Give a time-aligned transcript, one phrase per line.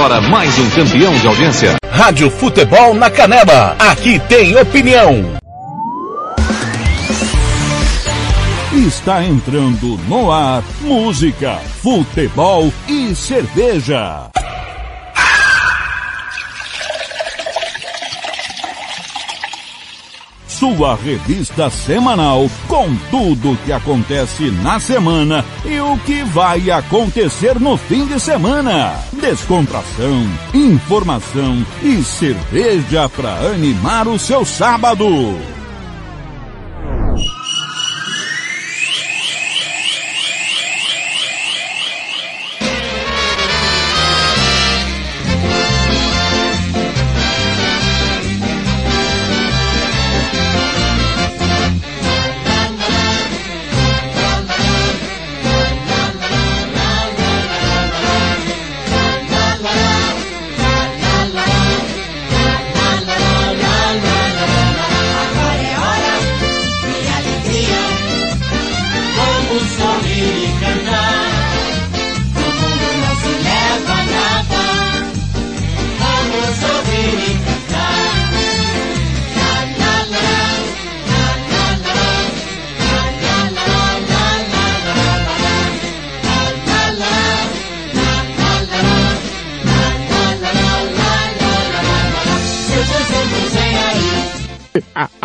[0.00, 1.76] Agora mais um campeão de audiência.
[1.90, 3.76] Rádio Futebol na Canela.
[3.78, 5.38] Aqui tem opinião.
[8.72, 14.30] Está entrando no ar música, futebol e cerveja.
[20.60, 27.78] Sua revista semanal com tudo que acontece na semana e o que vai acontecer no
[27.78, 28.92] fim de semana.
[29.10, 35.06] Descontração, informação e cerveja para animar o seu sábado.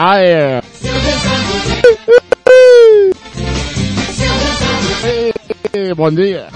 [0.07, 0.61] Ah, é.
[5.95, 6.47] Bom dia.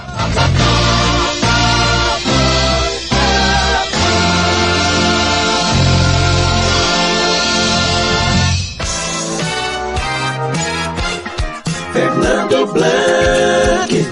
[11.91, 14.07] Fernando Blanc.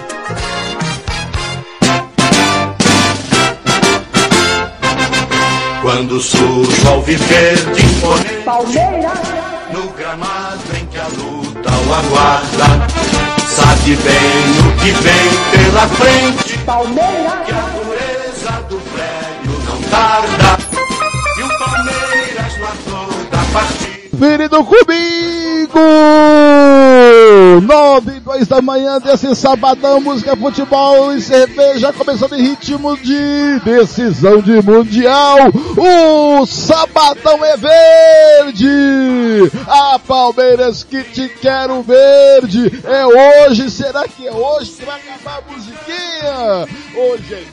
[5.84, 7.77] Quando surge ao viver
[8.58, 9.20] Palmeiras.
[9.72, 12.88] No gramado em que a luta o aguarda
[13.46, 16.58] Sabe bem o que vem pela frente.
[16.66, 17.46] Palmeiras.
[17.46, 20.58] Que a pureza do prédio não tarda
[21.38, 24.18] E o Palmeiras no ator da partida.
[24.18, 25.80] Querido comigo!
[27.62, 33.60] Nove e dois da manhã desse sabadão, música, futebol e cerveja, começando em ritmo de
[33.62, 35.38] decisão de mundial.
[35.76, 39.52] O sabadão é verde!
[39.68, 42.72] A Palmeiras que te quero verde!
[42.84, 46.68] É hoje, será que é hoje que vai a musiquinha?
[46.96, 47.44] Hoje é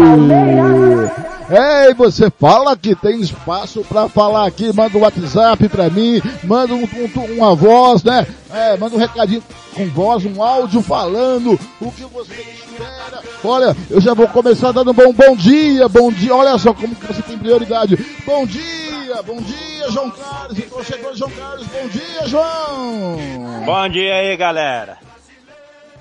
[1.50, 6.20] É, e você fala que tem espaço para falar aqui, manda um WhatsApp para mim,
[6.44, 8.26] manda um, um- uma voz, né?
[8.56, 9.44] É, manda um recadinho
[9.74, 13.22] com voz, um áudio falando o que você espera.
[13.44, 16.34] Olha, eu já vou começar dando um bom, bom dia, bom dia.
[16.34, 17.98] Olha só como você tem prioridade.
[18.26, 21.68] Bom dia, bom dia, João Carlos, torcedor João Carlos.
[21.68, 23.18] Bom dia, João.
[23.66, 25.00] Bom dia aí, galera.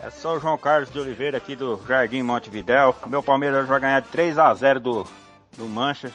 [0.00, 2.94] É só o João Carlos de Oliveira aqui do Jardim Montevidéu.
[3.08, 5.06] Meu Palmeiras vai ganhar de 3 a 0 do,
[5.58, 6.12] do Manchas.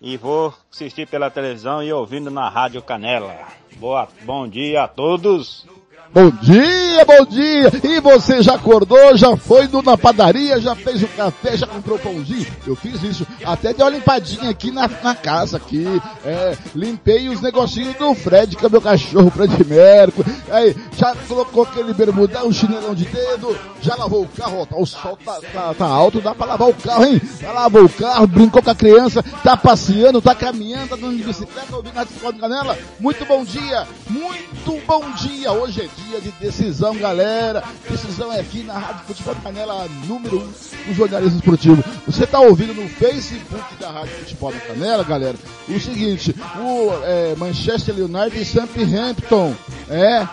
[0.00, 3.34] E vou assistir pela televisão e ouvindo na Rádio Canela.
[3.76, 5.66] Boa, bom dia a todos.
[6.14, 7.72] Bom dia, bom dia!
[7.82, 12.46] E você já acordou, já foi na padaria, já fez o café, já comprou pãozinho?
[12.64, 15.84] Eu fiz isso, até dei uma limpadinha aqui na, na casa aqui,
[16.24, 21.64] é, limpei os negocinhos do Fred, que é meu cachorro, Fred Mercury, aí, já colocou
[21.64, 25.74] aquele bermudão, chinelão de dedo, já lavou o carro, ó, tá- o sol tá, tá-
[25.74, 27.20] tá alto, dá pra lavar o carro, hein?
[27.40, 31.24] Já lavou o carro, brincou com a criança, tá passeando, tá caminhando, tá andando de
[31.24, 32.78] bicicleta, ouvindo a de Canela.
[33.00, 37.62] Muito bom dia, muito bom dia, hoje é dia dia de decisão, galera.
[37.88, 40.46] Decisão é aqui na Rádio Futebol Canela, número 1 um,
[40.88, 41.84] do jornalismo esportivo.
[42.06, 45.36] Você está ouvindo no Facebook da Rádio Futebol da Canela, galera,
[45.68, 49.54] o seguinte, o é, Manchester United e Southampton,
[49.88, 50.26] é,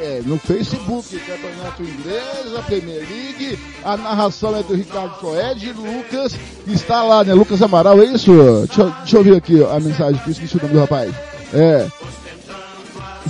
[0.00, 5.72] é, no Facebook, Campeonato Inglês, a Premier League, a narração é do Ricardo Coed e
[5.72, 6.34] Lucas,
[6.64, 7.34] que está lá, né?
[7.34, 8.32] Lucas Amaral, é isso?
[8.66, 11.14] Deixa, deixa eu ver aqui ó, a mensagem, que eu esqueci o nome do rapaz.
[11.52, 11.88] É.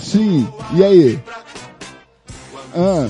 [0.00, 1.20] Sim, e aí?
[2.74, 3.08] Ah.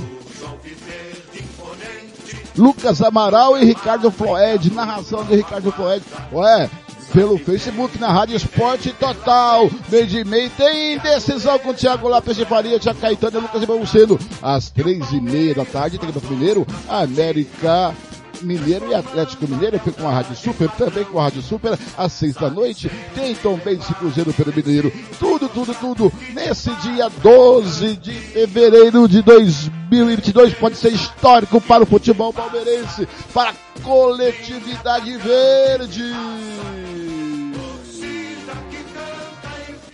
[2.57, 6.05] Lucas Amaral e Ricardo Floed, narração de Ricardo Floed.
[6.33, 6.71] Ué,
[7.13, 9.69] pelo Facebook na Rádio Esporte Total.
[9.89, 13.63] Meio de meio tem decisão com o Thiago Lopes de Faria, Thiago Caetano e Lucas
[13.63, 14.19] Ibamuceno.
[14.43, 17.95] Às três e meia da tarde tem o Mineiro, América
[18.43, 22.13] Mineiro e Atlético Mineiro, foi com a Rádio Super, também com a Rádio Super, às
[22.13, 27.97] seis da noite, tem Tom Benz Cruzeiro pelo Mineiro, tudo, tudo, tudo, nesse dia 12
[27.97, 36.03] de fevereiro de 2022, pode ser histórico para o futebol palmeirense, para a coletividade verde.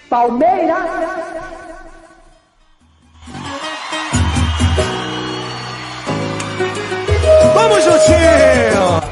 [0.08, 1.69] Palmeiras!
[7.60, 9.02] Vamos juntinho!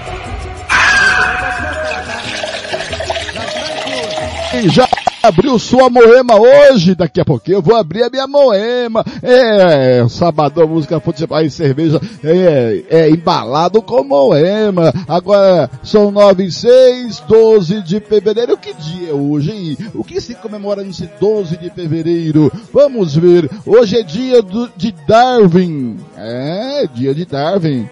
[4.73, 4.89] Já
[5.23, 9.05] abriu sua moema hoje, daqui a pouquinho eu vou abrir a minha moema.
[9.23, 14.95] É, sabadão, música, futebol e cerveja, é, é embalado com moema.
[15.07, 18.57] Agora, são nove e seis, doze de fevereiro.
[18.57, 19.77] Que dia é hoje, hein?
[19.95, 22.51] O que se comemora nesse 12 de fevereiro?
[22.73, 23.51] Vamos ver.
[23.67, 25.99] Hoje é dia do, de Darwin.
[26.17, 27.87] É, dia de Darwin.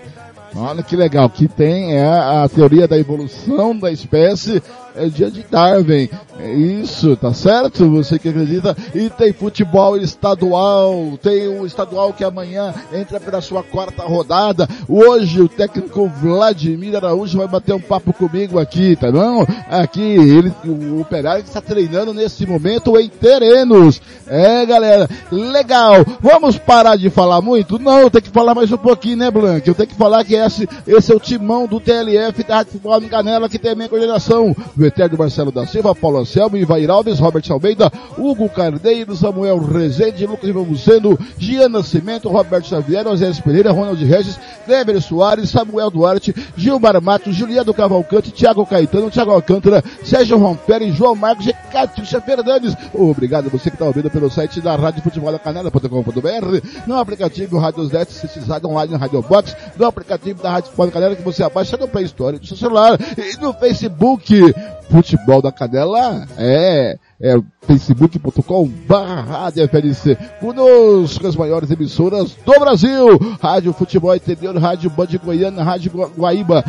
[0.58, 4.62] Olha que legal, que tem é a teoria da evolução da espécie
[4.96, 6.08] é dia de Darwin.
[6.38, 7.88] É isso, tá certo?
[7.90, 8.76] Você que acredita.
[8.94, 11.18] E tem futebol estadual.
[11.22, 14.68] Tem um estadual que amanhã entra pela sua quarta rodada.
[14.88, 19.46] Hoje o técnico Vladimir Araújo vai bater um papo comigo aqui, tá bom?
[19.70, 24.00] Aqui, ele, o operário que está treinando nesse momento em Terenos.
[24.26, 26.04] É, galera, legal.
[26.20, 27.78] Vamos parar de falar muito?
[27.78, 29.66] Não, tenho que falar mais um pouquinho, né, Blanc?
[29.66, 33.00] Eu tenho que falar que esse, esse é o timão do TLF da Rádio Futebol
[33.02, 34.54] Canela, que tem a minha coordenação
[34.86, 40.48] Eterno Marcelo da Silva, Paulo Anselmo, Ivair Alves, Robert Almeida, Hugo Carneiro, Samuel Rezende, Lucas
[40.48, 47.34] Ivamuceno, Gian Nascimento, Roberto Xavier, José Pereira, Ronald Regis, Kleber Soares, Samuel Duarte, Gilmar Matos,
[47.34, 52.76] Juliano Cavalcante, Thiago Caetano, Thiago Alcântara, Sérgio Romperi, João Marcos e Catixa Fernandes.
[52.92, 57.84] Obrigado você que está ouvindo pelo site da Rádio Futebol da Canela.com.br, no aplicativo Rádio
[57.84, 61.42] Net, Citizado Online no Radio Box, no aplicativo da Rádio Futebol da Canela que você
[61.42, 64.54] abaixa no Play Store do seu celular e no Facebook.
[64.90, 70.16] Futebol da Canela é, é facebook.com barra FLC.
[70.40, 73.18] Conosco as maiores emissoras do Brasil.
[73.40, 76.62] Rádio Futebol Interior, Rádio Band Goiânia, Rádio Guaíba,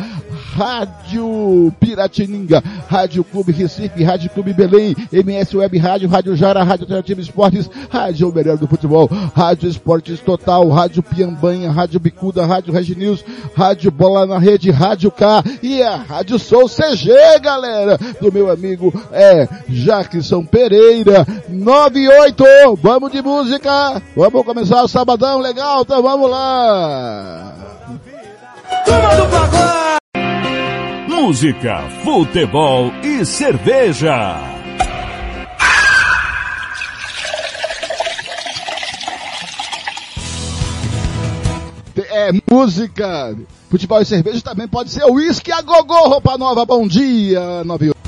[0.54, 7.20] Rádio Piratininga, Rádio Clube Recife, Rádio Clube Belém, MS Web Rádio, Rádio Jara, Rádio Alternativa
[7.20, 13.24] Esportes, Rádio Melhor do Futebol, Rádio Esportes Total, Rádio Piambanha, Rádio Bicuda, Rádio Regi News,
[13.54, 17.10] Rádio Bola na Rede, Rádio K e a Rádio Sou CG,
[17.40, 25.38] galera, do meu amigo é Jackson Pereira, 98, vamos de música, vamos começar o sabadão
[25.38, 27.54] legal, então vamos lá.
[28.84, 29.98] Turma do pagode!
[31.08, 34.36] Música, futebol e cerveja.
[42.10, 43.36] É música,
[43.68, 47.98] futebol e cerveja também pode ser uísque a gogô, roupa nova, bom dia, 98.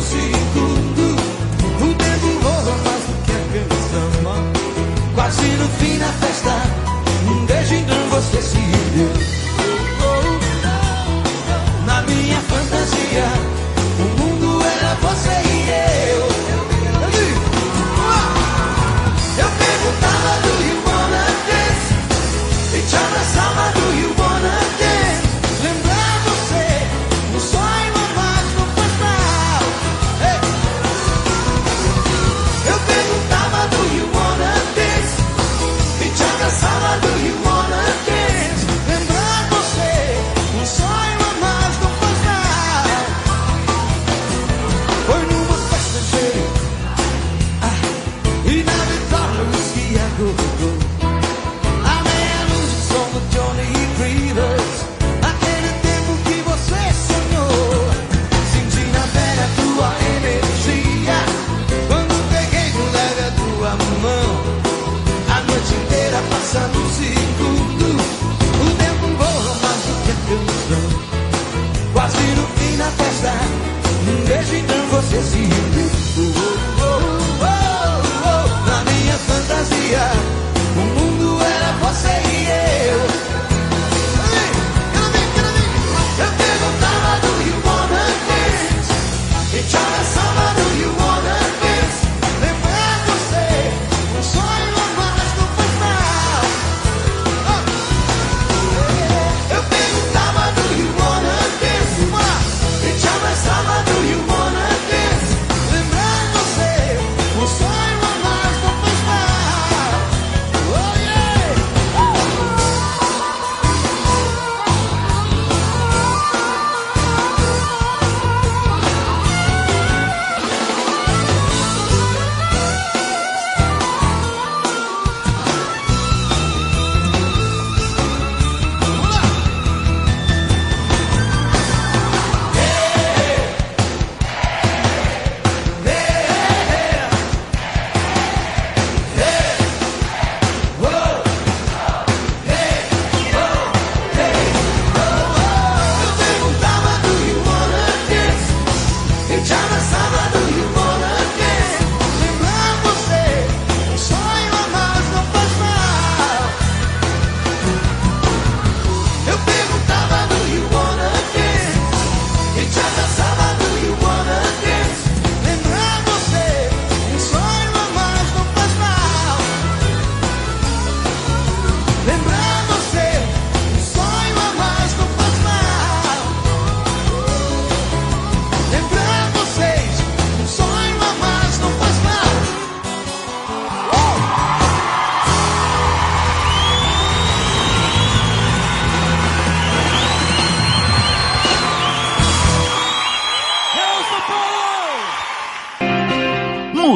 [0.00, 1.16] Segundo
[1.82, 3.40] O tempo voa mais do que a
[5.14, 6.65] Quase no fim da festa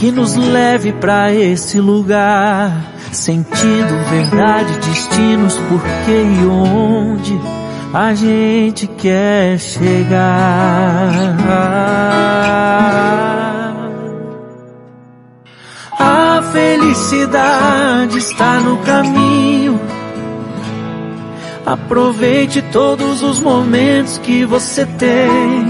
[0.00, 2.72] que nos leve para esse lugar.
[3.12, 7.38] Sentido, verdade, destinos, porquê e onde
[7.92, 11.10] a gente quer chegar.
[15.98, 19.78] A felicidade está no caminho.
[21.66, 25.69] Aproveite todos os momentos que você tem.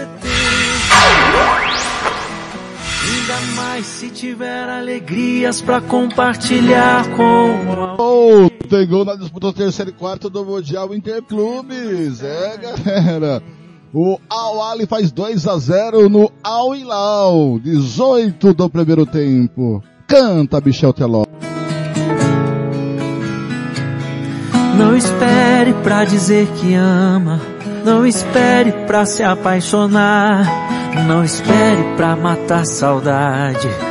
[4.81, 10.93] alegrias para compartilhar com Oh, tem gol na disputa do terceiro e quarto do Mundial
[10.93, 12.23] Interclubes.
[12.23, 13.43] É, galera.
[13.93, 17.59] O Al Ali faz 2 a 0 no Al Hilal.
[17.59, 19.83] 18 do primeiro tempo.
[20.07, 21.25] Canta, Michel Teló.
[24.77, 27.39] Não espere pra dizer que ama.
[27.85, 30.47] Não espere pra se apaixonar.
[31.07, 33.90] Não espere pra matar saudade.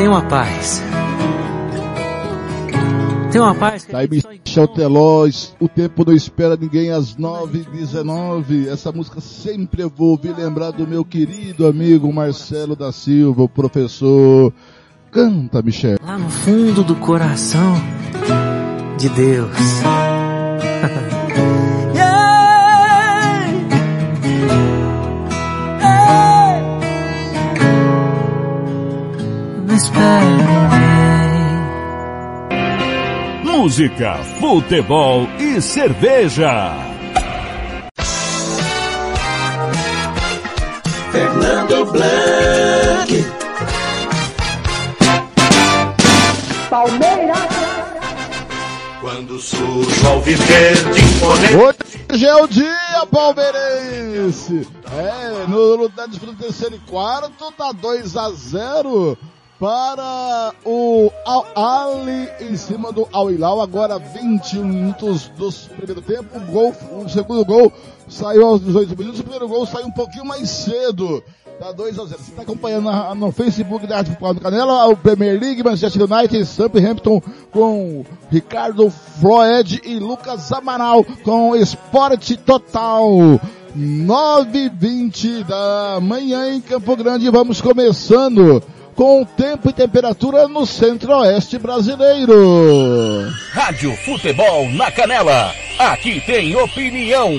[0.00, 0.82] Tenha uma paz.
[3.30, 3.84] Tenha uma paz.
[3.84, 5.28] Tá aí Michel Teló,
[5.60, 8.68] o tempo não espera ninguém às 9h19.
[8.68, 13.48] Essa música sempre eu vou ouvir lembrar do meu querido amigo Marcelo da Silva, o
[13.48, 14.54] professor.
[15.10, 15.98] Canta, Michel.
[16.02, 17.74] Lá no fundo do coração
[18.96, 19.50] de Deus.
[33.44, 36.74] Música, futebol e cerveja.
[41.12, 43.24] Fernando Blanc.
[49.00, 51.56] Quando surge ao viver de imponente.
[52.12, 54.66] Hoje é o dia palmeirense.
[54.92, 59.16] É, no, no, na disputa do terceiro e quarto, tá 2 a 0
[59.60, 63.60] para o Al Ali em cima do Al Hilal.
[63.60, 66.26] Agora 21 minutos do primeiro tempo.
[66.38, 67.70] O gol, o segundo gol
[68.08, 69.20] saiu aos 18 minutos.
[69.20, 71.22] O primeiro gol saiu um pouquinho mais cedo.
[71.60, 72.18] Tá 2 a 0.
[72.18, 76.10] Você está acompanhando na- no Facebook da Arte Futebol do Canela, o Premier League, Manchester
[76.10, 77.20] United, Southampton
[77.52, 83.38] com Ricardo Floed e Lucas Amaral com Esporte Total.
[83.76, 87.28] 9h20 da manhã em Campo Grande.
[87.30, 88.62] Vamos começando
[88.94, 93.28] com tempo e temperatura no centro-oeste brasileiro.
[93.52, 95.52] Rádio Futebol na Canela.
[95.78, 97.32] Aqui tem opinião.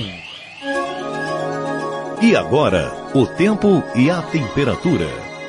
[2.20, 5.08] E agora, o tempo e a temperatura.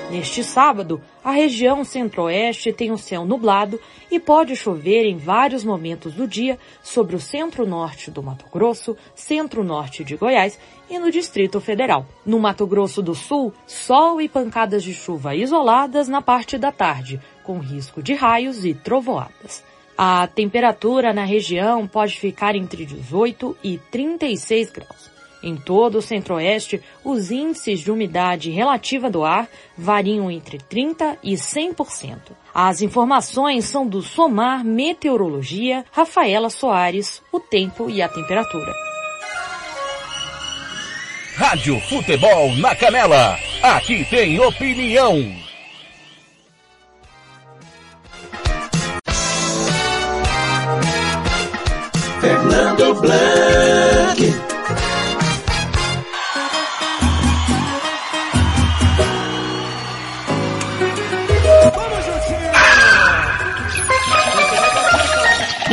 [0.09, 3.79] Neste sábado, a região centro-oeste tem o céu nublado
[4.11, 10.03] e pode chover em vários momentos do dia sobre o centro-norte do Mato Grosso, centro-norte
[10.03, 10.59] de Goiás
[10.89, 12.05] e no Distrito Federal.
[12.25, 17.21] No Mato Grosso do Sul, sol e pancadas de chuva isoladas na parte da tarde,
[17.43, 19.63] com risco de raios e trovoadas.
[19.97, 25.12] A temperatura na região pode ficar entre 18 e 36 graus.
[25.43, 31.33] Em todo o centro-oeste, os índices de umidade relativa do ar variam entre 30% e
[31.33, 32.17] 100%.
[32.53, 38.71] As informações são do Somar Meteorologia, Rafaela Soares, o tempo e a temperatura.
[41.35, 43.35] Rádio Futebol na Canela.
[43.61, 45.43] Aqui tem opinião.
[52.21, 54.32] Fernando Blanc.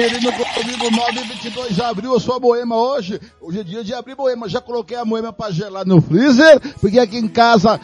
[0.00, 3.20] Querido comigo, 922 já abriu a sua boema hoje.
[3.38, 4.48] Hoje é dia de abrir boema.
[4.48, 7.78] Já coloquei a boema pra gelar no freezer, porque aqui em casa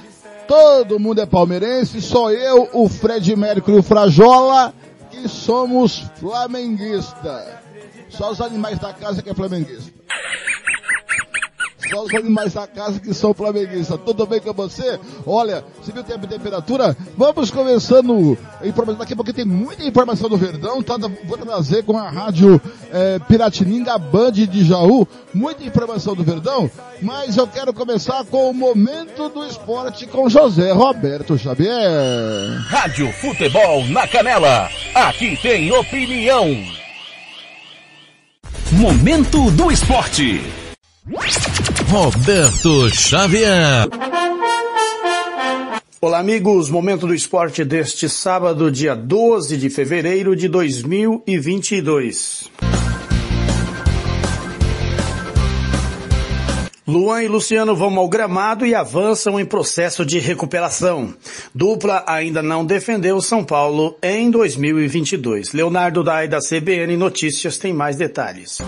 [0.48, 4.72] todo mundo é palmeirense, só eu, o Fred Mercury e o Frajola,
[5.10, 7.48] que somos flamenguistas.
[8.08, 9.92] Só os animais da casa que é flamenguista.
[11.90, 13.98] Só os animais da casa que são flamenguistas.
[14.04, 14.98] Tudo bem com você?
[15.26, 16.96] Olha, você viu o tempo e temperatura?
[17.16, 18.36] Vamos começando.
[18.98, 20.82] Daqui a pouco tem muita informação do Verdão.
[20.82, 20.96] Tá?
[21.24, 22.60] Vou trazer com a rádio
[22.92, 25.06] é, Piratininga Band de Jaú.
[25.32, 26.70] Muita informação do Verdão.
[27.02, 31.70] Mas eu quero começar com o momento do esporte com José Roberto Xavier.
[32.66, 34.68] Rádio Futebol na Canela.
[34.94, 36.46] Aqui tem opinião.
[38.72, 40.42] Momento do esporte.
[41.88, 43.88] Roberto Xavier.
[46.00, 46.68] Olá, amigos.
[46.68, 52.50] Momento do esporte deste sábado, dia 12 de fevereiro de 2022.
[56.88, 61.14] Luan e Luciano vão ao gramado e avançam em processo de recuperação.
[61.54, 65.52] Dupla ainda não defendeu São Paulo em 2022.
[65.52, 68.60] Leonardo Dai da CBN Notícias tem mais detalhes.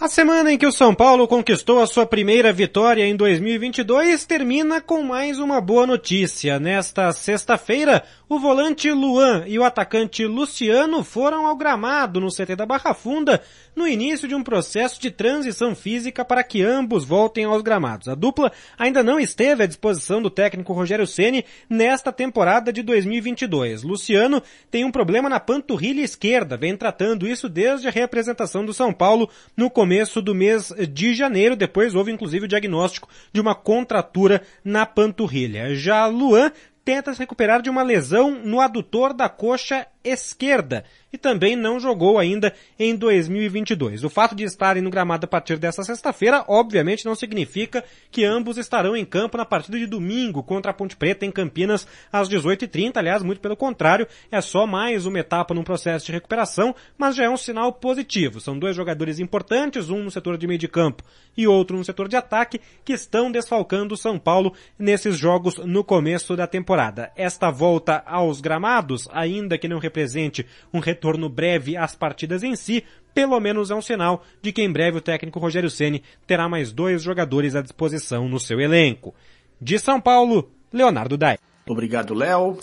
[0.00, 4.80] A semana em que o São Paulo conquistou a sua primeira vitória em 2022 termina
[4.80, 6.58] com mais uma boa notícia.
[6.58, 12.64] Nesta sexta-feira, o volante Luan e o atacante Luciano foram ao gramado no CT da
[12.64, 13.42] Barra Funda
[13.74, 18.06] no início de um processo de transição física para que ambos voltem aos gramados.
[18.06, 23.82] A dupla ainda não esteve à disposição do técnico Rogério Ceni nesta temporada de 2022.
[23.82, 24.40] Luciano
[24.70, 29.28] tem um problema na panturrilha esquerda, vem tratando isso desde a reapresentação do São Paulo
[29.56, 31.56] no começo do mês de janeiro.
[31.56, 35.74] Depois houve inclusive o diagnóstico de uma contratura na panturrilha.
[35.74, 36.52] Já Luan
[36.84, 42.18] tenta se recuperar de uma lesão no adutor da coxa esquerda e também não jogou
[42.18, 44.04] ainda em 2022.
[44.04, 48.56] O fato de estarem no gramado a partir dessa sexta-feira, obviamente, não significa que ambos
[48.56, 52.96] estarão em campo na partida de domingo contra a Ponte Preta em Campinas às 18h30.
[52.96, 57.24] Aliás, muito pelo contrário, é só mais uma etapa num processo de recuperação, mas já
[57.24, 58.40] é um sinal positivo.
[58.40, 61.02] São dois jogadores importantes, um no setor de meio de campo
[61.36, 65.82] e outro no setor de ataque, que estão desfalcando o São Paulo nesses jogos no
[65.82, 67.10] começo da temporada.
[67.16, 72.84] Esta volta aos gramados, ainda que não represente um retorno breve às partidas em si,
[73.12, 76.72] pelo menos é um sinal de que em breve o técnico Rogério Ceni terá mais
[76.72, 79.12] dois jogadores à disposição no seu elenco.
[79.60, 81.36] De São Paulo, Leonardo Dai.
[81.68, 82.58] Obrigado, Léo.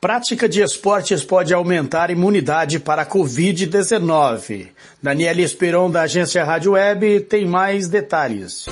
[0.00, 4.68] Prática de esportes pode aumentar imunidade para a Covid-19.
[5.02, 8.66] Daniela Esperon, da agência Rádio Web, tem mais detalhes.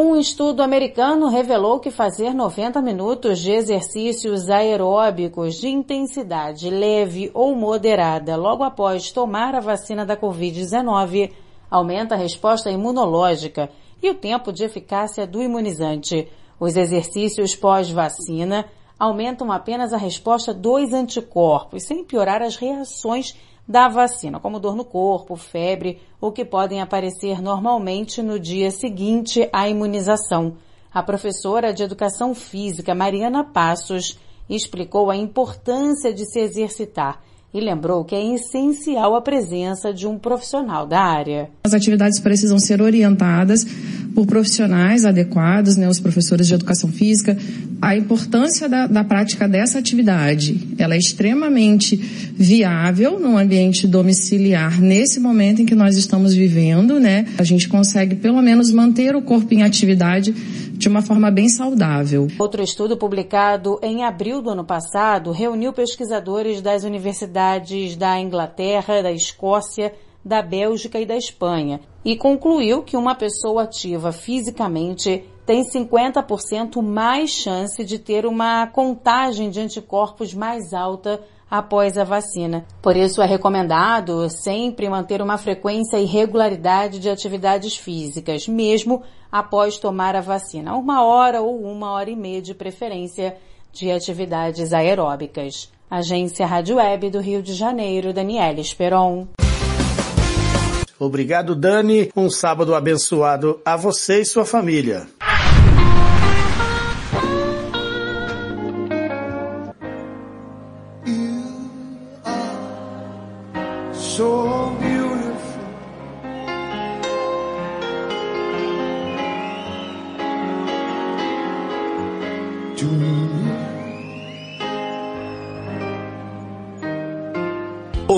[0.00, 7.52] Um estudo americano revelou que fazer 90 minutos de exercícios aeróbicos de intensidade leve ou
[7.56, 11.32] moderada logo após tomar a vacina da Covid-19
[11.68, 16.28] aumenta a resposta imunológica e o tempo de eficácia do imunizante.
[16.60, 23.36] Os exercícios pós-vacina aumentam apenas a resposta dos anticorpos, sem piorar as reações
[23.68, 29.46] da vacina, como dor no corpo, febre, ou que podem aparecer normalmente no dia seguinte
[29.52, 30.56] à imunização.
[30.92, 38.04] A professora de Educação Física, Mariana Passos, explicou a importância de se exercitar e lembrou
[38.04, 41.48] que é essencial a presença de um profissional da área.
[41.64, 43.66] As atividades precisam ser orientadas
[44.14, 47.38] por profissionais adequados, né, os professores de educação física.
[47.80, 55.20] A importância da, da prática dessa atividade, ela é extremamente viável no ambiente domiciliar nesse
[55.20, 57.26] momento em que nós estamos vivendo, né?
[57.38, 60.34] A gente consegue pelo menos manter o corpo em atividade
[60.78, 62.28] de uma forma bem saudável.
[62.38, 69.10] Outro estudo publicado em abril do ano passado reuniu pesquisadores das universidades da Inglaterra, da
[69.10, 69.92] Escócia,
[70.24, 77.30] da Bélgica e da Espanha e concluiu que uma pessoa ativa fisicamente tem 50% mais
[77.30, 82.64] chance de ter uma contagem de anticorpos mais alta após a vacina.
[82.82, 89.76] Por isso é recomendado sempre manter uma frequência e regularidade de atividades físicas, mesmo após
[89.76, 93.36] tomar a vacina, uma hora ou uma hora e meia de preferência
[93.72, 95.70] de atividades aeróbicas.
[95.90, 99.26] Agência Rádio Web do Rio de Janeiro, Daniela Esperon.
[100.98, 102.10] Obrigado, Dani.
[102.16, 105.06] Um sábado abençoado a você e sua família.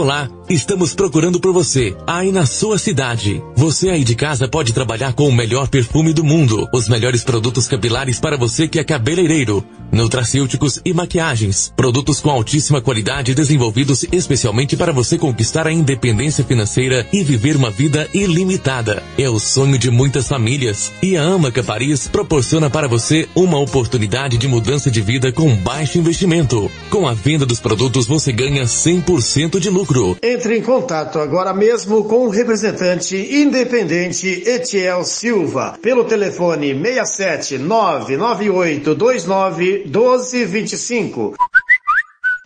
[0.05, 0.40] Me.
[0.51, 3.41] Estamos procurando por você, aí na sua cidade.
[3.55, 7.69] Você aí de casa pode trabalhar com o melhor perfume do mundo, os melhores produtos
[7.69, 14.77] capilares para você que é cabeleireiro, nutracêuticos e maquiagens, produtos com altíssima qualidade desenvolvidos especialmente
[14.77, 19.05] para você conquistar a independência financeira e viver uma vida ilimitada.
[19.17, 24.37] É o sonho de muitas famílias e a Amaca Paris proporciona para você uma oportunidade
[24.37, 26.69] de mudança de vida com baixo investimento.
[26.91, 30.17] Com a venda dos produtos você ganha 100% de lucro.
[30.41, 38.97] Entre em contato agora mesmo com o representante independente Etiel Silva pelo telefone 67 998
[38.97, 41.35] 29 1225.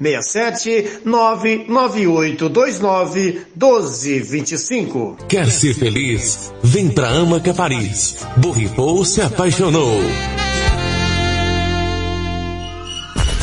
[0.03, 5.19] 67 998 29 1225.
[5.29, 6.53] Quer ser feliz?
[6.65, 8.27] Vem pra Amaca Paris.
[8.39, 10.01] Borrifou se apaixonou.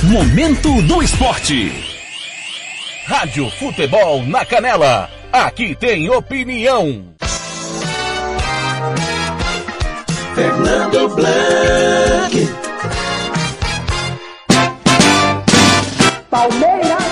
[0.03, 1.90] Momento do Esporte.
[3.11, 5.09] Rádio Futebol na Canela.
[5.33, 7.13] Aqui tem opinião.
[10.33, 12.49] Fernando Blanc.
[16.29, 17.03] Palmeiras.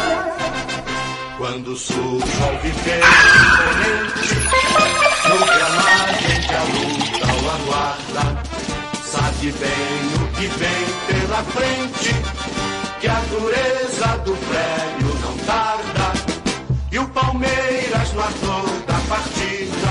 [1.38, 3.04] Quando surge ao viver
[3.36, 4.36] imponente,
[5.28, 8.42] no gramado em que a luta o aguarda,
[9.04, 12.16] sabe bem o que vem pela frente,
[13.02, 15.89] que a dureza do prédio não tarda,
[16.92, 19.90] e o Palmeiras no ator da partida.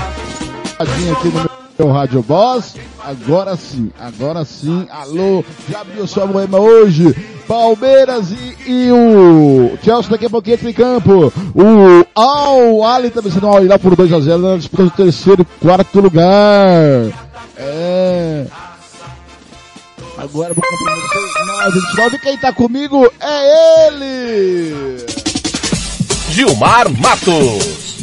[0.77, 7.13] Aqui no meu Rádio Boss, agora sim, agora sim, alô, já abriu sua moema hoje,
[7.47, 13.31] Palmeiras e, e o Chelsea daqui a pouquinho entra em campo, o Al Ali também
[13.31, 16.27] sendo Al lá por 2 a 0 na disputa do terceiro e quarto lugar,
[17.55, 18.45] é...
[20.17, 23.09] Agora vou cumprimentar vocês, 9, quem tá comigo?
[23.21, 25.28] É ele!
[26.29, 27.97] Gilmar Matos.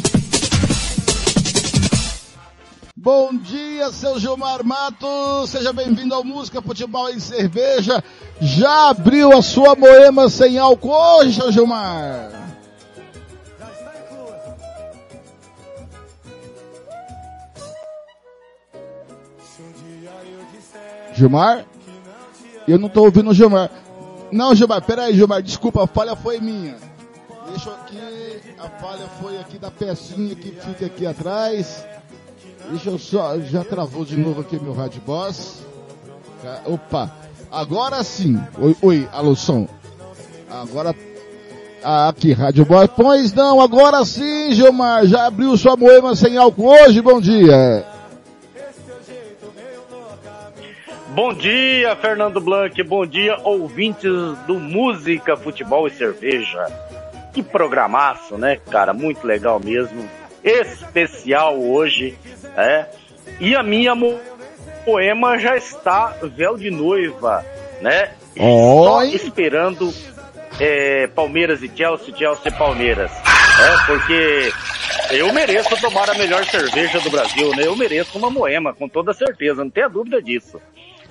[2.95, 5.49] Bom dia, seu Gilmar Matos.
[5.49, 8.03] Seja bem-vindo ao Música, Futebol e Cerveja.
[8.41, 12.31] Já abriu a sua moema sem álcool hoje, seu Gilmar?
[21.13, 21.65] Gilmar?
[22.67, 23.71] Eu não tô ouvindo o Gilmar.
[24.31, 26.86] Não, Gilmar, peraí, Gilmar, desculpa, a falha foi minha.
[27.49, 31.85] Deixa aqui, a falha foi aqui da pecinha que fica aqui atrás.
[32.69, 35.63] Deixa eu só, já travou de novo aqui meu rádio boss.
[36.65, 37.09] Opa,
[37.51, 38.39] agora sim.
[38.59, 39.67] Oi, oi, alô som.
[40.49, 40.93] Agora,
[41.83, 42.89] ah, aqui, rádio boss.
[42.95, 45.05] Pois não, agora sim, Gilmar.
[45.05, 47.01] Já abriu sua moema sem álcool hoje?
[47.01, 47.85] Bom dia.
[51.09, 52.83] Bom dia, Fernando Blanc.
[52.83, 54.11] Bom dia, ouvintes
[54.45, 56.67] do Música, Futebol e Cerveja.
[57.33, 58.93] Que programaço, né, cara?
[58.93, 60.07] Muito legal mesmo.
[60.43, 62.17] Especial hoje,
[62.55, 62.85] é.
[63.39, 63.93] E a minha
[64.85, 67.45] poema já está véu de noiva,
[67.81, 68.11] né?
[68.35, 69.09] Só Oi.
[69.09, 69.93] esperando
[70.59, 73.11] é, Palmeiras e Chelsea, Chelsea e Palmeiras.
[73.11, 74.51] É, porque
[75.11, 77.63] eu mereço tomar a melhor cerveja do Brasil, né?
[77.65, 80.61] Eu mereço uma moema, com toda certeza, não tenha dúvida disso.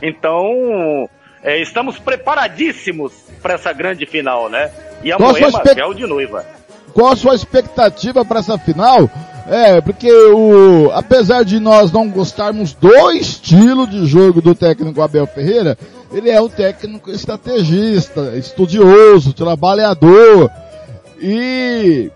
[0.02, 1.09] Então,
[1.42, 4.70] é, estamos preparadíssimos para essa grande final, né?
[5.02, 6.44] E a Qual moema expect- de noiva.
[6.92, 9.09] Qual a sua expectativa para essa final?
[9.48, 15.26] É, porque o, apesar de nós não gostarmos do estilo de jogo do técnico Abel
[15.26, 15.78] Ferreira,
[16.11, 20.50] ele é um técnico estrategista, estudioso, trabalhador
[21.20, 22.11] e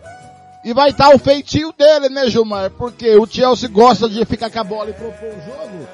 [0.63, 2.71] e vai estar o feitio dele, né, Gilmar?
[2.71, 5.89] Porque o Chelsea gosta de ficar com a bola e propor o jogo.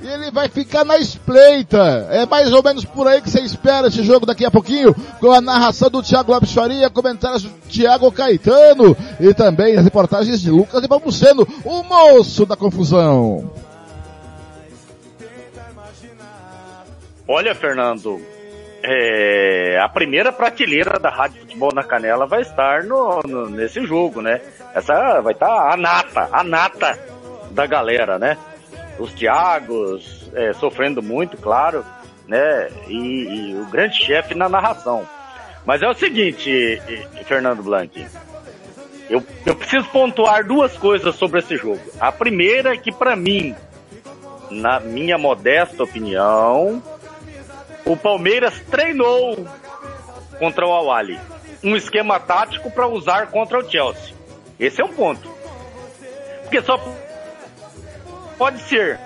[0.00, 2.06] E ele vai ficar na espreita.
[2.10, 5.32] É mais ou menos por aí que você espera esse jogo daqui a pouquinho, com
[5.32, 10.50] a narração do Thiago Lopes Faria, comentários do Thiago Caetano e também as reportagens de
[10.50, 13.50] Lucas e Babuceno, o moço da confusão.
[17.28, 18.20] Olha, Fernando,
[18.82, 24.20] é, a primeira prateleira da Rádio Futebol na Canela vai estar no, no- nesse jogo,
[24.22, 24.40] né?
[24.74, 26.96] Essa vai estar a nata, a nata
[27.50, 28.36] da galera, né?
[28.98, 31.84] Os Thiagos é, sofrendo muito, claro,
[32.26, 32.68] né?
[32.88, 35.06] E, e o grande chefe na narração.
[35.64, 36.80] Mas é o seguinte,
[37.26, 38.06] Fernando Blanc,
[39.10, 41.80] eu, eu preciso pontuar duas coisas sobre esse jogo.
[42.00, 43.54] A primeira é que, para mim,
[44.50, 46.82] na minha modesta opinião,
[47.84, 49.46] o Palmeiras treinou
[50.38, 51.18] contra o Awali.
[51.62, 54.14] Um esquema tático para usar contra o Chelsea.
[54.58, 55.28] Esse é um ponto.
[56.42, 56.78] Porque só
[58.38, 58.98] pode ser.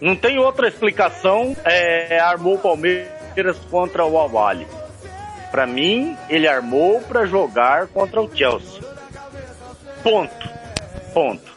[0.00, 1.56] Não tem outra explicação.
[1.64, 4.66] É, armou o Palmeiras contra o Awali.
[5.50, 8.82] Para mim, ele armou para jogar contra o Chelsea.
[10.02, 10.50] Ponto.
[11.12, 11.54] Ponto.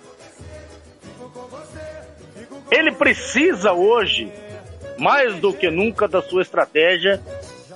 [2.70, 4.32] Ele precisa hoje,
[4.98, 7.22] mais do que nunca, da sua estratégia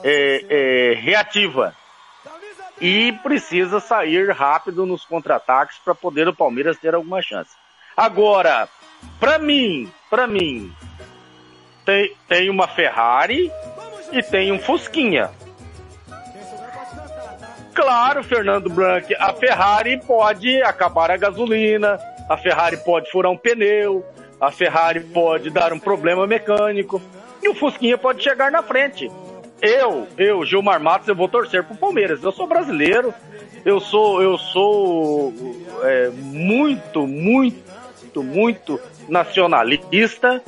[0.03, 1.73] é, é, reativa.
[2.81, 7.51] E precisa sair rápido nos contra-ataques para poder o Palmeiras ter alguma chance.
[7.95, 8.67] Agora,
[9.19, 10.73] para mim, para mim,
[11.85, 13.51] tem, tem uma Ferrari
[14.11, 15.29] e tem um Fusquinha.
[17.73, 24.05] Claro, Fernando Blanc, a Ferrari pode acabar a gasolina, a Ferrari pode furar um pneu,
[24.39, 27.01] a Ferrari pode dar um problema mecânico
[27.41, 29.09] e o Fusquinha pode chegar na frente.
[29.61, 32.23] Eu, eu, Gilmar Matos, eu vou torcer pro Palmeiras.
[32.23, 33.13] Eu sou brasileiro,
[33.63, 35.31] eu sou, eu sou
[35.83, 40.43] é, muito, muito, muito nacionalista,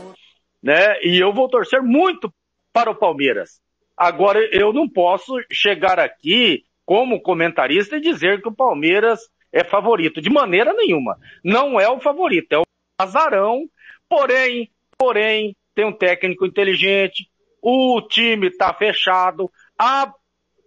[0.62, 1.00] né?
[1.04, 2.34] E eu vou torcer muito
[2.74, 3.62] para o Palmeiras.
[3.96, 9.20] Agora, eu não posso chegar aqui como comentarista e dizer que o Palmeiras
[9.52, 10.20] é favorito.
[10.20, 11.18] De maneira nenhuma.
[11.44, 12.64] Não é o favorito, é o
[12.98, 13.70] azarão.
[14.10, 17.28] Porém, porém, tem um técnico inteligente,
[17.64, 19.50] o time está fechado,
[19.80, 20.14] a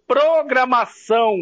[0.07, 1.35] programação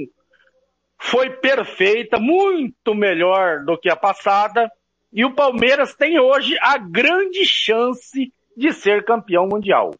[0.99, 4.69] foi perfeita, muito melhor do que a passada,
[5.13, 9.91] e o Palmeiras tem hoje a grande chance de ser campeão mundial.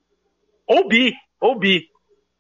[0.68, 1.88] Ou bi, ou bi,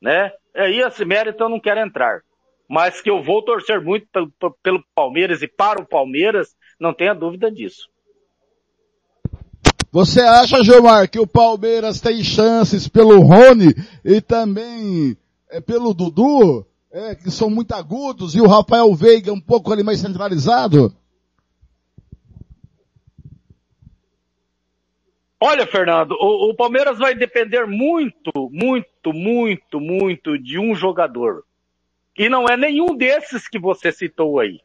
[0.01, 0.31] né?
[0.53, 2.21] Aí esse mérito eu não quero entrar.
[2.67, 7.13] Mas que eu vou torcer muito pelo, pelo Palmeiras e para o Palmeiras, não tenha
[7.13, 7.87] dúvida disso.
[9.95, 15.15] Você acha, Gilmar, que o Palmeiras tem chances pelo Rony e também
[15.49, 19.83] é, pelo Dudu, é, que são muito agudos, e o Rafael Veiga um pouco ali
[19.83, 20.93] mais centralizado?
[25.39, 31.45] Olha, Fernando, o, o, Palmeiras vai depender muito, muito, muito, muito de um jogador.
[32.17, 34.59] E não é nenhum desses que você citou aí.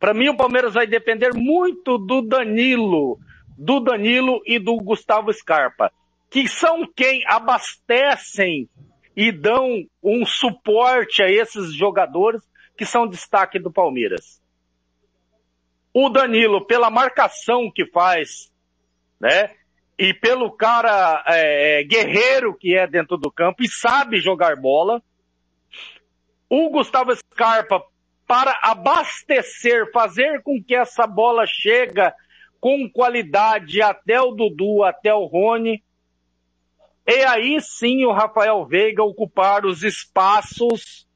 [0.00, 3.16] Para mim, o Palmeiras vai depender muito do Danilo,
[3.60, 5.92] do Danilo e do Gustavo Scarpa,
[6.30, 8.70] que são quem abastecem
[9.14, 12.40] e dão um suporte a esses jogadores
[12.74, 14.40] que são destaque do Palmeiras.
[15.92, 18.50] O Danilo, pela marcação que faz,
[19.20, 19.54] né?
[19.98, 25.02] E pelo cara é, guerreiro que é dentro do campo e sabe jogar bola.
[26.48, 27.84] O Gustavo Scarpa,
[28.26, 32.14] para abastecer, fazer com que essa bola chega
[32.60, 35.82] com qualidade até o Dudu, até o Rony.
[37.06, 41.06] E aí sim o Rafael Veiga ocupar os espaços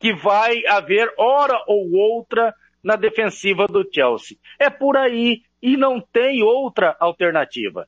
[0.00, 4.36] que vai haver hora ou outra na defensiva do Chelsea.
[4.58, 7.86] É por aí e não tem outra alternativa.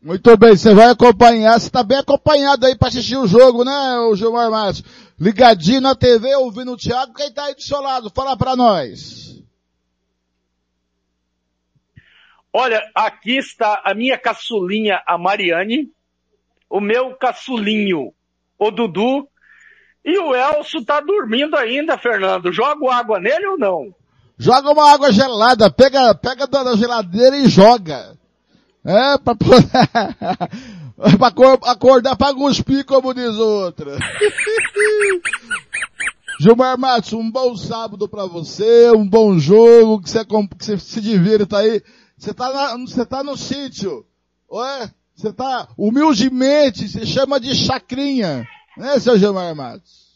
[0.00, 3.98] Muito bem, você vai acompanhar, você está bem acompanhado aí para assistir o jogo, né,
[4.08, 4.84] o Gilmar Matos?
[5.18, 8.08] Ligadinho na TV, ouvindo o Thiago, quem está aí do seu lado?
[8.14, 9.25] Fala para nós.
[12.58, 15.90] Olha, aqui está a minha caçulinha, a Mariane,
[16.70, 18.14] o meu caçulinho,
[18.58, 19.28] o Dudu,
[20.02, 22.50] e o Elcio tá dormindo ainda, Fernando.
[22.50, 23.94] Joga água nele ou não?
[24.38, 28.16] Joga uma água gelada, pega, pega da geladeira e joga.
[28.82, 29.34] É, pra,
[31.18, 33.98] pra acordar pra cuspir, como diz outra.
[36.40, 41.02] Gilmar Matos, um bom sábado pra você, um bom jogo, que você, que você se
[41.02, 41.82] divirta aí.
[42.16, 44.06] Você tá, você tá no sítio,
[44.50, 44.90] ué?
[45.14, 48.46] Você tá, humildemente, se chama de chacrinha,
[48.76, 50.06] né, seu Gilmar Matos?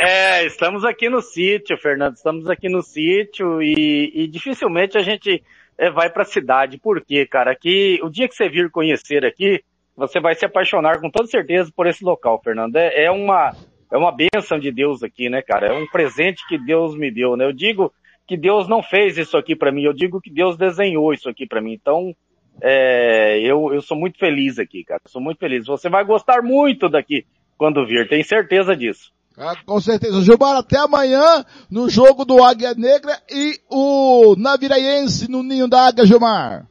[0.00, 2.14] É, estamos aqui no sítio, Fernando.
[2.14, 5.42] Estamos aqui no sítio e, e dificilmente a gente
[5.78, 6.78] é, vai para a cidade.
[6.78, 7.52] Por quê, cara?
[7.52, 9.62] Aqui, o dia que você vir conhecer aqui,
[9.96, 12.76] você vai se apaixonar com toda certeza por esse local, Fernando.
[12.76, 13.54] É, é uma
[13.92, 15.68] é uma bênção de Deus aqui, né, cara?
[15.68, 17.44] É um presente que Deus me deu, né?
[17.44, 17.92] Eu digo
[18.26, 19.82] que Deus não fez isso aqui para mim.
[19.82, 21.72] Eu digo que Deus desenhou isso aqui para mim.
[21.72, 22.14] Então,
[22.60, 25.00] é, eu, eu sou muito feliz aqui, cara.
[25.06, 25.66] Sou muito feliz.
[25.66, 29.12] Você vai gostar muito daqui quando vir, tenho certeza disso.
[29.36, 30.22] Ah, com certeza.
[30.22, 36.06] Gilmar, até amanhã no jogo do Águia Negra e o Naviraense no Ninho da Águia,
[36.06, 36.66] Gilmar.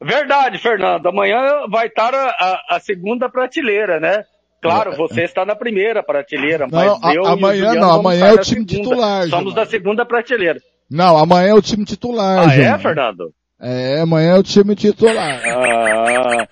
[0.00, 1.06] Verdade, Fernando.
[1.06, 4.24] Amanhã vai estar a, a, a segunda prateleira, né?
[4.62, 4.96] Claro, é.
[4.96, 8.88] você está na primeira prateleira, mas não, eu amanhã não, amanhã é o time segunda.
[8.90, 9.28] titular.
[9.28, 10.60] Somos da segunda prateleira.
[10.90, 12.38] Não, amanhã é o time titular.
[12.40, 12.74] Ah, Gilmar.
[12.74, 13.34] é, Fernando?
[13.60, 15.40] É, amanhã é o time titular.
[15.44, 16.46] Ah,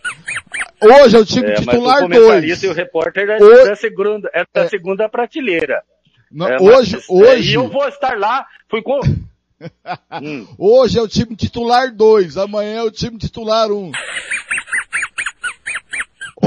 [0.83, 2.63] Hoje é o time é, titular mas o comentarista 2.
[2.65, 4.69] e o repórter é Hoje- da segunda, é da é.
[4.69, 5.83] segunda prateleira.
[6.31, 9.01] Não, É, hoje, mas- hoje, E eu vou estar lá, fui com...
[10.23, 10.47] Hum.
[10.59, 13.75] hoje é o time titular 2, amanhã é o time titular 1.
[13.77, 13.93] Um.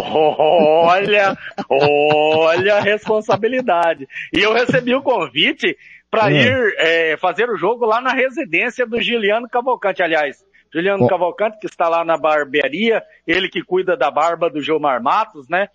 [0.04, 1.38] Olha,
[1.70, 4.08] olha a responsabilidade.
[4.34, 5.78] E eu recebi o convite
[6.10, 6.32] para Hum.
[6.32, 10.46] ir é, fazer o jogo lá na residência do Juliano Cavalcante, aliás.
[10.74, 11.08] Juliano.
[11.08, 15.70] Cavalcante, que está lá na barbearia, ele que cuida da barba do Gilmar Matos, né?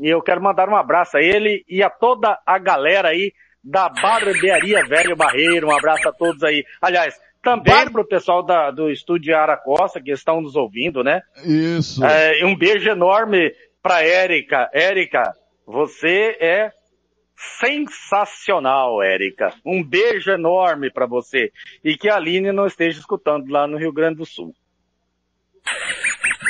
[0.00, 3.88] E eu quero mandar um abraço a ele e a toda a galera aí da
[3.90, 5.68] barbearia Velho Barreiro.
[5.68, 6.64] Um abraço a todos aí.
[6.80, 11.22] Aliás, também pro pessoal da, do estúdio Aracosta que estão nos ouvindo, né?
[11.44, 12.04] Isso.
[12.04, 13.52] É, um beijo enorme
[13.82, 14.68] pra Érica.
[14.72, 15.32] Érica,
[15.66, 16.72] você é
[17.60, 19.52] sensacional, Érica.
[19.64, 21.52] Um beijo enorme pra você.
[21.84, 24.54] E que a Aline não esteja escutando lá no Rio Grande do Sul.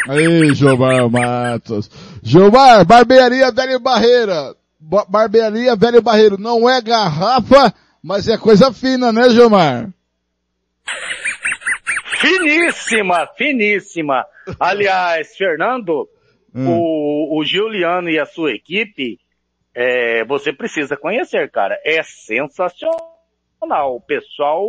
[0.08, 1.90] Aí, Gilmar Matos.
[2.22, 4.54] Gilmar, barbearia Velho Barreira.
[4.80, 9.90] Ba- Barbearia Velho Barreiro não é garrafa, mas é coisa fina, né, Gilmar?
[12.16, 14.24] Finíssima, finíssima.
[14.58, 16.08] Aliás, Fernando,
[16.66, 19.18] o, o Juliano e a sua equipe,
[19.74, 21.78] é, você precisa conhecer, cara.
[21.84, 23.96] É sensacional.
[23.96, 24.68] O pessoal,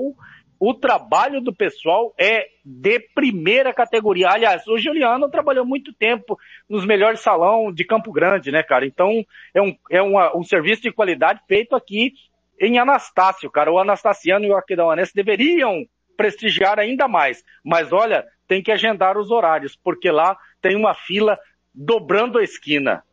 [0.59, 4.29] o trabalho do pessoal é de primeira categoria.
[4.29, 6.37] Aliás, o Juliano trabalhou muito tempo
[6.67, 8.85] nos melhores salão de Campo Grande, né, cara?
[8.85, 9.23] Então,
[9.53, 12.13] é um, é uma- um serviço de qualidade feito aqui
[12.59, 13.71] em Anastácio, cara.
[13.71, 15.85] O Anastaciano e o Aquidauanense deveriam
[16.17, 17.43] prestigiar ainda mais.
[17.63, 21.39] Mas olha, tem que agendar os horários, porque lá tem uma fila
[21.74, 23.03] dobrando a esquina.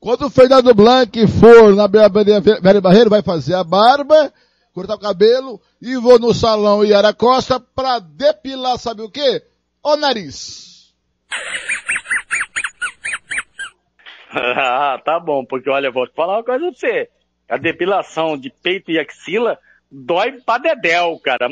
[0.00, 4.32] Quando o Fernando Blanc for na Velho Barreiro, vai fazer a barba,
[4.72, 9.42] cortar o cabelo e vou no salão Iara Costa pra depilar, sabe o quê?
[9.82, 10.94] O nariz.
[14.32, 17.08] ah, tá bom, porque olha, vou te falar uma coisa pra você.
[17.48, 19.58] A depilação de peito e axila
[19.90, 21.48] dói pra dedéu, cara.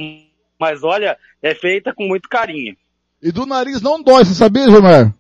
[0.59, 2.77] Mas olha, é feita com muito carinho.
[3.23, 5.15] E do nariz não dói, você sabia, Gilmar?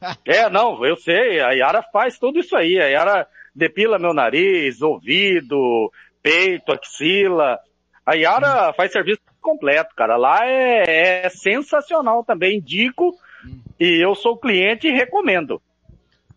[0.26, 2.78] É, não, eu sei, a Yara faz tudo isso aí.
[2.78, 5.90] A Yara depila meu nariz, ouvido,
[6.22, 7.58] peito, axila.
[8.04, 10.16] A Yara faz serviço completo, cara.
[10.16, 13.14] Lá é, é sensacional também, indico.
[13.78, 15.60] E eu sou cliente e recomendo.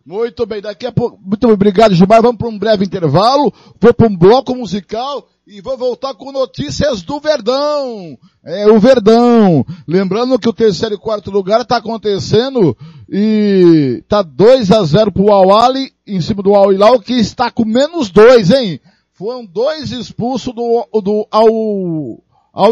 [0.05, 4.07] Muito bem, daqui a pouco, muito obrigado Gilmar, vamos para um breve intervalo, vou para
[4.07, 8.17] um bloco musical e vou voltar com notícias do Verdão.
[8.43, 9.63] É, o Verdão.
[9.87, 12.75] Lembrando que o terceiro e quarto lugar está acontecendo
[13.11, 17.65] e tá 2 a 0 pro Awali em cima do Al Hilal que está com
[17.65, 18.79] menos dois, hein?
[19.13, 21.27] Foram dois expulsos do, do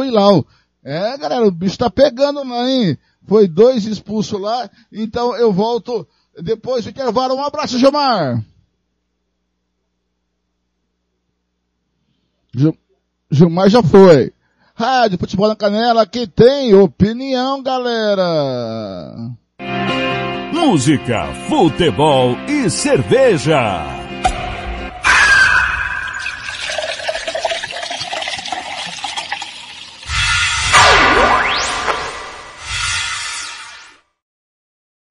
[0.05, 0.45] Hilal.
[0.83, 2.97] É, galera, o bicho tá pegando lá, hein?
[3.27, 6.07] Foi dois expulsos lá, então eu volto
[6.41, 7.35] depois do intervalo.
[7.35, 8.41] Um abraço, Gilmar.
[12.55, 12.77] Gil-
[13.29, 14.31] Gilmar já foi.
[14.75, 19.31] Rádio Futebol na Canela, que tem opinião, galera.
[20.59, 23.85] Música, futebol e cerveja.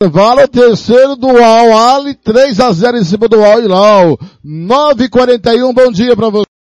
[0.02, 4.18] Intervalo terceiro do Al Ali, 3 a 0 em cima do Al Hilal.
[4.44, 6.55] 9h41, bom dia pra você.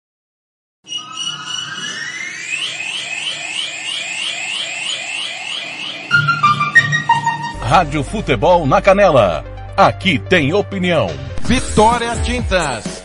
[7.66, 9.44] Rádio Futebol na Canela.
[9.76, 11.10] Aqui tem opinião.
[11.42, 13.05] Vitória Tintas.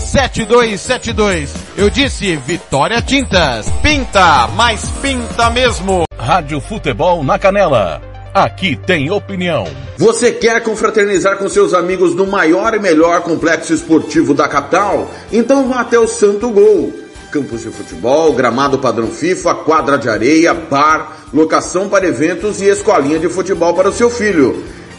[0.00, 1.54] 7272.
[1.76, 3.68] Eu disse Vitória Tintas.
[3.82, 6.04] Pinta, mas pinta mesmo.
[6.18, 8.02] Rádio Futebol na Canela.
[8.32, 9.66] Aqui tem opinião.
[9.98, 15.10] Você quer confraternizar com seus amigos no maior e melhor complexo esportivo da capital?
[15.32, 16.92] Então vá até o Santo Gol.
[17.30, 23.18] Campos de futebol, gramado padrão FIFA, quadra de areia, bar, locação para eventos e escolinha
[23.18, 24.64] de futebol para o seu filho.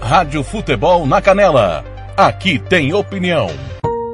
[0.00, 1.84] Rádio Futebol na Canela.
[2.16, 3.48] Aqui tem opinião.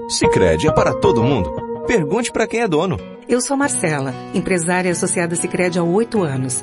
[0.09, 1.51] Sicredi é para todo mundo.
[1.87, 2.99] Pergunte para quem é dono.
[3.29, 6.63] Eu sou Marcela, empresária associada Sicredi há oito anos.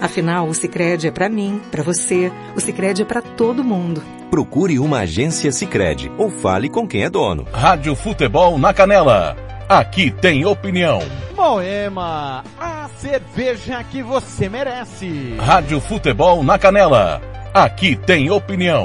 [0.00, 2.30] Afinal, o Sicredi é para mim, para você.
[2.54, 4.02] O Sicredi é para todo mundo.
[4.30, 7.46] Procure uma agência Sicredi ou fale com quem é dono.
[7.52, 9.36] Rádio Futebol na Canela.
[9.68, 11.00] Aqui tem opinião.
[11.36, 15.34] Moema, a cerveja que você merece.
[15.38, 17.20] Rádio Futebol na Canela.
[17.52, 18.84] Aqui tem opinião.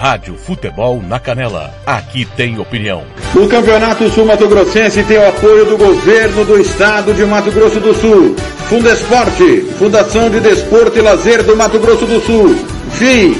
[0.00, 1.74] Rádio Futebol na Canela.
[1.84, 3.04] Aqui tem opinião.
[3.34, 7.78] O Campeonato Sul Mato Grossense tem o apoio do governo do estado de Mato Grosso
[7.78, 8.34] do Sul.
[8.70, 12.56] Fundesporte, Fundação de Desporto e Lazer do Mato Grosso do Sul.
[12.92, 13.34] FII,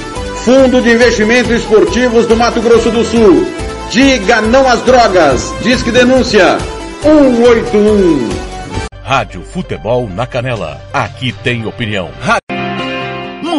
[0.45, 3.43] Fundo de Investimentos Esportivos do Mato Grosso do Sul.
[3.89, 5.51] Diga não às drogas.
[5.63, 6.59] Disque denúncia
[7.01, 8.29] 181.
[9.03, 10.79] Rádio Futebol na Canela.
[10.93, 12.11] Aqui tem opinião.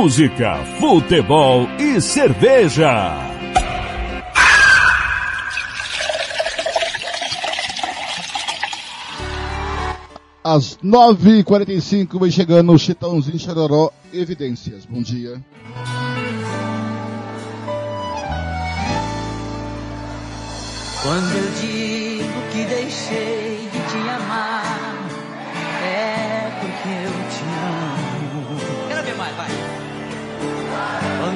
[0.03, 3.17] Música, futebol e cerveja.
[10.43, 14.85] Às 9h45 vem chegando o Chitãozinho Chororó Evidências.
[14.87, 15.41] Bom dia.
[21.05, 24.62] Quando eu digo que deixei de te amar,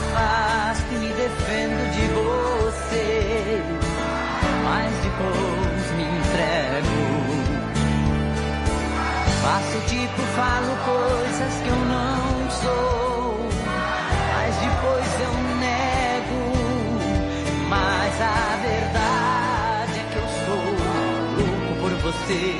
[0.00, 3.62] afasto e me defendo de você,
[4.64, 6.98] mas depois me entrego.
[9.42, 13.48] Faço tipo, falo coisas que eu não sou,
[14.34, 16.42] mas depois eu nego.
[17.68, 20.64] Mas a verdade é que eu sou
[21.36, 22.59] louco por você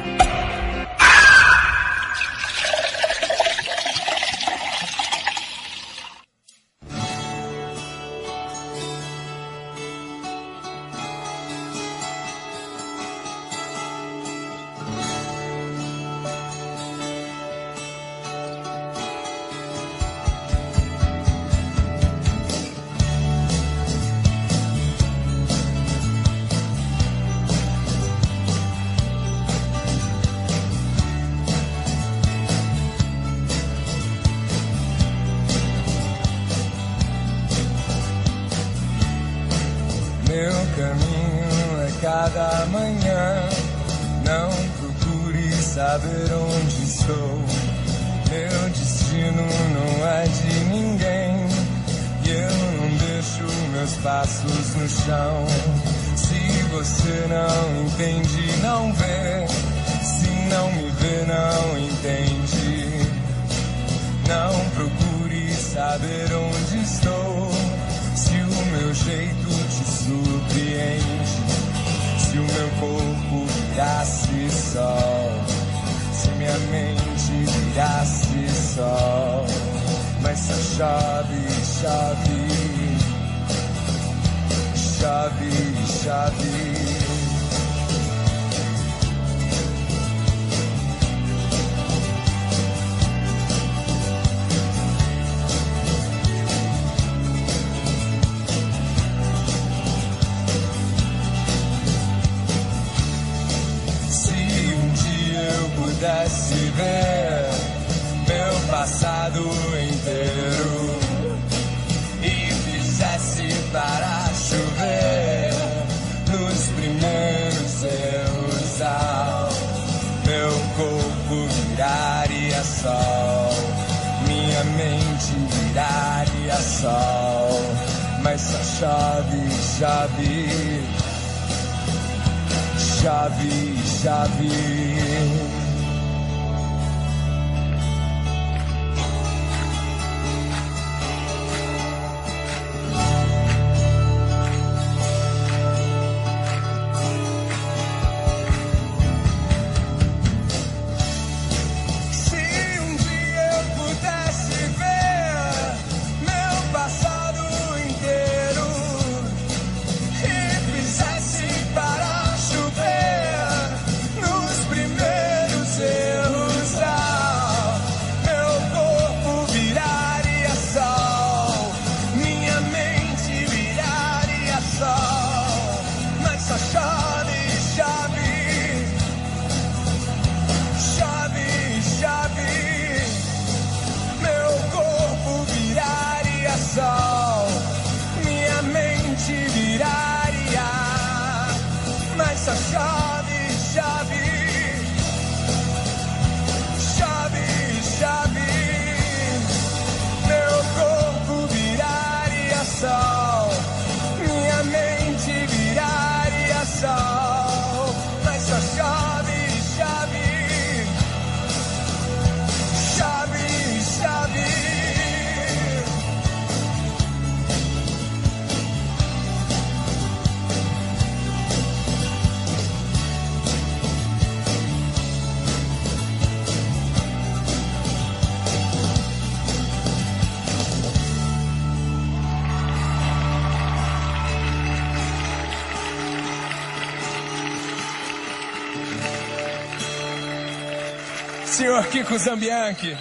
[241.91, 242.97] Kiko Zambianchi.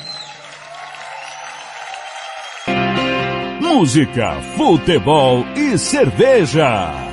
[3.61, 7.10] Música, futebol e cerveja.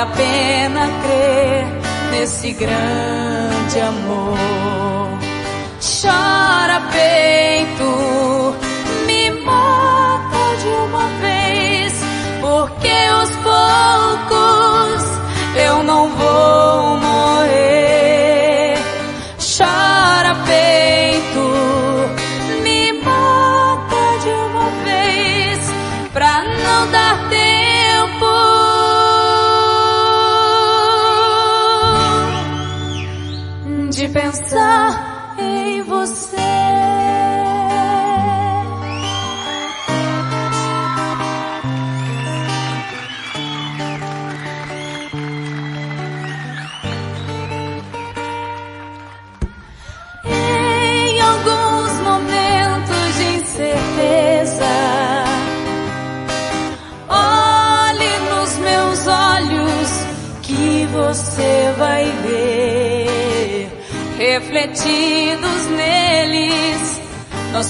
[0.00, 1.66] A pena crer
[2.10, 5.09] nesse grande amor.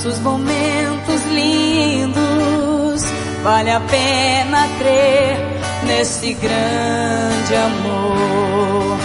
[0.03, 3.05] Nossos momentos lindos.
[3.42, 5.36] Vale a pena crer
[5.84, 8.96] nesse grande amor.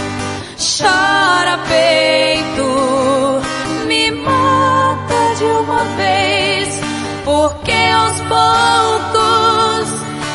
[0.56, 3.42] Chora peito,
[3.86, 6.80] me mata de uma vez,
[7.24, 9.88] porque aos poucos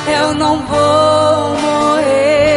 [0.08, 2.51] eu não vou morrer.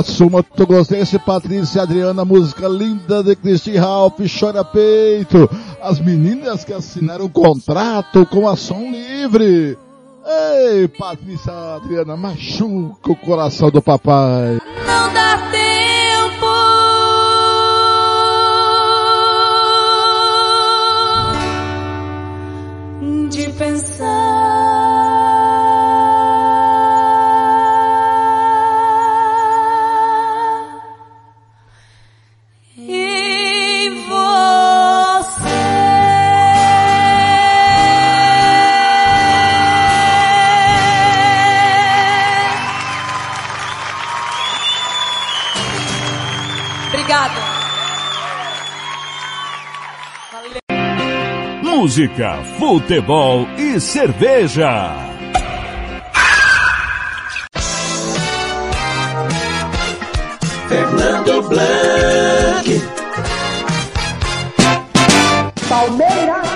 [0.00, 0.10] Vez.
[0.10, 5.48] Assuma Togossense, Patrícia Adriana, música linda de Cristi Ralph, Chora Peito.
[5.82, 9.76] As meninas que assinaram o contrato com a Som Livre.
[10.26, 14.60] Ei, Patrícia Adriana, machuca o coração do papai.
[14.86, 15.29] Não dá
[51.80, 54.94] Música, futebol e cerveja.
[60.68, 62.82] Fernando Blanc.
[65.70, 66.48] Palmeiras.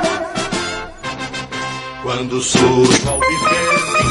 [2.03, 4.04] Quando surge ao viver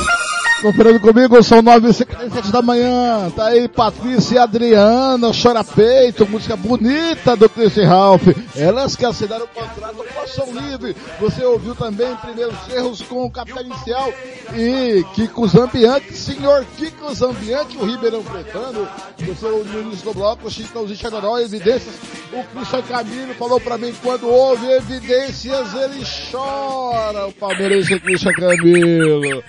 [0.63, 3.29] Conferendo comigo, são 9h57 da manhã.
[3.35, 8.29] Tá aí Patrícia e Adriana, Chora Peito, música bonita do Christian Ralph.
[8.55, 10.95] Elas que assinaram o contrato com a Som Livre.
[11.19, 14.13] Você ouviu também primeiros erros com o Capital Inicial
[14.55, 18.87] e Kiko Zambianchi, senhor Kiko Zambianchi, o Ribeirão Pretano.
[19.19, 21.93] Você ouviu no início do bloco, Chitãozinho Chororó, evidências.
[22.31, 27.27] O Cristian Camilo falou pra mim, quando houve evidências, ele chora.
[27.27, 29.43] O palmeirense Cristian Camilo.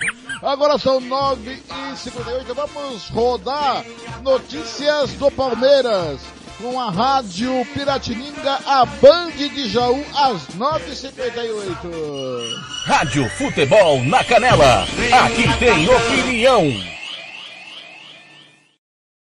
[0.45, 3.83] Agora são 9 e 58 vamos rodar
[4.21, 6.21] notícias do Palmeiras
[6.61, 12.61] com a Rádio Piratininga, a Band de Jaú, às 9h58.
[12.85, 14.83] Rádio Futebol na Canela.
[14.83, 16.63] Aqui tem opinião.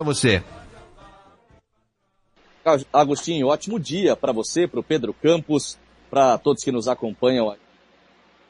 [0.02, 0.44] Você.
[2.94, 5.76] Agostinho, ótimo dia para você, para o Pedro Campos,
[6.08, 7.58] para todos que nos acompanham,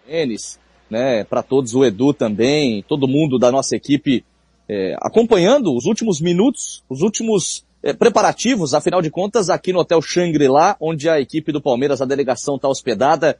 [0.06, 0.59] Enes,
[0.90, 4.24] né, para todos o Edu também, todo mundo da nossa equipe
[4.70, 10.02] é, acompanhando os últimos minutos, os últimos é, preparativos, afinal de contas, aqui no Hotel
[10.02, 13.38] Shangri-La, onde a equipe do Palmeiras, a delegação está hospedada.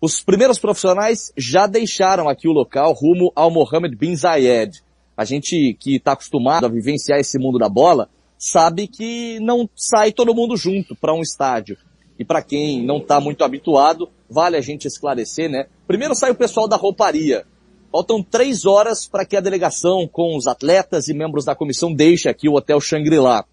[0.00, 4.82] Os primeiros profissionais já deixaram aqui o local rumo ao Mohammed bin Zayed.
[5.16, 10.12] A gente que está acostumado a vivenciar esse mundo da bola, sabe que não sai
[10.12, 11.78] todo mundo junto para um estádio.
[12.18, 15.66] E para quem não está muito habituado, vale a gente esclarecer, né?
[15.86, 17.44] Primeiro sai o pessoal da rouparia.
[17.92, 22.28] Faltam três horas para que a delegação, com os atletas e membros da comissão, deixe
[22.28, 23.44] aqui o Hotel Shangri-La.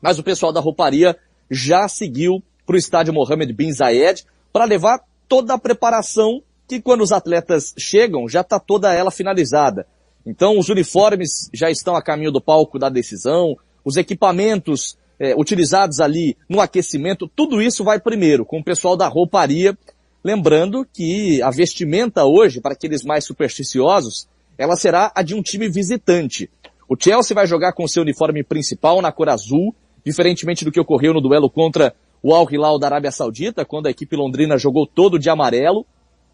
[0.00, 1.16] Mas o pessoal da rouparia
[1.50, 7.00] já seguiu para o estádio Mohammed bin Zayed para levar toda a preparação que quando
[7.00, 9.86] os atletas chegam já está toda ela finalizada.
[10.26, 16.00] Então os uniformes já estão a caminho do palco da decisão, os equipamentos é, utilizados
[16.00, 19.76] ali no aquecimento, tudo isso vai primeiro com o pessoal da rouparia,
[20.22, 25.68] lembrando que a vestimenta hoje, para aqueles mais supersticiosos, ela será a de um time
[25.68, 26.50] visitante.
[26.88, 31.12] O Chelsea vai jogar com seu uniforme principal na cor azul, diferentemente do que ocorreu
[31.12, 35.18] no duelo contra o Al Hilal da Arábia Saudita, quando a equipe londrina jogou todo
[35.18, 35.86] de amarelo.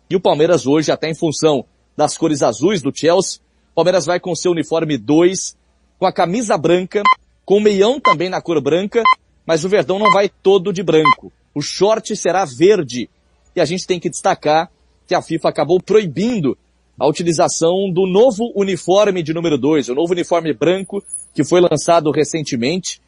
[0.08, 1.64] E o Palmeiras hoje, até em função
[1.96, 3.40] das cores azuis do Chelsea,
[3.74, 5.56] Palmeiras vai com seu uniforme 2,
[5.98, 7.02] com a camisa branca,
[7.44, 9.02] com o meião também na cor branca,
[9.46, 11.32] mas o Verdão não vai todo de branco.
[11.54, 13.08] O short será verde.
[13.54, 14.70] E a gente tem que destacar
[15.06, 16.56] que a FIFA acabou proibindo
[16.98, 21.02] a utilização do novo uniforme de número 2, o novo uniforme branco
[21.34, 23.00] que foi lançado recentemente,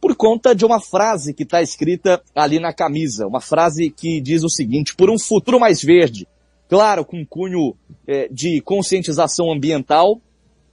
[0.00, 3.26] por conta de uma frase que está escrita ali na camisa.
[3.26, 6.26] Uma frase que diz o seguinte, por um futuro mais verde,
[6.68, 10.18] claro, com cunho é, de conscientização ambiental,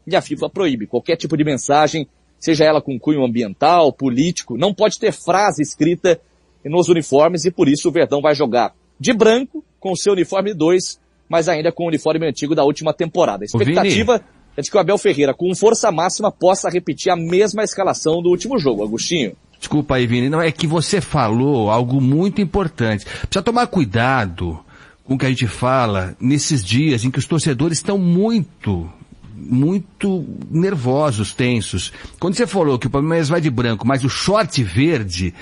[0.05, 2.07] e a FIFA proíbe qualquer tipo de mensagem
[2.39, 6.19] seja ela com cunho ambiental, político, não pode ter frase escrita
[6.63, 10.53] nos uniformes e por isso o Verdão vai jogar de branco com o seu uniforme
[10.53, 13.43] 2, mas ainda com o uniforme antigo da última temporada.
[13.43, 14.21] A expectativa
[14.55, 18.29] é de que o Abel Ferreira, com força máxima, possa repetir a mesma escalação do
[18.29, 18.83] último jogo.
[18.83, 19.33] Agostinho.
[19.59, 23.05] Desculpa aí, Vini, não é que você falou algo muito importante.
[23.05, 24.59] Precisa tomar cuidado
[25.03, 28.89] com o que a gente fala nesses dias em que os torcedores estão muito
[29.37, 31.91] muito nervosos, tensos.
[32.19, 35.33] Quando você falou que o Palmeiras vai de branco, mas o short verde,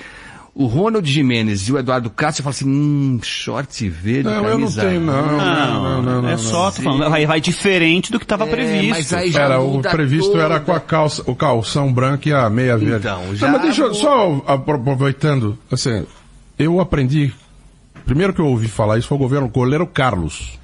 [0.54, 4.82] o Ronald Jimenez e o Eduardo Castro falam assim, hum, short verde, não, camisa.
[4.82, 5.26] Eu não tenho, não.
[5.26, 8.50] Não, não, não, não é só, tô falando, vai, vai diferente do que estava É,
[8.50, 8.88] previsto.
[8.90, 10.44] mas aí já Era, o previsto toda.
[10.44, 12.96] era com a calça, o calção branco e a meia verde.
[13.06, 16.06] Então, Não, já mas deixa eu, só aproveitando, assim,
[16.58, 17.32] eu aprendi,
[18.04, 20.58] primeiro que eu ouvi falar isso foi o governo, o goleiro Carlos.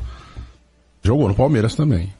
[1.04, 2.12] Jogou no Palmeiras também.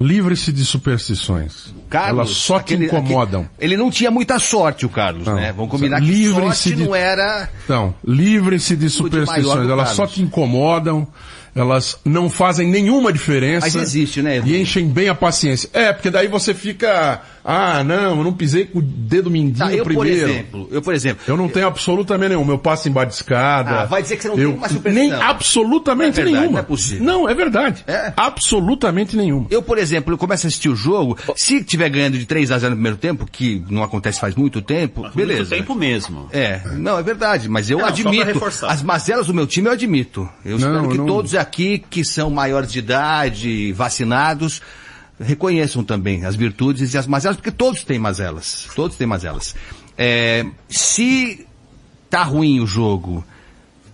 [0.00, 1.74] Livre-se de superstições.
[1.90, 3.42] Carlos, Elas só aquele- te incomodam.
[3.42, 5.34] aquele- ele não tinha muita sorte, o Carlos, Não.
[5.34, 5.52] né?
[5.52, 7.50] Vamos combinar que sorte de- não era...
[7.64, 9.68] Então, livre-se de superstições.
[9.68, 11.06] Elas só te incomodam,
[11.54, 13.66] elas não fazem nenhuma diferença.
[13.66, 14.48] Mas existe, né, Edu?
[14.48, 15.68] E enchem bem a paciência.
[15.72, 19.72] É, porque daí você fica, ah, não, eu não pisei com o dedo mindinho Tá,
[19.72, 20.30] eu, por primeiro.
[20.30, 22.52] exemplo, eu, por exemplo, Eu não tenho absolutamente nenhuma.
[22.52, 23.80] Eu passo embaixo de escada.
[23.80, 25.08] Ah, vai dizer que você não eu, tem uma superstição.
[25.10, 26.52] Nem absolutamente Não é verdade, nenhuma.
[26.52, 27.04] não é possível.
[27.04, 27.84] Não, é verdade.
[28.16, 29.46] Absolutamente nenhuma.
[29.50, 32.58] Eu, por exemplo, eu começo a assistir o jogo, se tiver ganhando de 3 a
[32.58, 35.40] 0 no primeiro tempo, que não acontece faz muito tempo, beleza.
[35.40, 36.28] Muito tempo mesmo.
[36.32, 38.24] É, não, é verdade, mas eu Não, admito.
[38.24, 38.68] reforçar.
[38.70, 40.28] As mazelas do meu time eu admito.
[40.44, 44.60] Eu Não, espero que não- todos aqui que são maiores de idade, vacinados,
[45.18, 48.68] reconheçam também as virtudes e as mazelas, porque todos têm mazelas.
[48.74, 49.54] Todos têm mazelas.
[49.96, 51.46] É, se
[52.08, 53.24] tá ruim o jogo,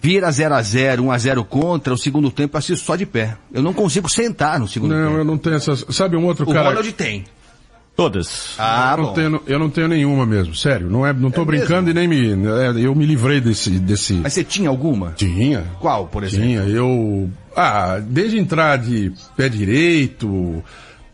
[0.01, 3.05] vira 0 a 0 1 a 0 contra, o segundo tempo eu assisto só de
[3.05, 3.37] pé.
[3.53, 5.03] Eu não consigo sentar no segundo tempo.
[5.05, 5.85] Não, eu não tenho essas.
[5.91, 6.69] Sabe um outro O cara.
[6.69, 7.25] Ronald tem.
[7.97, 8.55] Todas.
[8.59, 10.91] Ah, eu, não tenho, eu não tenho nenhuma mesmo, sério.
[10.91, 12.31] Não, é, não tô É brincando e nem me.
[12.31, 14.13] é, eu me livrei desse, desse.
[14.15, 15.13] Mas você tinha alguma?
[15.17, 15.65] Tinha.
[15.81, 16.47] Qual, por exemplo?
[16.47, 16.61] Tinha.
[16.65, 17.31] Eu.
[17.57, 20.63] Ah, desde entrar de pé direito,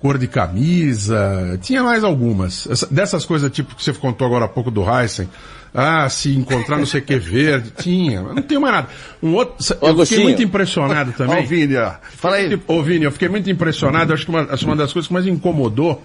[0.01, 2.67] cor de camisa, tinha mais algumas.
[2.67, 5.29] Essa- dessas coisas tipo que você contou agora há pouco do Heisen.
[5.75, 8.21] Ah, se encontrar não sei o que verde, tinha.
[8.23, 8.89] Não tenho mais nada.
[9.23, 11.45] Um outro, eu fiquei muito impressionado também.
[11.45, 11.93] O Vini, ó.
[12.17, 12.61] Fala aí.
[12.67, 14.13] Ô, Vini, eu fiquei muito impressionado.
[14.13, 16.03] Acho que uma, acho que uma das coisas que mais incomodou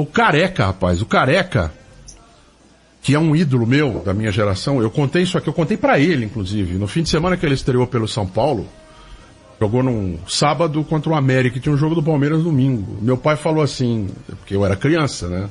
[0.00, 1.00] o Careca, rapaz.
[1.02, 1.72] O Careca,
[3.02, 4.80] que é um ídolo meu, da minha geração.
[4.80, 6.74] Eu contei isso aqui, eu contei pra ele, inclusive.
[6.74, 8.66] No fim de semana que ele estreou pelo São Paulo,
[9.60, 12.98] jogou num sábado contra o América, e tinha um jogo do Palmeiras domingo.
[13.00, 15.48] Meu pai falou assim, porque eu era criança, né?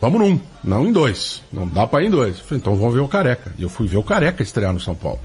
[0.00, 1.42] Vamos num, não em dois.
[1.52, 2.38] Não dá pra ir em dois.
[2.38, 3.52] Eu falei, então vamos ver o Careca.
[3.58, 5.20] E eu fui ver o Careca estrear no São Paulo.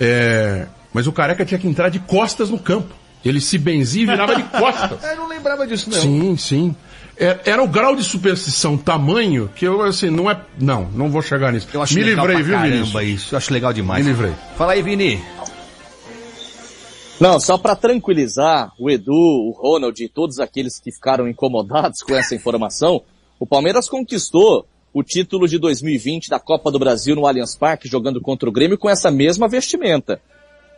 [0.00, 2.94] É, mas o Careca tinha que entrar de costas no campo.
[3.24, 4.98] Ele se benzia e virava de costas.
[5.08, 6.00] Eu não lembrava disso, não.
[6.00, 6.76] Sim, sim.
[7.22, 10.40] Era, era o grau de superstição tamanho que eu, assim, não é.
[10.58, 11.68] Não, não vou chegar nisso.
[11.72, 13.22] Eu acho Me legal livrei, pra viu, caramba Vinícius?
[13.22, 13.34] isso.
[13.34, 14.04] Eu acho legal demais.
[14.04, 14.32] Me livrei.
[14.56, 15.22] Fala aí, Vini.
[17.20, 22.16] Não, só para tranquilizar o Edu, o Ronald e todos aqueles que ficaram incomodados com
[22.16, 23.00] essa informação,
[23.38, 28.20] o Palmeiras conquistou o título de 2020 da Copa do Brasil no Allianz Parque, jogando
[28.20, 30.20] contra o Grêmio com essa mesma vestimenta.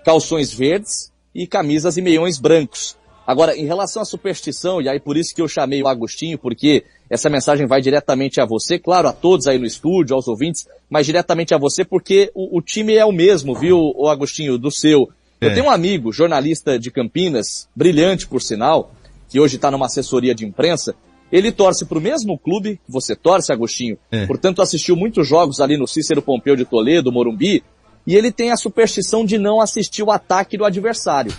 [0.04, 2.98] Calções verdes e camisas e meiões brancos.
[3.26, 6.84] Agora, em relação à superstição, e aí por isso que eu chamei o Agostinho, porque
[7.08, 11.06] essa mensagem vai diretamente a você, claro, a todos aí no estúdio, aos ouvintes, mas
[11.06, 15.08] diretamente a você porque o, o time é o mesmo, viu, o Agostinho, do seu.
[15.40, 15.54] Eu É.
[15.54, 18.92] tenho um amigo, jornalista de Campinas, brilhante por sinal,
[19.28, 20.94] que hoje está numa assessoria de imprensa,
[21.32, 23.96] ele torce para o mesmo clube que você torce, Agostinho.
[24.12, 24.26] É.
[24.26, 27.64] Portanto, assistiu muitos jogos ali no Cícero Pompeu de Toledo, Morumbi,
[28.06, 31.32] e ele tem a superstição de não assistir o ataque do adversário.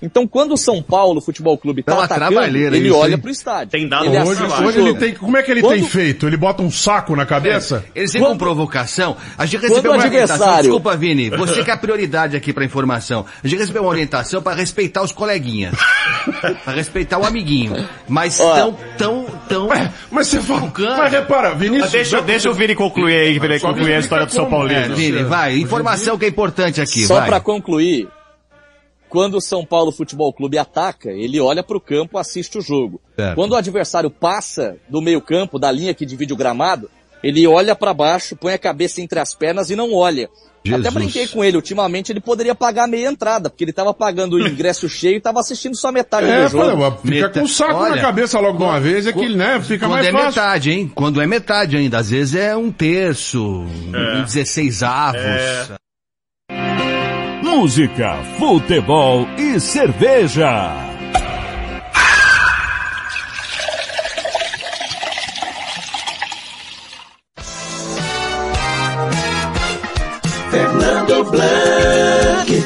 [0.00, 3.18] Então, quando o São Paulo Futebol Clube Dá está uma atacando, ele isso, olha hein?
[3.18, 3.70] para o estádio.
[3.70, 6.26] Tem dado ele hoje- Hoje ele tem, como é que ele Quando- tem feito?
[6.26, 7.84] Ele bota um saco na cabeça?
[7.94, 9.16] Ele sempre com provocação.
[9.36, 10.34] A gente recebeu uma orientação.
[10.36, 11.30] adversário- Desculpa, Vini.
[11.30, 13.24] Você que é a prioridade aqui pra informação.
[13.42, 15.74] A gente recebeu uma orientação pra respeitar os coleguinhas.
[16.64, 17.88] pra respeitar o amiguinho.
[18.08, 18.54] Mas Ó.
[18.54, 19.68] tão, tão, tão.
[20.10, 20.72] Mas você fala.
[20.98, 21.90] Mas repara, Mas Vinícius.
[21.92, 24.80] deixa, deixa o Vini concluir aí, Vini, concluir a história do São como Paulino.
[24.80, 25.56] É, Vini, vai.
[25.58, 27.26] Informação que é importante aqui, Só vai.
[27.28, 28.08] para concluir,
[29.08, 33.00] quando o São Paulo Futebol Clube ataca, ele olha para o campo, assiste o jogo.
[33.16, 33.34] Certo.
[33.34, 36.90] Quando o adversário passa do meio campo, da linha que divide o gramado,
[37.22, 40.28] ele olha para baixo, põe a cabeça entre as pernas e não olha.
[40.64, 40.84] Jesus.
[40.86, 44.46] Até brinquei com ele, ultimamente ele poderia pagar meia entrada, porque ele estava pagando o
[44.46, 46.64] ingresso cheio e estava assistindo só metade É, do jogo.
[46.80, 49.28] falei, fica Meta- com o saco Olha, na cabeça logo de uma vez, é que,
[49.34, 50.26] né, fica Quando mais é fácil.
[50.28, 50.92] metade, hein?
[50.94, 51.98] Quando é metade ainda.
[51.98, 55.20] Às vezes é um terço, um 16 avos.
[55.20, 55.66] É.
[57.60, 60.72] Música, futebol e cerveja.
[70.52, 72.62] Fernando Blanc.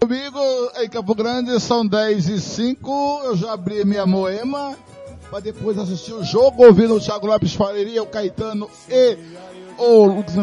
[0.00, 0.40] Comigo
[0.78, 3.20] em Campo Grande são 10 e 5.
[3.22, 4.76] Eu já abri minha moema
[5.34, 9.18] para depois assistir o jogo, ouvindo o Thiago Lopes Fareria, o Caetano e
[9.76, 10.36] o Lucas.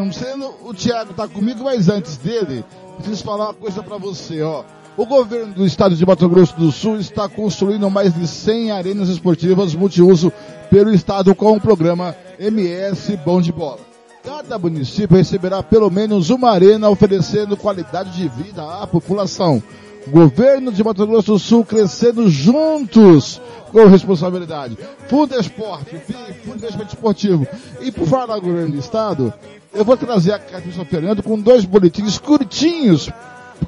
[0.66, 2.66] O Thiago tá comigo, mas antes dele,
[2.98, 4.66] preciso falar uma coisa para você, ó.
[4.98, 9.08] O governo do estado de Mato Grosso do Sul está construindo mais de 100 arenas
[9.08, 10.30] esportivas multiuso
[10.70, 13.80] pelo estado com o programa MS Bom de Bola.
[14.22, 19.64] Cada município receberá pelo menos uma arena oferecendo qualidade de vida à população.
[20.08, 23.41] Governo de Mato Grosso do Sul crescendo juntos
[23.72, 24.78] com responsabilidade.
[25.08, 25.95] Fundo Esporte,
[26.43, 27.47] Fundo Investimento Esportivo.
[27.80, 29.34] E por falar do governo do estado,
[29.74, 33.10] eu vou trazer a Catarina Fernando com dois boletins curtinhos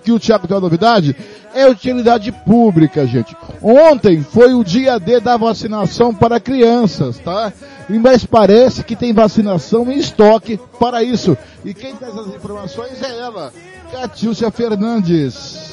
[0.03, 1.15] que o Thiago tem uma novidade,
[1.53, 3.35] é utilidade pública, gente.
[3.61, 7.53] Ontem foi o dia D da vacinação para crianças, tá?
[7.89, 11.37] Mas parece que tem vacinação em estoque para isso.
[11.63, 13.53] E quem traz as informações é ela,
[13.91, 15.72] Catiúcia Fernandes.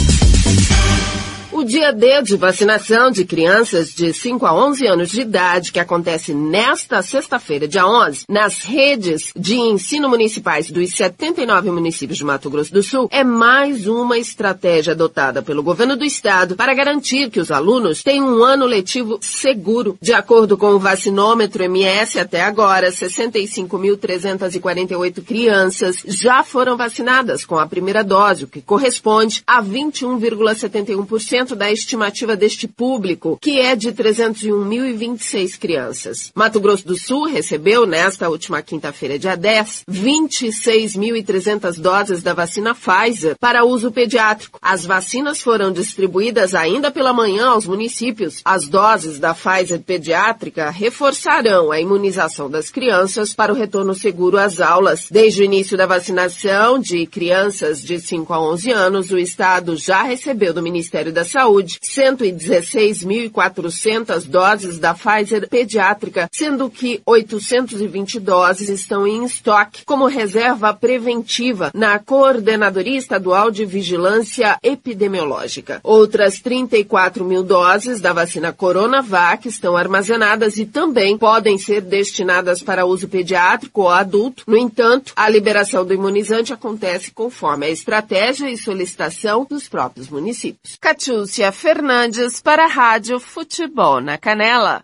[1.53, 5.81] O dia D de vacinação de crianças de 5 a 11 anos de idade, que
[5.81, 12.49] acontece nesta sexta-feira, dia 11, nas redes de ensino municipais dos 79 municípios de Mato
[12.49, 17.41] Grosso do Sul, é mais uma estratégia adotada pelo governo do estado para garantir que
[17.41, 19.97] os alunos tenham um ano letivo seguro.
[20.01, 27.67] De acordo com o vacinômetro MS, até agora, 65.348 crianças já foram vacinadas com a
[27.67, 35.57] primeira dose, o que corresponde a 21,71% da estimativa deste público, que é de 301.026
[35.57, 36.31] crianças.
[36.35, 43.35] Mato Grosso do Sul recebeu, nesta última quinta-feira, dia 10, 26.300 doses da vacina Pfizer
[43.39, 44.59] para uso pediátrico.
[44.61, 48.41] As vacinas foram distribuídas ainda pela manhã aos municípios.
[48.45, 54.59] As doses da Pfizer pediátrica reforçarão a imunização das crianças para o retorno seguro às
[54.59, 55.07] aulas.
[55.09, 60.03] Desde o início da vacinação de crianças de 5 a 11 anos, o Estado já
[60.03, 61.81] recebeu do Ministério da Saúde saúde.
[61.81, 71.71] 116.400 doses da Pfizer pediátrica, sendo que 820 doses estão em estoque como reserva preventiva
[71.73, 75.81] na Coordenadoria Estadual de Vigilância Epidemiológica.
[75.83, 82.85] Outras 34 mil doses da vacina Coronavac estão armazenadas e também podem ser destinadas para
[82.85, 84.43] uso pediátrico ou adulto.
[84.47, 90.77] No entanto, a liberação do imunizante acontece conforme a estratégia e solicitação dos próprios municípios.
[91.21, 94.81] Catiúcia Fernandes para a Rádio Futebol na Canela.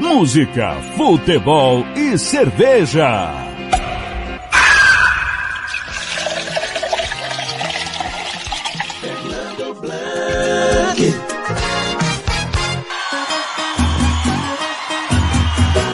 [0.00, 3.30] Música, futebol e cerveja.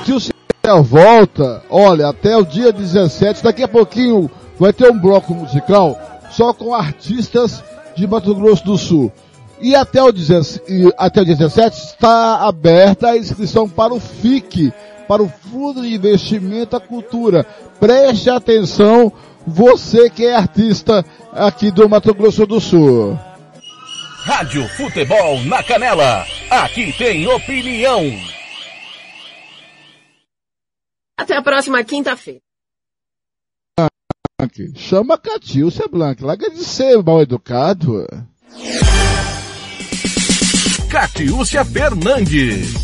[0.04, 5.00] Se o Céu volta, olha, até o dia 17, daqui a pouquinho vai ter um
[5.00, 5.98] bloco musical
[6.30, 7.62] só com artistas
[7.96, 9.12] de Mato Grosso do Sul.
[9.62, 14.72] E até o, 17, e até o 17 está aberta a inscrição para o FIC,
[15.06, 17.44] para o Fundo de Investimento à Cultura.
[17.78, 19.12] Preste atenção,
[19.46, 23.16] você que é artista aqui do Mato Grosso do Sul.
[24.24, 26.26] Rádio Futebol na Canela.
[26.50, 28.02] Aqui tem opinião.
[31.16, 32.40] Até a próxima quinta-feira.
[34.74, 36.20] Chama a Catiúcia Blanc.
[36.22, 38.06] Larga de ser mal educado.
[40.92, 42.74] Catiúcia Fernandes.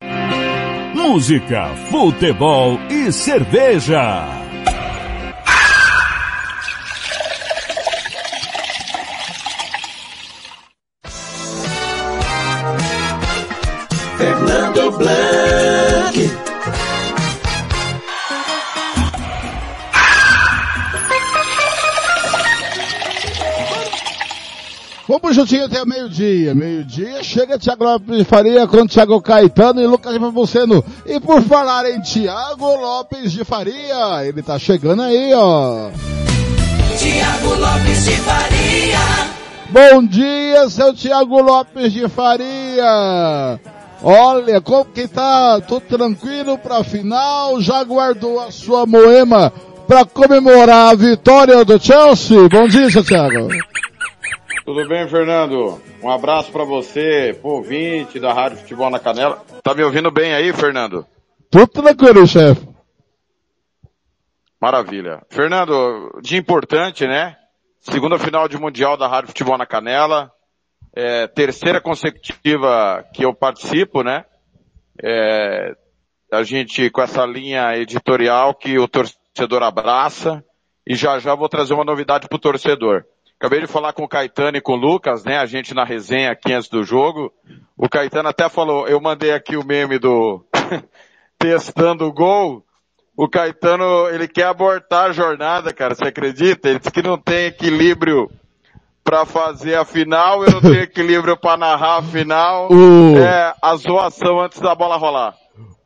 [0.94, 4.44] Música, futebol e cerveja.
[14.16, 16.43] Fernando Blanc.
[25.06, 26.54] Vamos juntinho até meio-dia.
[26.54, 30.82] Meio-dia chega Thiago Lopes de Faria com Thiago Caetano e Lucas Nepomuceno.
[31.04, 35.90] E por falar em Thiago Lopes de Faria, ele tá chegando aí, ó.
[36.98, 38.98] Tiago Lopes de Faria.
[39.68, 43.60] Bom dia, seu Thiago Lopes de Faria.
[44.02, 45.60] Olha, como que tá?
[45.60, 47.60] Tô tranquilo pra final?
[47.60, 49.52] Já guardou a sua moema
[49.86, 52.48] pra comemorar a vitória do Chelsea?
[52.48, 53.48] Bom dia, seu Thiago.
[54.64, 55.78] Tudo bem, Fernando?
[56.02, 59.44] Um abraço pra você, pro ouvinte da Rádio Futebol na Canela.
[59.62, 61.06] Tá me ouvindo bem aí, Fernando?
[61.50, 62.66] Tudo tranquilo, chefe.
[64.58, 65.20] Maravilha.
[65.28, 67.36] Fernando, dia importante, né?
[67.78, 70.32] Segunda final de Mundial da Rádio Futebol na Canela.
[70.96, 74.24] É, terceira consecutiva que eu participo, né?
[75.02, 75.74] É,
[76.32, 80.42] a gente com essa linha editorial que o torcedor abraça.
[80.86, 83.04] E já já vou trazer uma novidade pro torcedor.
[83.44, 85.36] Acabei de falar com o Caetano e com o Lucas, né?
[85.36, 87.30] A gente na resenha aqui antes do jogo.
[87.76, 90.42] O Caetano até falou, eu mandei aqui o meme do
[91.38, 92.64] testando o gol.
[93.14, 96.70] O Caetano, ele quer abortar a jornada, cara, você acredita?
[96.70, 98.30] Ele disse que não tem equilíbrio
[99.04, 102.72] pra fazer a final, eu não tenho equilíbrio pra narrar a final.
[102.72, 105.36] O- É a zoação antes da bola rolar.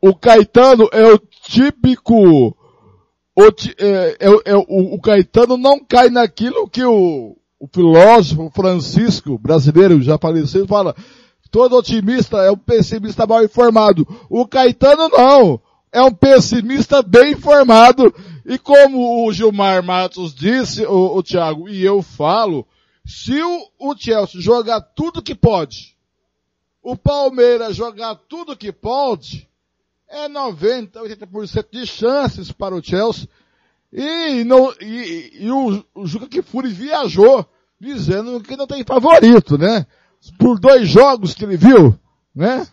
[0.00, 2.54] O Caetano é o típico.
[3.36, 3.42] O,
[3.80, 10.00] é, é- é o, o Caetano não cai naquilo que o, o filósofo Francisco, brasileiro,
[10.00, 10.94] já falecido, fala.
[11.50, 14.06] Todo otimista é um pessimista mal informado.
[14.28, 15.60] O Caetano não.
[15.90, 18.14] É um pessimista bem informado.
[18.44, 22.66] E como o Gilmar Matos disse, o, o Thiago, e eu falo,
[23.04, 25.96] se o, o Chelsea jogar tudo que pode,
[26.82, 29.48] o Palmeiras jogar tudo que pode,
[30.08, 33.28] é 90, 80% de chances para o Chelsea.
[33.92, 37.46] E, não, e, e o, o Juca Kifuri viajou
[37.80, 39.86] dizendo que não tem favorito, né?
[40.38, 41.98] Por dois jogos que ele viu,
[42.34, 42.66] né?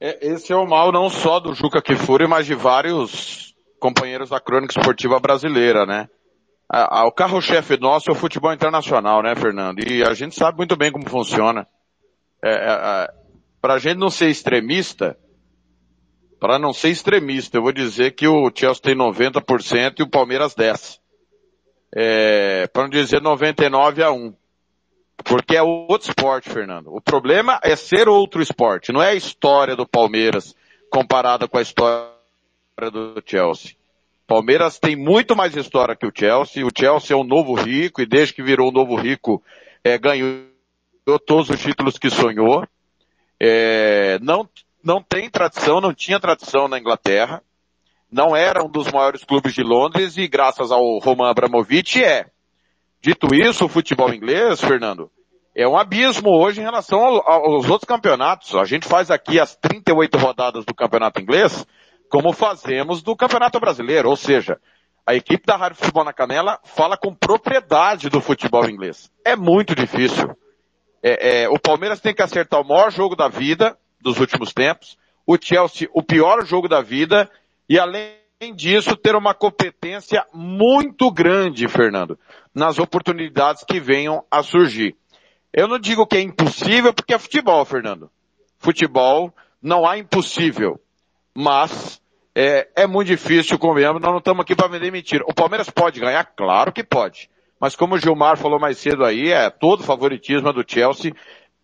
[0.00, 4.40] É, esse é o mal não só do Juca Kifuri, mas de vários companheiros da
[4.40, 6.08] crônica esportiva brasileira, né?
[6.68, 9.78] A- a- o carro-chefe nosso é o futebol internacional, né, Fernando?
[9.86, 11.66] E a gente sabe muito bem como funciona.
[12.42, 12.72] É, é,
[13.04, 13.14] é,
[13.60, 15.16] pra gente não ser extremista,
[16.42, 20.56] para não ser extremista, eu vou dizer que o Chelsea tem 90% e o Palmeiras
[20.56, 20.98] 10%.
[21.94, 24.34] É, para não dizer 99 a 1.
[25.18, 26.92] Porque é outro esporte, Fernando.
[26.92, 30.56] O problema é ser outro esporte, não é a história do Palmeiras
[30.90, 32.10] comparada com a história
[32.90, 33.76] do Chelsea.
[34.26, 36.66] Palmeiras tem muito mais história que o Chelsea.
[36.66, 39.40] O Chelsea é um novo rico e desde que virou um novo rico,
[39.84, 40.42] é, ganhou
[41.24, 42.66] todos os títulos que sonhou.
[43.38, 44.48] É, não,
[44.82, 47.42] não tem tradição, não tinha tradição na Inglaterra.
[48.10, 52.26] Não era um dos maiores clubes de Londres e graças ao Roman Abramovich é.
[53.00, 55.10] Dito isso, o futebol inglês, Fernando,
[55.56, 58.54] é um abismo hoje em relação ao- aos outros campeonatos.
[58.54, 61.66] A gente faz aqui as 38 rodadas do campeonato inglês,
[62.10, 64.08] como fazemos do campeonato brasileiro.
[64.10, 64.60] Ou seja,
[65.06, 69.10] a equipe da Rádio Futebol na Canela fala com propriedade do futebol inglês.
[69.24, 70.36] É muito difícil.
[71.02, 74.98] É, é, o Palmeiras tem que acertar o maior jogo da vida dos últimos tempos,
[75.26, 77.30] o Chelsea o pior jogo da vida
[77.68, 78.12] e além
[78.54, 82.18] disso ter uma competência muito grande, Fernando,
[82.54, 84.96] nas oportunidades que venham a surgir.
[85.52, 88.10] Eu não digo que é impossível porque é futebol, Fernando.
[88.58, 90.80] Futebol não há impossível,
[91.34, 92.00] mas
[92.34, 95.24] é, é muito difícil, convenhamos, nós não estamos aqui para vender mentira.
[95.28, 96.24] O Palmeiras pode ganhar?
[96.24, 97.30] Claro que pode.
[97.60, 101.14] Mas como o Gilmar falou mais cedo aí, é todo favoritismo do Chelsea,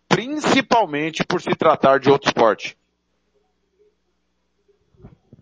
[0.09, 2.75] principalmente por se tratar de outro esporte.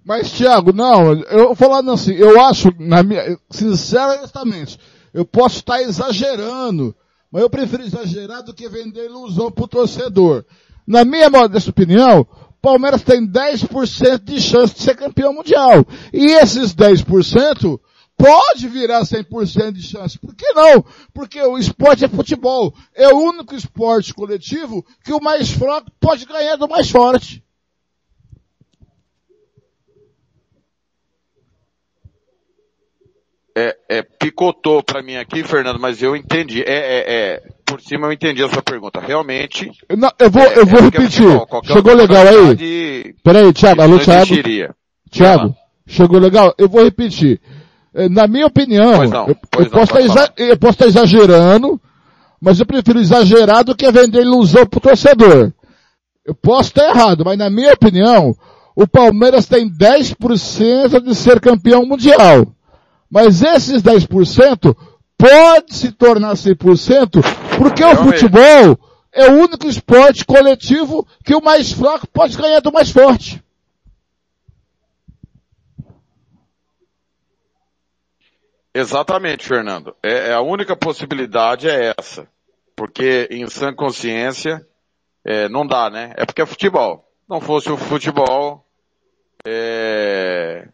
[0.03, 4.79] Mas, Thiago, não, eu falando assim, eu acho, na minha, sinceramente,
[5.13, 6.95] eu posso estar exagerando,
[7.31, 10.45] mas eu prefiro exagerar do que vender ilusão pro torcedor.
[10.85, 12.25] Na minha modesta opinião,
[12.61, 15.85] Palmeiras tem 10% de chance de ser campeão mundial.
[16.13, 17.79] E esses 10%
[18.17, 20.17] pode virar 100% de chance.
[20.17, 20.83] Por que não?
[21.13, 22.73] Porque o esporte é futebol.
[22.95, 27.43] É o único esporte coletivo que o mais fraco pode ganhar do mais forte.
[33.59, 36.61] É, é, picotou para mim aqui, Fernando, mas eu entendi.
[36.61, 38.99] É, é, é, por cima eu entendi a sua pergunta.
[38.99, 39.71] Realmente.
[39.97, 41.27] Não, eu vou, eu vou é é repetir.
[41.63, 42.35] Chegou legal aí?
[42.35, 44.35] oportunidade, Peraí, Thiago, alô, Thiago.
[45.09, 45.55] Thiago,
[45.87, 46.53] chegou legal?
[46.55, 47.41] Eu vou repetir.
[47.97, 50.73] Eh, Na minha opinião, Pois não, eu, pois eu não, posso estar exa- eu posso
[50.73, 51.81] estar exagerando,
[52.39, 55.51] mas eu prefiro exagerar do que vender ilusão pro torcedor.
[56.25, 58.35] Eu posso estar errado, mas na minha opinião,
[58.75, 62.45] o Palmeiras tem 10% de ser campeão mundial.
[63.09, 64.75] Mas esses 10%
[65.17, 67.21] pode se tornar 100%
[67.57, 68.19] porque o Realmente.
[68.19, 68.77] futebol
[69.13, 73.41] é o único esporte coletivo que o mais fraco pode ganhar do mais forte.
[78.77, 79.95] Exatamente, Fernando.
[80.03, 82.27] É, é a única possibilidade é essa.
[82.75, 84.63] Porque em sã consciência,
[85.25, 86.13] é, não dá, né?
[86.15, 87.03] É porque é futebol.
[87.27, 88.63] Não fosse o futebol,
[89.43, 90.69] é,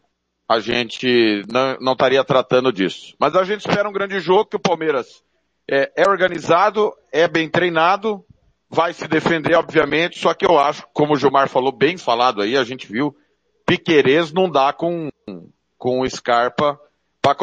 [0.50, 3.16] a gente não, não estaria tratando disso.
[3.18, 5.24] Mas a gente espera um grande jogo, que o Palmeiras
[5.72, 8.24] é, é organizado, é bem treinado,
[8.70, 12.58] vai se defender, obviamente, só que eu acho, como o Gilmar falou, bem falado aí,
[12.58, 13.16] a gente viu,
[13.66, 15.10] Piquerez não dá com,
[15.78, 16.78] com o Scarpa
[17.22, 17.36] para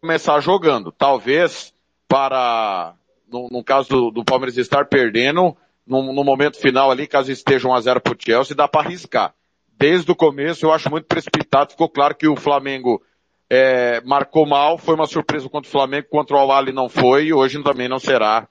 [0.00, 0.92] começar jogando.
[0.92, 1.72] Talvez
[2.08, 2.94] para,
[3.28, 5.56] no, no caso do, do Palmeiras estar perdendo,
[5.86, 9.34] no, no momento final ali, caso esteja 1x0 pro Chelsea, dá para arriscar.
[9.78, 13.02] Desde o começo eu acho muito precipitado, ficou claro que o Flamengo
[13.48, 17.32] é, marcou mal, foi uma surpresa contra o Flamengo, contra o Al-Ali não foi, e
[17.32, 18.48] hoje também não será.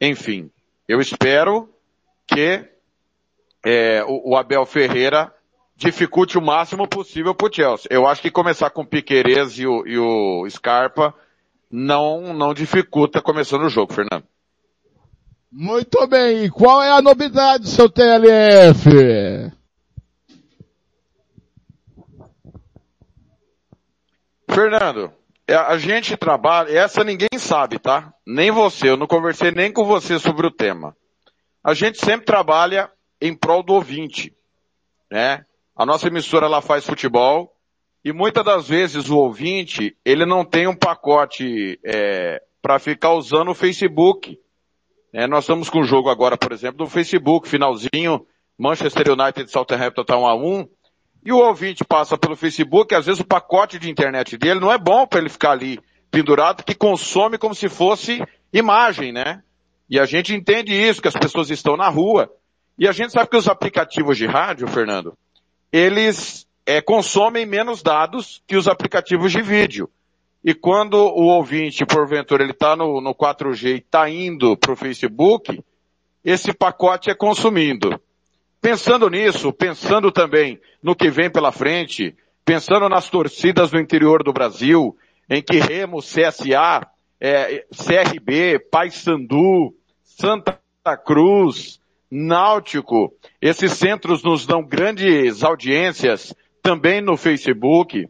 [0.00, 0.50] Enfim,
[0.86, 1.68] eu espero
[2.26, 2.64] que
[3.64, 5.32] é, o, o Abel Ferreira
[5.78, 7.86] dificulte o máximo possível pro Chelsea.
[7.88, 11.14] Eu acho que começar com o Piquerez e o, e o Scarpa
[11.70, 14.24] não, não dificulta começando o jogo, Fernando.
[15.50, 18.90] Muito bem, e qual é a novidade, seu TLF?
[24.50, 25.12] Fernando,
[25.46, 28.12] é, a gente trabalha, essa ninguém sabe, tá?
[28.26, 30.96] Nem você, eu não conversei nem com você sobre o tema.
[31.62, 32.90] A gente sempre trabalha
[33.20, 34.34] em prol do ouvinte,
[35.10, 35.44] né?
[35.78, 37.54] A nossa emissora ela faz futebol
[38.04, 43.52] e muitas das vezes o ouvinte ele não tem um pacote é, para ficar usando
[43.52, 44.36] o Facebook.
[45.12, 48.26] É, nós estamos com um jogo agora, por exemplo, do Facebook, finalzinho,
[48.58, 50.68] Manchester United Southampton tá 1 a 1
[51.24, 54.78] e o ouvinte passa pelo Facebook, às vezes o pacote de internet dele não é
[54.78, 55.78] bom para ele ficar ali
[56.10, 58.20] pendurado, que consome como se fosse
[58.52, 59.44] imagem, né?
[59.88, 62.28] E a gente entende isso, que as pessoas estão na rua.
[62.76, 65.16] E a gente sabe que os aplicativos de rádio, Fernando,
[65.72, 69.88] eles é, consomem menos dados que os aplicativos de vídeo.
[70.44, 74.76] E quando o ouvinte, porventura, ele está no, no 4G e está indo para o
[74.76, 75.62] Facebook,
[76.24, 78.00] esse pacote é consumindo.
[78.60, 84.32] Pensando nisso, pensando também no que vem pela frente, pensando nas torcidas do interior do
[84.32, 84.96] Brasil,
[85.28, 86.86] em que Remo, CSA,
[87.20, 90.58] é, CRB, Paysandu, Santa
[91.04, 91.77] Cruz,
[92.10, 98.08] Náutico, esses centros nos dão grandes audiências também no Facebook.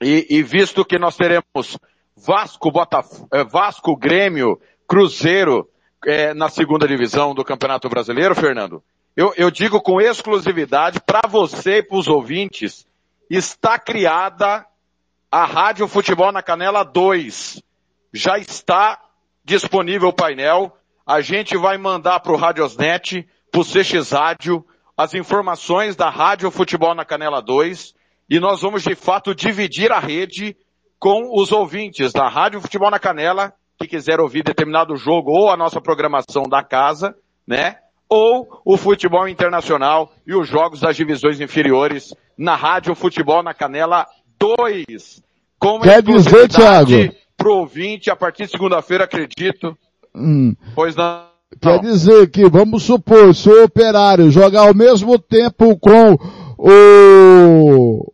[0.00, 1.78] E, e visto que nós teremos
[2.16, 5.68] Vasco, Botaf é, Vasco, Grêmio, Cruzeiro
[6.06, 8.82] é, na segunda divisão do Campeonato Brasileiro, Fernando,
[9.16, 12.86] eu, eu digo com exclusividade para você e para os ouvintes,
[13.28, 14.64] está criada
[15.30, 17.60] a Rádio Futebol na Canela 2.
[18.12, 18.98] Já está
[19.44, 20.77] disponível o painel.
[21.08, 24.62] A gente vai mandar para o Radiosnet, para o CX Rádio,
[24.94, 27.94] as informações da Rádio Futebol na Canela 2
[28.28, 30.54] e nós vamos de fato dividir a rede
[30.98, 35.56] com os ouvintes da Rádio Futebol na Canela que quiser ouvir determinado jogo ou a
[35.56, 37.16] nossa programação da casa,
[37.46, 37.76] né?
[38.06, 44.06] ou o futebol internacional e os jogos das divisões inferiores na Rádio Futebol na Canela
[44.38, 45.22] 2.
[45.58, 47.14] Com Quer dizer, Thiago?
[47.34, 49.74] Pro ouvinte, a partir de segunda-feira, acredito.
[50.18, 50.56] Hum.
[50.74, 51.28] Pois não.
[51.60, 56.18] Quer dizer que, vamos supor, se o operário jogar ao mesmo tempo com
[56.58, 58.12] o,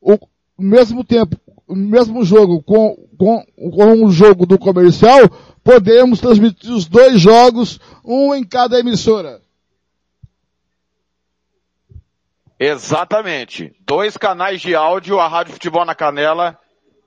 [0.00, 0.18] o
[0.58, 1.36] mesmo tempo,
[1.66, 5.28] o mesmo jogo com, com, com o jogo do comercial,
[5.64, 9.40] podemos transmitir os dois jogos, um em cada emissora.
[12.58, 13.74] Exatamente.
[13.80, 16.58] Dois canais de áudio a Rádio Futebol na Canela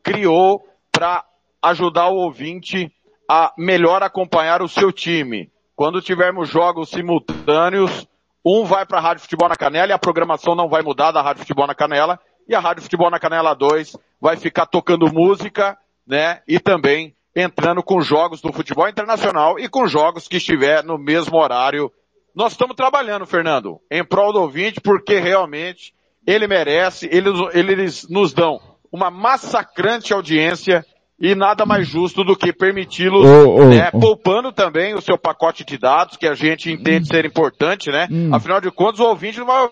[0.03, 1.25] criou para
[1.61, 2.91] ajudar o ouvinte
[3.29, 5.51] a melhor acompanhar o seu time.
[5.75, 8.07] Quando tivermos jogos simultâneos,
[8.43, 11.21] um vai para a Rádio Futebol na Canela e a programação não vai mudar da
[11.21, 12.19] Rádio Futebol na Canela.
[12.47, 15.77] E a Rádio Futebol na Canela 2 vai ficar tocando música,
[16.07, 16.41] né?
[16.47, 21.37] E também entrando com jogos do futebol internacional e com jogos que estiver no mesmo
[21.37, 21.91] horário.
[22.33, 25.93] Nós estamos trabalhando, Fernando, em prol do ouvinte, porque realmente
[26.25, 28.59] ele merece, eles, eles nos dão
[28.91, 30.83] uma massacrante audiência
[31.19, 33.99] e nada mais justo do que permiti-los, oh, oh, né, oh.
[33.99, 38.07] poupando também o seu pacote de dados, que a gente entende ser importante, né?
[38.09, 38.33] Hum.
[38.33, 39.69] Afinal de contas, o ouvinte não vai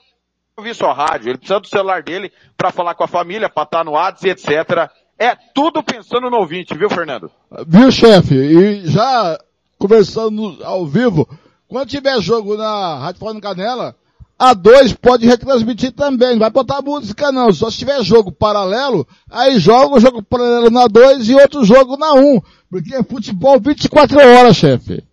[0.58, 3.84] ouvir só rádio, ele precisa do celular dele para falar com a família, para estar
[3.84, 4.92] no WhatsApp, etc.
[5.18, 7.32] É tudo pensando no ouvinte, viu, Fernando?
[7.66, 8.36] Viu, chefe?
[8.36, 9.40] E já
[9.78, 11.28] conversando ao vivo,
[11.68, 13.96] quando tiver jogo na Rádio Fórmula Canela,
[14.38, 19.08] a 2 pode retransmitir também, não vai botar música não, só se tiver jogo paralelo,
[19.30, 23.04] aí joga o jogo paralelo na 2 e outro jogo na 1, um, porque é
[23.04, 25.04] futebol 24 horas, chefe.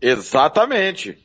[0.00, 1.18] Exatamente.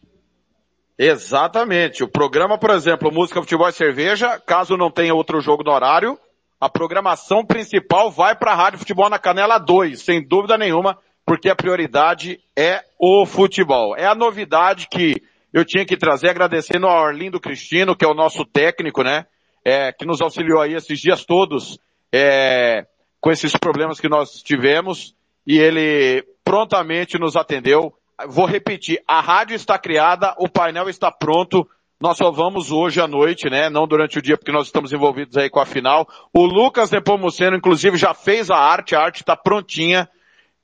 [0.98, 2.04] Exatamente.
[2.04, 6.18] O programa, por exemplo, Música, Futebol e Cerveja, caso não tenha outro jogo no horário,
[6.62, 11.50] a programação principal vai para a Rádio Futebol na Canela 2, sem dúvida nenhuma, porque
[11.50, 13.96] a prioridade é o futebol.
[13.98, 15.16] É a novidade que
[15.52, 19.26] eu tinha que trazer, agradecendo ao Arlindo Cristino, que é o nosso técnico, né?
[19.66, 21.80] É, que nos auxiliou aí esses dias todos,
[22.14, 22.86] é,
[23.20, 25.16] com esses problemas que nós tivemos,
[25.46, 27.94] e ele prontamente nos atendeu
[28.28, 31.68] vou repetir, a rádio está criada, o painel está pronto,
[32.02, 33.70] nós só vamos hoje à noite, né?
[33.70, 36.08] Não durante o dia, porque nós estamos envolvidos aí com a final.
[36.34, 40.10] O Lucas Nepomuceno, inclusive, já fez a arte, a arte está prontinha.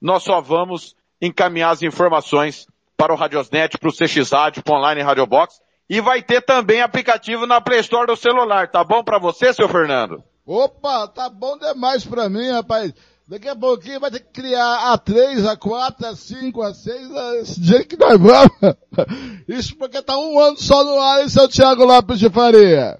[0.01, 2.65] Nós só vamos encaminhar as informações
[2.97, 5.61] para o Radiosnet, para o CX Rádio, para o Online Radio Box.
[5.87, 8.71] E vai ter também aplicativo na Play Store do celular.
[8.71, 10.23] Tá bom para você, seu Fernando?
[10.43, 12.93] Opa, tá bom demais pra mim, rapaz.
[13.27, 17.13] Daqui a pouquinho vai ter que criar a 3, a 4, a 5, a 6,
[17.13, 17.35] a...
[17.35, 18.77] esse dia que nós vamos.
[19.49, 22.97] Isso porque tá um ano só no ar, hein, seu Thiago Lopes de Faria?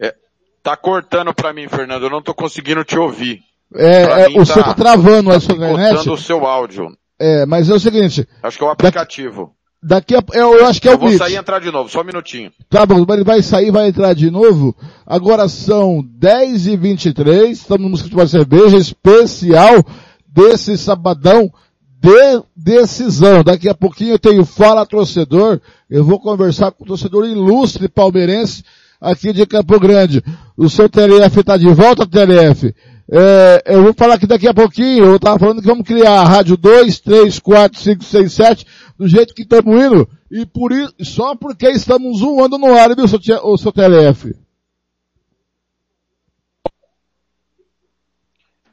[0.00, 0.12] É,
[0.60, 2.02] tá cortando pra mim, Fernando.
[2.02, 3.44] Eu não tô conseguindo te ouvir.
[3.72, 5.94] É, é, o tá- seu tá travando a sua internet.
[5.94, 6.98] Cortando o seu áudio.
[7.16, 9.54] É, mas é o seguinte, Acho que é o aplicativo.
[9.82, 11.18] Daqui a, eu, eu acho que é eu o vou Mix.
[11.18, 12.50] sair e entrar de novo, só um minutinho.
[12.68, 14.74] Tá bom, mas ele vai sair, vai entrar de novo.
[15.06, 19.84] Agora são 10 e 23 estamos no Futebol Cerveja especial
[20.26, 21.50] desse sabadão
[22.00, 23.42] de decisão.
[23.42, 28.62] Daqui a pouquinho eu tenho Fala Torcedor, eu vou conversar com o torcedor ilustre palmeirense
[29.00, 30.22] aqui de Campo Grande.
[30.56, 32.74] O seu TLF está de volta, TLF.
[33.10, 36.24] É, eu vou falar aqui daqui a pouquinho, eu estava falando que vamos criar a
[36.24, 38.66] rádio 2, 3, 4, 5, 6, 7,
[38.98, 43.06] do jeito que estamos indo, e por isso, só porque estamos ano no ar, viu,
[43.06, 44.34] seu, ô, seu TLF?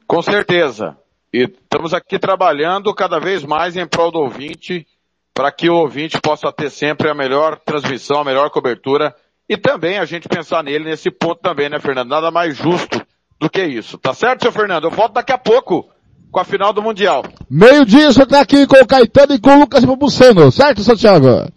[0.06, 0.96] Com certeza.
[1.32, 4.86] E estamos aqui trabalhando cada vez mais em prol do ouvinte,
[5.32, 9.14] para que o ouvinte possa ter sempre a melhor transmissão, a melhor cobertura,
[9.48, 12.08] e também a gente pensar nele nesse ponto também, né, Fernando?
[12.08, 13.04] Nada mais justo
[13.38, 13.98] do que isso.
[13.98, 14.84] Tá certo, seu Fernando?
[14.84, 15.90] Eu volto daqui a pouco
[16.34, 17.22] com a final do Mundial.
[17.48, 21.48] Meio-dia, você tá aqui com o Caetano e com o Lucas Papuceno, certo, seu Thiago?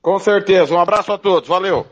[0.00, 0.72] Com certeza.
[0.72, 1.48] Um abraço a todos.
[1.48, 1.84] Valeu.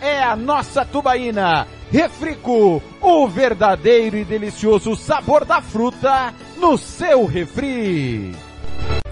[0.00, 1.66] é a nossa tubaína.
[1.90, 8.34] Refrico, o verdadeiro e delicioso sabor da fruta no seu refri.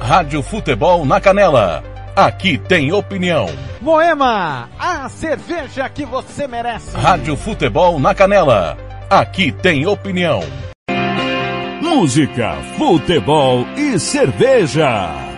[0.01, 1.82] Rádio Futebol na Canela.
[2.16, 3.47] Aqui tem opinião.
[3.81, 6.97] Moema, a cerveja que você merece.
[6.97, 8.77] Rádio Futebol na Canela.
[9.11, 10.40] Aqui tem opinião.
[11.81, 15.34] Música, futebol e cerveja.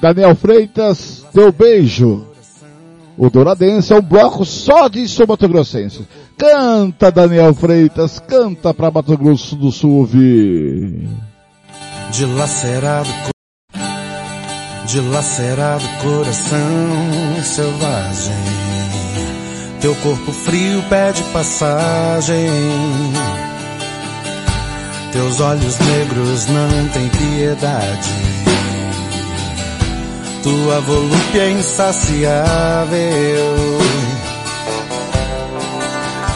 [0.00, 2.26] Daniel Freitas, teu beijo.
[3.18, 6.06] O Douradense é um bloco só de Mato Grossense.
[6.38, 11.06] Canta, Daniel Freitas, canta pra Mato Grosso do Sul ouvir.
[12.10, 13.10] Dilacerado,
[14.86, 16.58] dilacerado coração
[17.44, 18.34] selvagem.
[19.82, 22.48] Teu corpo frio pede passagem.
[25.12, 28.39] Teus olhos negros não têm piedade.
[30.42, 32.38] Tua volúpia é insaciável.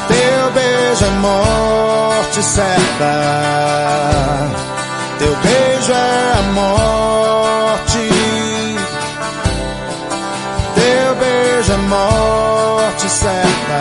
[0.09, 3.13] Teu beijo é morte certa.
[5.19, 8.11] Teu beijo é a morte.
[10.75, 13.81] Teu beijo é morte certa.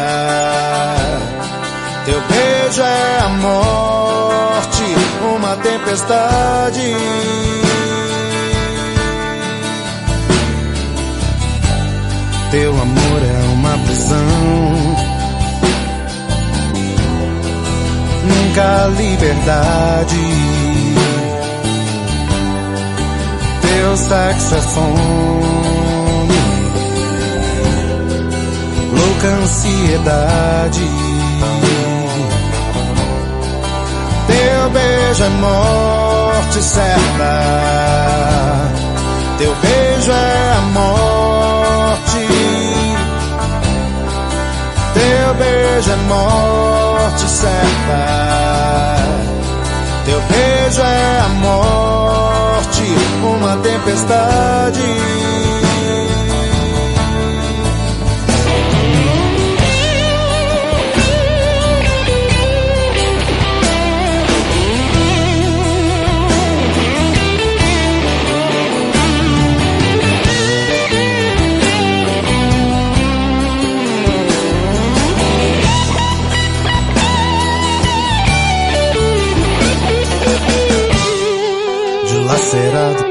[2.05, 4.95] Teu beijo é a morte,
[5.35, 6.95] uma tempestade.
[12.53, 14.17] Teu amor é uma prisão.
[18.27, 20.15] Nunca liberdade.
[23.59, 24.93] Teu sexo é fome.
[28.99, 30.87] Louca ansiedade.
[34.27, 37.33] Teu beijo é morte certa.
[39.39, 40.61] Teu beijo é a
[45.35, 47.99] beijo é morte certa.
[50.05, 52.83] Teu beijo é a morte,
[53.23, 54.81] uma tempestade.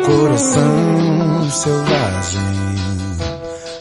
[0.06, 2.40] Coração selvagem.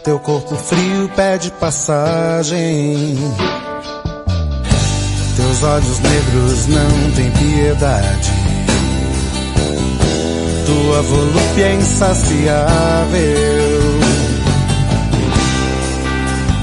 [0.03, 3.18] Teu corpo frio pede passagem.
[5.35, 8.31] Teus olhos negros não têm piedade.
[10.65, 13.22] Tua volúpia é insaciável.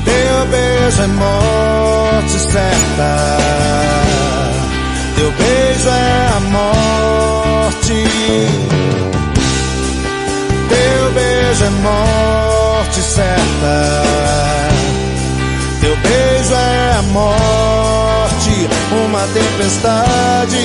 [0.05, 3.39] Teu beijo é morte certa.
[5.17, 8.05] Teu beijo é a morte.
[10.69, 14.03] Teu beijo é morte certa.
[15.81, 18.69] Teu beijo é a morte,
[19.07, 20.57] uma tempestade.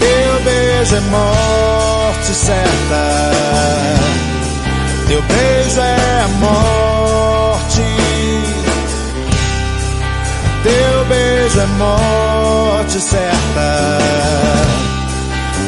[0.00, 3.04] Teu beijo é morte certa.
[5.08, 8.03] Teu beijo é a morte.
[10.64, 13.98] Teu beijo é morte certa.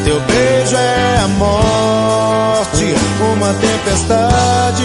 [0.05, 4.85] Teu beijo é a morte, uma tempestade.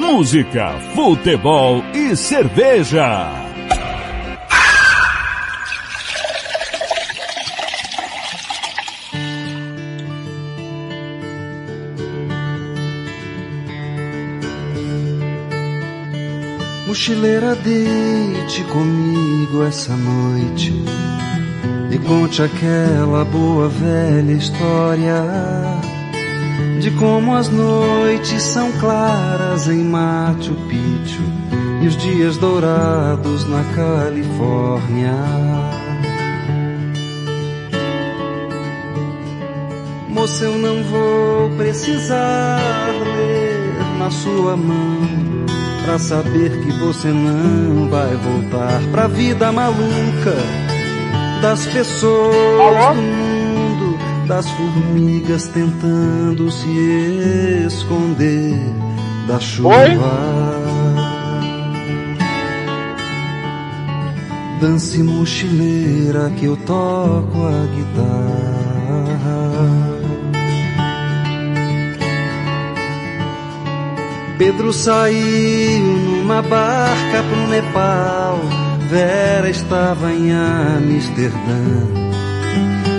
[0.00, 3.47] Música, futebol e cerveja.
[16.98, 20.74] Mochileira, deite comigo essa noite
[21.92, 25.22] e conte aquela boa velha história
[26.80, 31.22] de como as noites são claras em Machu Picchu
[31.82, 35.14] e os dias dourados na Califórnia.
[40.08, 42.58] Moça, eu não vou precisar
[43.16, 45.27] ler na sua mão
[45.88, 50.36] pra saber que você não vai voltar pra vida maluca
[51.40, 56.68] das pessoas do mundo, das formigas tentando se
[57.66, 58.60] esconder
[59.26, 59.88] da chuva.
[64.60, 69.38] Dance mochileira que eu toco a guitarra.
[74.38, 78.38] Pedro saiu numa barca pro Nepal.
[78.88, 81.34] Vera estava em Amsterdã.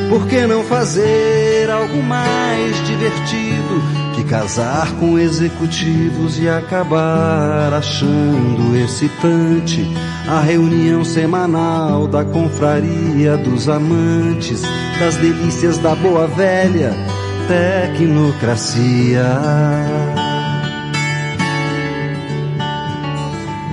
[0.09, 3.81] Por que não fazer algo mais divertido
[4.15, 9.87] que casar com executivos e acabar achando excitante
[10.27, 14.61] a reunião semanal da confraria dos amantes,
[14.99, 16.91] das delícias da boa velha
[17.47, 19.23] tecnocracia?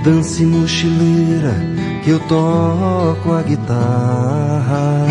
[0.03, 1.53] Dance mochileira
[2.03, 5.07] que eu toco a guitarra.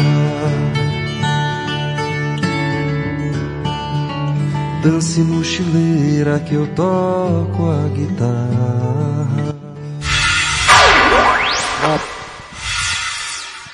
[4.82, 9.56] Dance mochileira que eu toco a guitarra.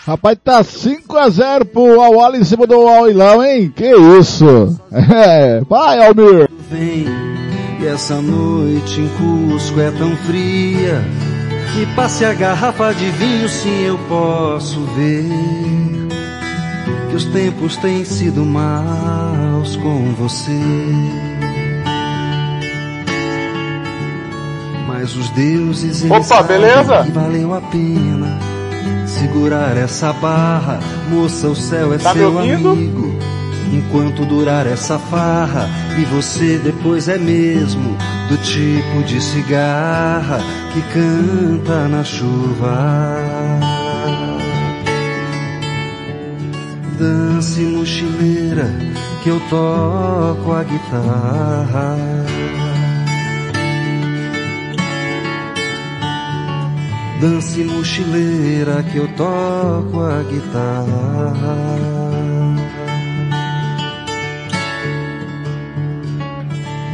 [0.05, 3.73] Rapaz, tá 5x0 pro Awali em cima do Ailão, hein?
[3.75, 4.77] Que isso?
[4.93, 6.51] É, vai, Almir!
[6.71, 7.07] Vem,
[7.83, 11.03] e essa noite em Cusco é tão fria.
[11.75, 15.29] Me passe a garrafa de vinho, sim, eu posso ver
[17.11, 20.61] que os tempos têm sido maus com você.
[24.87, 27.03] Mas os deuses eles Opa, beleza?
[27.05, 28.39] que valeu a pena
[29.07, 30.79] segurar essa barra,
[31.11, 33.13] moça, o céu é Tá seu amigo.
[33.73, 35.67] Enquanto durar essa farra,
[35.99, 37.97] e você depois é mesmo
[38.29, 40.41] do tipo de cigarra
[40.73, 43.17] que canta na chuva.
[46.99, 48.71] Dance mochileira
[49.23, 51.97] que eu toco a guitarra.
[57.21, 61.63] Dance mochileira que eu toco a guitarra.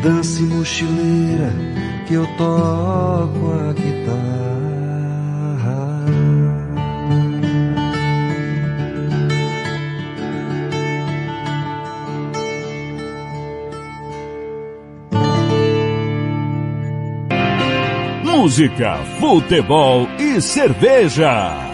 [0.02, 1.52] Dance mochileira
[2.06, 4.18] que eu toco a guitarra.
[18.24, 21.68] Música, futebol e cerveja.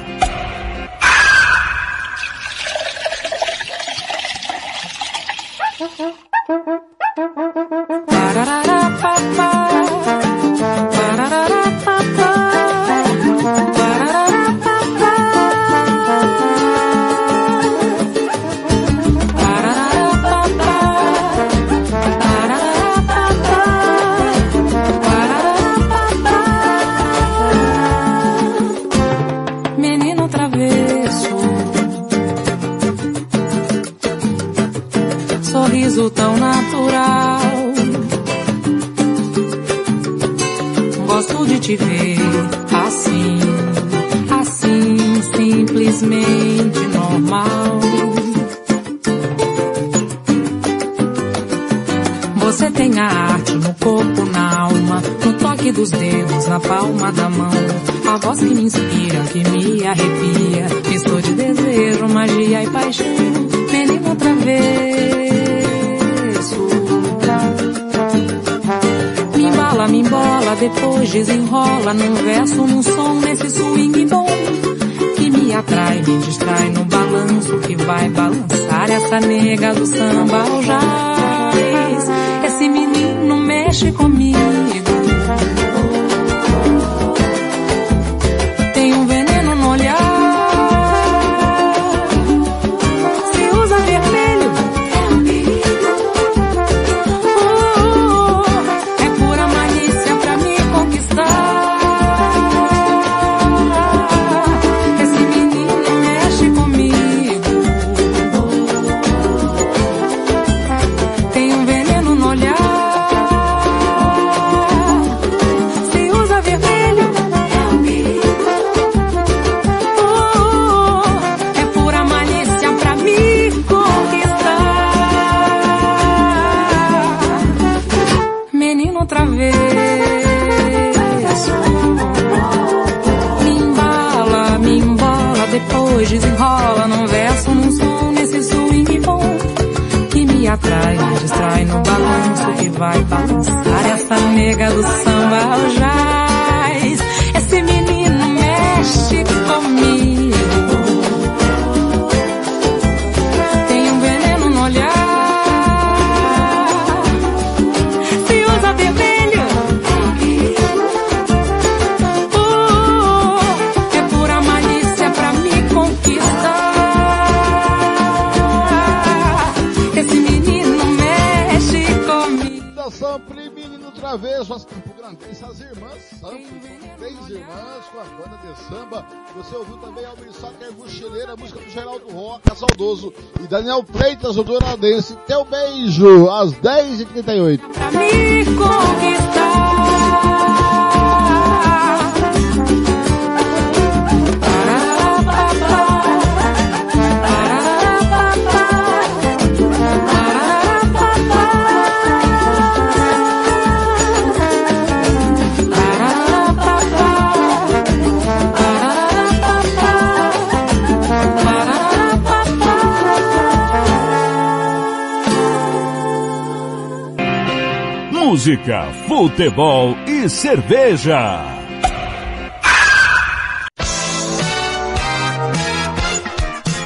[218.65, 221.45] Música, futebol e cerveja.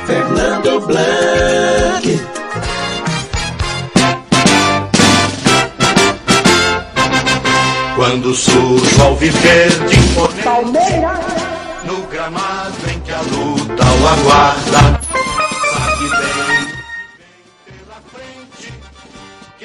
[0.05, 2.21] Fernando Blanc.
[7.95, 11.19] Quando surge ao viver de imponente Palmeiras.
[11.85, 15.01] no gramado em que a luta o aguarda.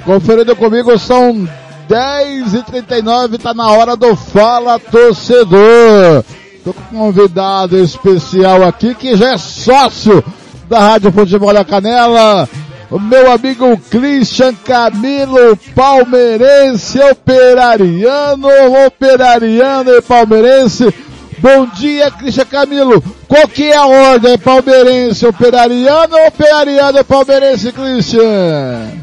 [0.05, 1.47] Conferindo comigo, são
[1.93, 6.23] 10h39, tá na hora do Fala Torcedor.
[6.63, 10.23] Tô com um convidado especial aqui que já é sócio
[10.67, 12.49] da Rádio Futebol da Canela.
[12.89, 18.47] O meu amigo Christian Camilo, palmeirense, operariano,
[18.87, 20.91] operariano e palmeirense.
[21.37, 23.03] Bom dia, Christian Camilo.
[23.27, 24.35] Qual que é a ordem?
[24.39, 29.02] Palmeirense, operariano ou operariano palmeirense, Christian?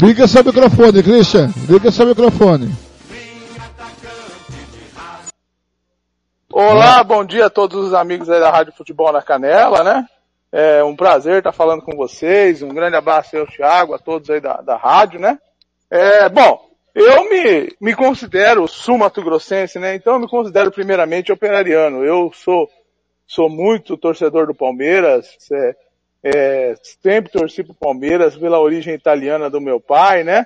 [0.00, 1.50] Liga seu microfone, Christian.
[1.68, 2.68] Liga seu microfone.
[6.52, 10.06] Olá, bom dia a todos os amigos aí da Rádio Futebol na Canela, né?
[10.52, 12.62] É um prazer estar falando com vocês.
[12.62, 15.36] Um grande abraço aí ao Thiago, a todos aí da, da rádio, né?
[15.90, 16.60] É, bom,
[16.94, 19.96] eu me, me considero sul-mato grossense, né?
[19.96, 22.04] Então eu me considero primeiramente operariano.
[22.04, 22.70] Eu sou,
[23.26, 25.74] sou muito torcedor do Palmeiras, é,
[26.22, 30.44] é, sempre torci pro Palmeiras pela origem italiana do meu pai, né?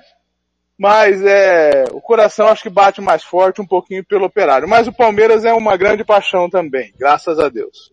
[0.78, 4.69] Mas é, o coração acho que bate mais forte um pouquinho pelo operário.
[4.69, 7.90] Mas o Palmeiras é uma grande paixão também, graças a Deus.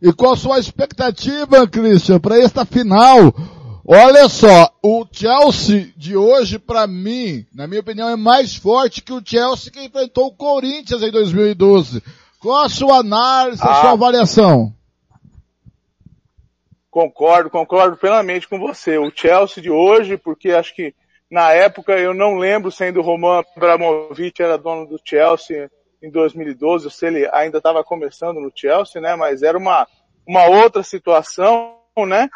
[0.00, 3.32] E qual a sua expectativa, Christian, para esta final?
[3.86, 9.12] Olha só, o Chelsea de hoje, para mim, na minha opinião, é mais forte que
[9.12, 12.02] o Chelsea que enfrentou o Corinthians em 2012.
[12.40, 13.80] Qual a sua análise, a Ah.
[13.82, 14.72] sua avaliação?
[16.92, 18.98] Concordo, concordo plenamente com você.
[18.98, 20.94] O Chelsea de hoje, porque acho que
[21.30, 25.70] na época eu não lembro sendo o Roman Abramovich era dono do Chelsea
[26.02, 29.16] em 2012, se ele ainda estava começando no Chelsea, né?
[29.16, 29.88] Mas era uma,
[30.28, 32.28] uma outra situação, né?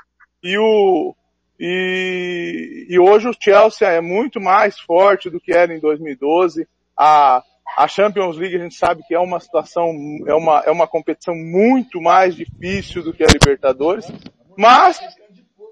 [0.42, 1.14] E o,
[1.60, 6.66] e, e hoje o Chelsea é muito mais forte do que era em 2012.
[6.96, 7.42] A,
[7.76, 9.92] a Champions League a gente sabe que é uma situação,
[10.26, 14.10] é uma, é uma competição muito mais difícil do que a Libertadores.
[14.56, 14.98] Mas,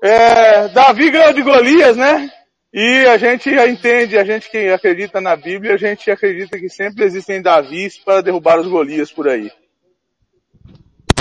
[0.02, 2.30] é, Davi ganhou de Golias, né?
[2.72, 7.04] E a gente entende, a gente que acredita na Bíblia, a gente acredita que sempre
[7.04, 9.50] existem Davis para derrubar os Golias por aí.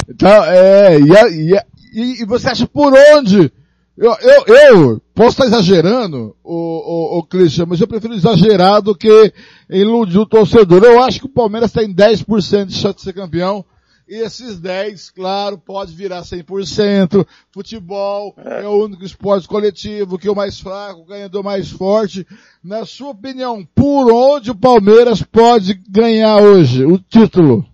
[0.09, 1.53] Então, é, e,
[1.93, 3.51] e- e você acha por onde?
[3.95, 8.95] Eu, eu, eu posso estar exagerando, o, o, o Christian, mas eu prefiro exagerar do
[8.95, 9.31] que
[9.69, 10.83] iludir o torcedor.
[10.83, 13.63] Eu acho que o Palmeiras tem 10% de chance de ser campeão.
[14.07, 17.25] E esses 10, claro, pode virar 100%.
[17.51, 18.67] Futebol é.
[18.67, 22.27] o único esporte coletivo que é o mais fraco, o ganhador mais forte.
[22.63, 27.65] Na sua opinião, por onde o Palmeiras pode ganhar hoje o título?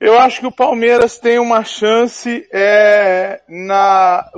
[0.00, 4.30] Eu acho que o Palmeiras tem uma chance é, na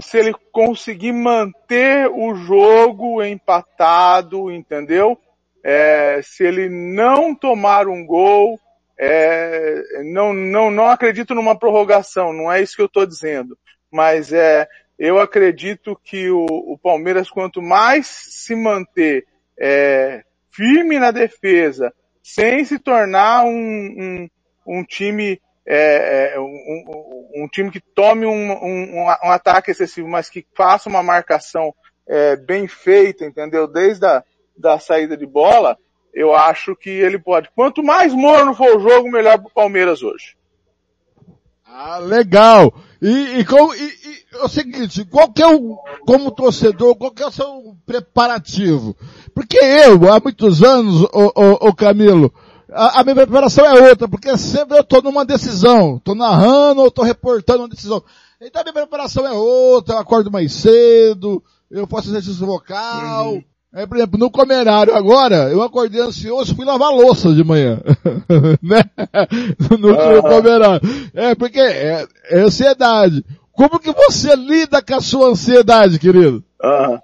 [0.00, 5.18] se ele conseguir manter o jogo empatado, entendeu?
[5.64, 8.60] É, se ele não tomar um gol,
[8.98, 13.56] é, não, não, não acredito numa prorrogação, não é isso que eu estou dizendo.
[13.90, 14.68] Mas é,
[14.98, 19.26] eu acredito que o, o Palmeiras, quanto mais se manter
[19.58, 21.92] é, firme na defesa,
[22.22, 24.28] sem se tornar um, um
[24.68, 30.30] um time é, é, um, um, um, time que tome um, um, ataque excessivo, mas
[30.30, 31.74] que faça uma marcação
[32.06, 33.66] é, bem feita, entendeu?
[33.66, 34.22] Desde a
[34.56, 35.78] da saída de bola,
[36.18, 37.48] eu acho que ele pode.
[37.54, 40.36] Quanto mais morno for o jogo, melhor para o Palmeiras hoje.
[41.64, 42.74] Ah, legal.
[43.00, 47.22] E, e, e, e é o seguinte, qual que é o, como torcedor, qual que
[47.22, 48.96] é o seu preparativo?
[49.32, 52.34] Porque eu, há muitos anos, o, o, o Camilo,
[52.72, 56.88] a, a, minha preparação é outra, porque sempre eu estou numa decisão, estou narrando ou
[56.88, 58.02] estou reportando uma decisão.
[58.40, 61.40] Então a minha preparação é outra, eu acordo mais cedo,
[61.70, 63.44] eu faço exercício vocal, uhum.
[63.74, 67.80] É, por exemplo, no comerário agora, eu acordei ansioso, fui lavar louça de manhã.
[68.62, 68.82] né?
[69.78, 70.22] No Aham.
[70.22, 70.80] comerário.
[71.14, 73.24] É, porque é, é ansiedade.
[73.52, 76.42] Como que você lida com a sua ansiedade, querido?
[76.62, 77.02] Aham.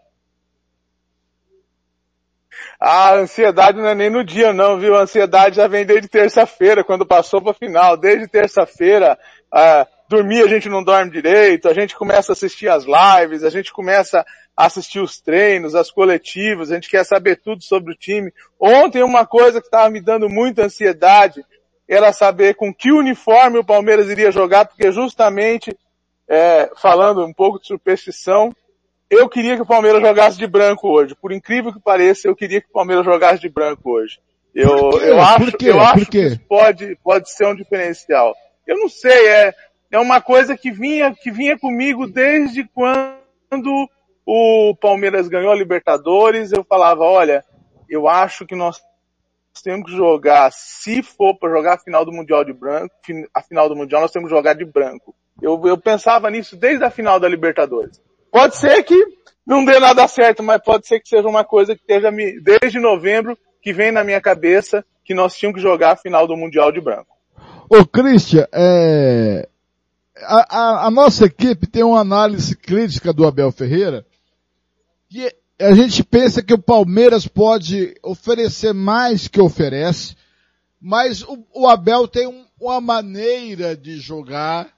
[2.81, 4.97] A ansiedade não é nem no dia não, viu?
[4.97, 7.97] A ansiedade já vem desde terça-feira, quando passou pra final.
[7.97, 9.19] Desde terça-feira,
[9.53, 13.51] ah, dormir a gente não dorme direito, a gente começa a assistir as lives, a
[13.51, 14.25] gente começa
[14.57, 18.33] assistir os treinos, as coletivas, a gente quer saber tudo sobre o time.
[18.59, 21.45] Ontem uma coisa que estava me dando muita ansiedade
[21.89, 25.77] era saber com que uniforme o Palmeiras iria jogar, porque justamente,
[26.29, 28.55] é, falando um pouco de superstição,
[29.11, 31.15] eu queria que o Palmeiras jogasse de branco hoje.
[31.15, 34.19] Por incrível que pareça, eu queria que o Palmeiras jogasse de branco hoje.
[34.55, 38.35] Eu, eu acho, eu acho que isso pode, pode ser um diferencial.
[38.67, 39.55] Eu não sei, é,
[39.91, 43.89] é uma coisa que vinha, que vinha comigo desde quando
[44.27, 46.53] o Palmeiras ganhou a Libertadores.
[46.53, 47.45] Eu falava, olha,
[47.89, 48.81] eu acho que nós
[49.63, 52.93] temos que jogar, se for para jogar a final do Mundial de branco,
[53.33, 55.15] a final do Mundial, nós temos que jogar de branco.
[55.41, 58.01] Eu, eu pensava nisso desde a final da Libertadores.
[58.33, 58.97] Pode ser que
[59.47, 62.11] não dê nada certo, mas pode ser que seja uma coisa que esteja
[62.43, 66.37] desde novembro, que vem na minha cabeça, que nós tínhamos que jogar a final do
[66.37, 67.15] Mundial de branco.
[67.71, 69.49] Ô, Christian, é,
[70.23, 74.05] a, a- a nossa equipe tem uma análise crítica do Abel Ferreira,
[75.15, 80.17] que a gente pensa que o Palmeiras pode oferecer mais que oferece,
[80.81, 84.69] mas o, o Abel tem um- uma maneira de jogar,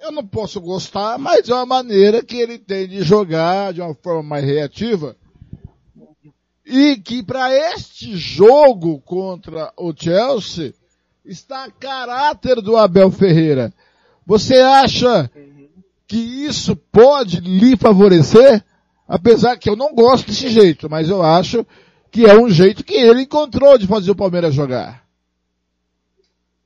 [0.00, 3.94] eu não posso gostar, mas é uma maneira que ele tem de jogar de uma
[3.96, 5.16] forma mais reativa,
[6.64, 10.72] e que para este jogo contra o Chelsea,
[11.24, 13.72] está a caráter do Abel Ferreira.
[14.24, 15.28] Você acha
[16.06, 18.64] que isso pode lhe favorecer?
[19.08, 21.64] Apesar que eu não gosto desse jeito, mas eu acho
[22.10, 25.04] que é um jeito que ele encontrou de fazer o Palmeiras jogar.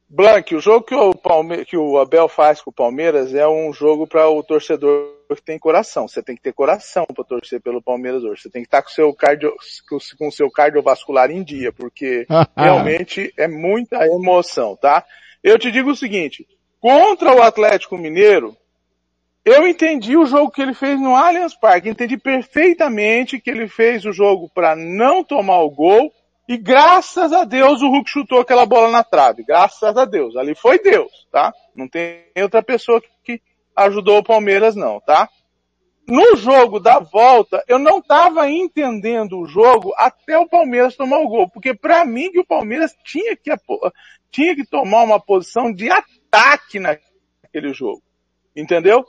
[0.08, 3.72] Blank, o jogo que o, Palme que o Abel faz com o Palmeiras é um
[3.72, 6.08] jogo para o torcedor que tem coração.
[6.08, 8.42] Você tem que ter coração para torcer pelo Palmeiras hoje.
[8.42, 9.54] Você tem que estar com o seu cardio,
[9.88, 12.26] com o- com o seu cardiovascular em dia, porque
[12.56, 15.04] realmente é muita emoção, tá?
[15.44, 16.44] Eu te digo o seguinte,
[16.80, 18.56] contra o Atlético Mineiro,
[19.44, 24.04] eu entendi o jogo que ele fez no Allianz Parque, entendi perfeitamente que ele fez
[24.04, 26.12] o jogo para não tomar o gol
[26.50, 29.44] e graças a Deus o Hulk chutou aquela bola na trave.
[29.44, 30.36] Graças a Deus.
[30.36, 31.52] Ali foi Deus, tá?
[31.76, 33.40] Não tem outra pessoa que
[33.76, 35.28] ajudou o Palmeiras não, tá?
[36.08, 41.28] No jogo da volta, eu não estava entendendo o jogo até o Palmeiras tomar o
[41.28, 43.52] gol, porque para mim que o Palmeiras tinha que,
[44.28, 48.02] tinha que tomar uma posição de ataque naquele jogo.
[48.56, 49.06] Entendeu?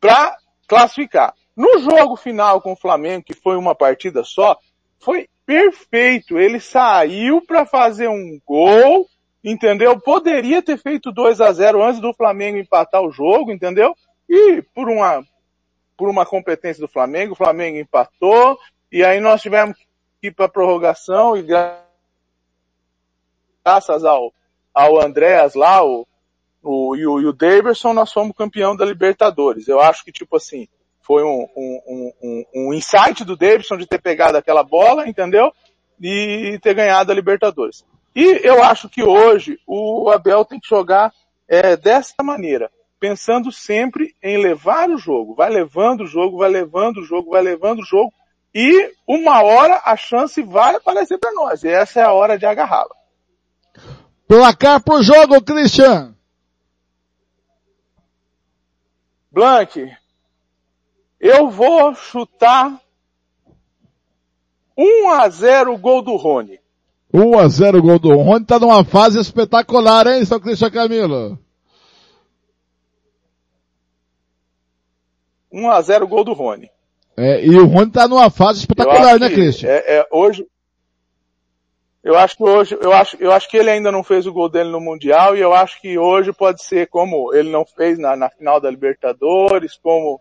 [0.00, 1.34] Para classificar.
[1.56, 4.56] No jogo final com o Flamengo, que foi uma partida só,
[5.00, 6.38] foi perfeito.
[6.38, 9.08] Ele saiu para fazer um gol,
[9.42, 9.98] entendeu?
[9.98, 13.94] Poderia ter feito 2 a 0 antes do Flamengo empatar o jogo, entendeu?
[14.28, 15.24] E por uma
[15.96, 18.56] por uma competência do Flamengo, o Flamengo empatou
[18.92, 19.76] e aí nós tivemos
[20.20, 21.82] que ir para prorrogação e gra-
[23.64, 24.32] graças ao
[24.72, 26.06] ao Andréas lá, o,
[26.62, 29.68] o, e, o, e o Daverson, nós fomos campeão da Libertadores.
[29.68, 30.68] Eu acho que, tipo assim,
[31.00, 35.52] foi um, um, um, um- insight do Davidson de ter pegado aquela bola, entendeu?
[36.00, 37.84] E ter ganhado a Libertadores.
[38.14, 41.12] E eu acho que hoje o Abel tem que jogar
[41.48, 42.70] é, dessa maneira,
[43.00, 45.34] pensando sempre em levar o jogo.
[45.34, 48.12] Vai levando o jogo, vai levando o jogo, vai levando o jogo.
[48.54, 51.62] E uma hora a chance vai aparecer para nós.
[51.62, 52.94] E essa é a hora de agarrá-la.
[54.26, 56.14] Placar pro jogo, Christian.
[59.30, 59.90] Blank,
[61.20, 62.80] eu vou chutar
[64.76, 66.58] 1 a 0 o gol do Rony.
[67.12, 71.38] 1 a 0 gol do Rony, tá numa fase espetacular, hein, seu Christian Camilo?
[75.52, 76.70] 1 a 0 o gol do Rony.
[77.16, 79.68] É, e o Rony tá numa fase espetacular, né, que Christian?
[79.68, 80.46] É, é, hoje,
[82.08, 84.48] eu acho que hoje, eu acho, eu acho que ele ainda não fez o gol
[84.48, 88.16] dele no Mundial e eu acho que hoje pode ser como ele não fez na,
[88.16, 90.18] na final da Libertadores, como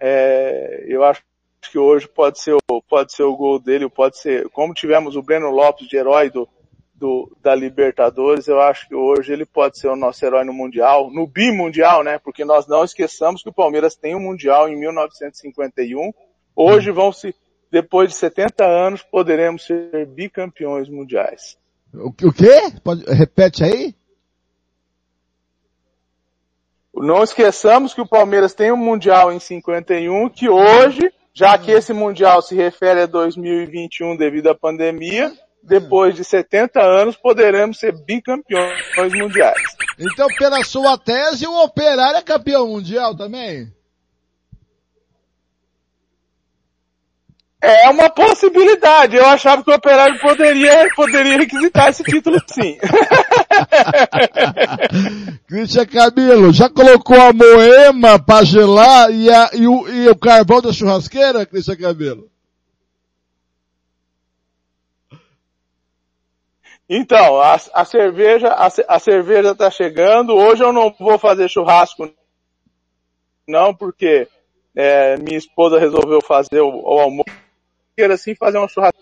[0.00, 1.22] é, eu acho
[1.70, 5.22] que hoje pode ser, o, pode ser o gol dele, pode ser, como tivemos o
[5.22, 6.48] Breno Lopes de herói do,
[6.94, 11.10] do, da Libertadores, eu acho que hoje ele pode ser o nosso herói no Mundial,
[11.10, 12.18] no bimundial, né?
[12.18, 16.14] Porque nós não esqueçamos que o Palmeiras tem um Mundial em 1951.
[16.56, 17.34] Hoje vão se,
[17.70, 21.56] depois de 70 anos, poderemos ser bicampeões mundiais.
[21.92, 22.72] O, o quê?
[22.82, 23.94] Pode, repete aí?
[26.94, 31.92] Não esqueçamos que o Palmeiras tem um Mundial em 51, que hoje já que esse
[31.92, 35.32] Mundial se refere a 2021 devido à pandemia,
[35.62, 39.62] depois de 70 anos poderemos ser bicampeões mundiais.
[39.98, 43.72] Então, pela sua tese, o Operário é campeão mundial também?
[47.60, 49.16] É uma possibilidade.
[49.16, 52.78] Eu achava que o Operário poderia, poderia requisitar esse título sim.
[55.46, 60.62] Christian Camilo, já colocou a moema pra gelar e, a, e, o, e o carvão
[60.62, 62.30] da churrasqueira, Christian Camilo?
[66.88, 70.34] Então, a, a cerveja, a, a cerveja tá chegando.
[70.34, 72.10] Hoje eu não vou fazer churrasco,
[73.46, 74.26] não, porque
[74.74, 77.30] é, minha esposa resolveu fazer o, o almoço.
[78.00, 78.98] Queira assim fazer um churrasco.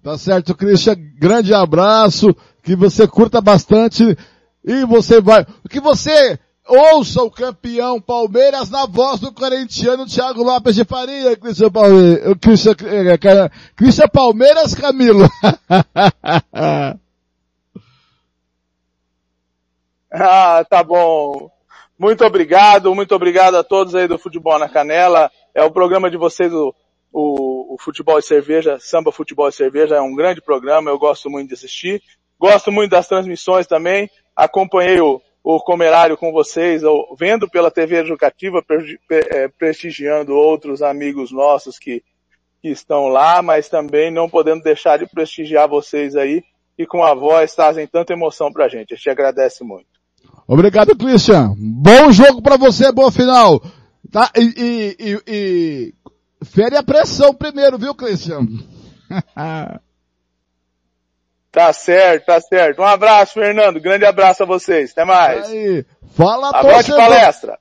[0.00, 0.94] Tá certo, Christian.
[1.18, 2.32] Grande abraço.
[2.62, 4.16] Que você curta bastante.
[4.64, 5.44] E você vai.
[5.68, 11.72] Que você ouça o campeão Palmeiras na voz do corintiano Thiago Lopes de Faria, Christian
[11.72, 12.38] Palmeiras.
[12.40, 15.28] Christian, eh, Christian Palmeiras Camilo.
[20.18, 21.55] Ah, tá bom.
[21.98, 25.30] Muito obrigado, muito obrigado a todos aí do Futebol na Canela.
[25.54, 26.74] É o programa de vocês, o,
[27.10, 31.30] o, o Futebol e Cerveja, Samba Futebol e Cerveja, é um grande programa, eu gosto
[31.30, 32.02] muito de assistir.
[32.38, 34.10] Gosto muito das transmissões também.
[34.34, 40.82] Acompanhei o, o Comerário com vocês, ou, vendo pela TV Educativa, pre, pre, prestigiando outros
[40.82, 42.02] amigos nossos que,
[42.60, 46.44] que estão lá, mas também não podendo deixar de prestigiar vocês aí,
[46.76, 48.92] e com a voz trazem tanta emoção pra gente.
[48.92, 49.95] A gente agradece muito.
[50.46, 51.54] Obrigado, Christian.
[51.58, 53.60] Bom jogo para você, boa final.
[54.10, 54.30] Tá?
[54.36, 55.94] E, e, e, e...
[56.44, 58.46] fere a pressão primeiro, viu, Christian?
[61.50, 62.80] tá certo, tá certo.
[62.80, 63.80] Um abraço, Fernando.
[63.80, 64.92] Grande abraço a vocês.
[64.92, 65.48] Até mais.
[65.48, 65.84] Aí.
[66.14, 67.00] Fala, Agora torcedor.
[67.00, 67.58] palestra.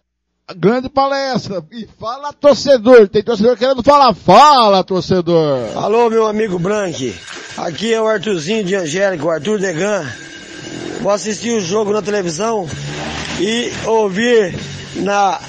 [0.55, 1.65] Grande palestra.
[1.71, 3.09] E fala, torcedor.
[3.09, 4.13] Tem torcedor querendo falar.
[4.13, 5.75] Fala, torcedor.
[5.75, 7.15] Alô, meu amigo Branque.
[7.57, 10.05] Aqui é o Arthurzinho de Angélica, o Arthur Degan.
[11.06, 12.68] Vou assistir o jogo na televisão
[13.40, 14.57] e ouvir
[14.95, 15.40] na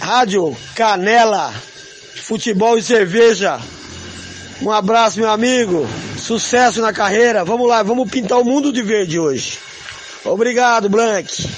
[0.00, 1.52] Rádio Canela
[2.14, 3.60] Futebol e Cerveja.
[4.62, 5.86] Um abraço, meu amigo.
[6.16, 7.44] Sucesso na carreira.
[7.44, 9.58] Vamos lá, vamos pintar o mundo de verde hoje.
[10.24, 11.50] Obrigado, Blank.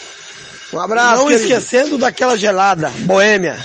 [0.73, 1.19] Um abraço.
[1.19, 1.45] Não querido.
[1.45, 3.57] esquecendo daquela gelada, Boêmia.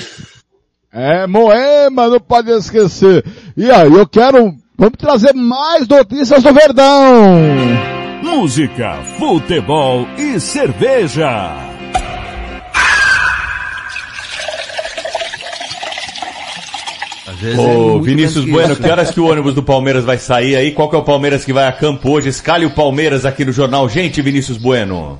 [0.93, 3.25] É, Moema, não pode esquecer.
[3.57, 7.98] E aí, eu quero, vamos trazer mais notícias do Verdão.
[8.21, 11.69] Música, futebol e cerveja.
[17.57, 20.73] Ô, Vinícius Bueno, que horas que o ônibus do Palmeiras vai sair aí?
[20.73, 22.27] Qual que é o Palmeiras que vai a campo hoje?
[22.27, 23.87] Escalhe o Palmeiras aqui no jornal.
[23.87, 25.17] Gente, Vinícius Bueno.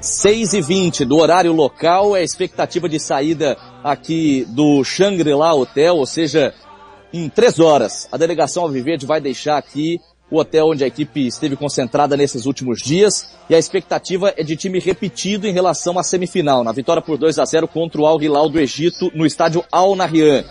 [0.00, 5.96] 6 e 20 do horário local é a expectativa de saída aqui do Shangri-La Hotel,
[5.96, 6.54] ou seja,
[7.12, 8.08] em três horas.
[8.10, 10.00] A delegação Alviverde vai deixar aqui
[10.30, 14.56] o hotel onde a equipe esteve concentrada nesses últimos dias e a expectativa é de
[14.56, 18.22] time repetido em relação à semifinal, na vitória por 2 a 0 contra o Al
[18.22, 20.44] Hilal do Egito no estádio Al Nahyan.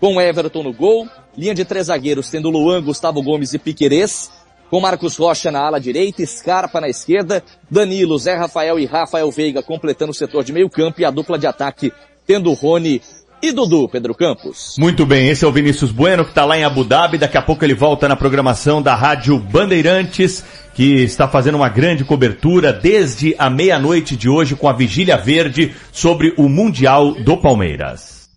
[0.00, 4.30] Com Everton no gol, linha de três zagueiros tendo Luan, Gustavo Gomes e Piquerez,
[4.70, 9.62] com Marcos Rocha na ala direita, Scarpa na esquerda, Danilo, Zé Rafael e Rafael Veiga
[9.62, 11.92] completando o setor de meio campo e a dupla de ataque
[12.26, 13.00] tendo Rony
[13.42, 14.76] e Dudu, Pedro Campos.
[14.78, 17.18] Muito bem, esse é o Vinícius Bueno que está lá em Abu Dhabi.
[17.18, 20.44] Daqui a pouco ele volta na programação da Rádio Bandeirantes,
[20.74, 25.74] que está fazendo uma grande cobertura desde a meia-noite de hoje com a Vigília Verde
[25.92, 28.28] sobre o Mundial do Palmeiras.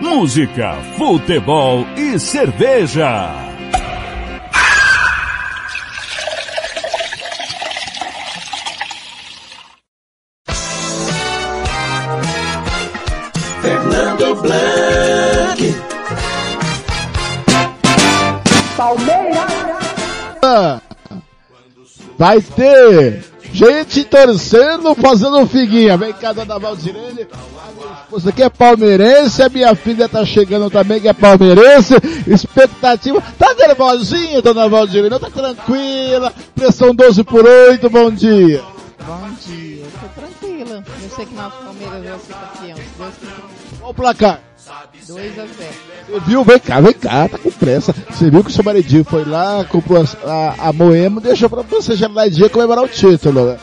[0.00, 3.47] Música, futebol e cerveja.
[14.48, 15.74] Blanc.
[20.42, 20.80] Ah,
[22.16, 25.96] Vai ter gente torcendo, fazendo figuinha.
[25.96, 27.26] Vem cá, dona Valdirene.
[27.30, 31.94] A minha esposa aqui é palmeirense, a minha filha tá chegando também que é palmeirense.
[32.26, 33.22] Expectativa.
[33.38, 35.10] Tá nervosinha, dona Valdirene?
[35.10, 36.32] Não tá tranquila.
[36.54, 38.62] Pressão 12 por 8, bom dia.
[39.06, 40.84] Bom dia, eu tô tranquila.
[41.02, 42.76] Eu sei que nosso Palmeiras vai ser campeão.
[42.76, 43.57] se Deus quiser.
[43.88, 44.40] Qual o placar?
[45.06, 45.48] 2 a 0.
[46.08, 46.44] Você viu?
[46.44, 47.94] Vem cá, vem cá, tá com pressa.
[48.10, 51.62] Você viu que o seu maridinho foi lá, comprou a, a, a Moema, deixou pra
[51.62, 53.58] você já lá dia comemorar o título, né?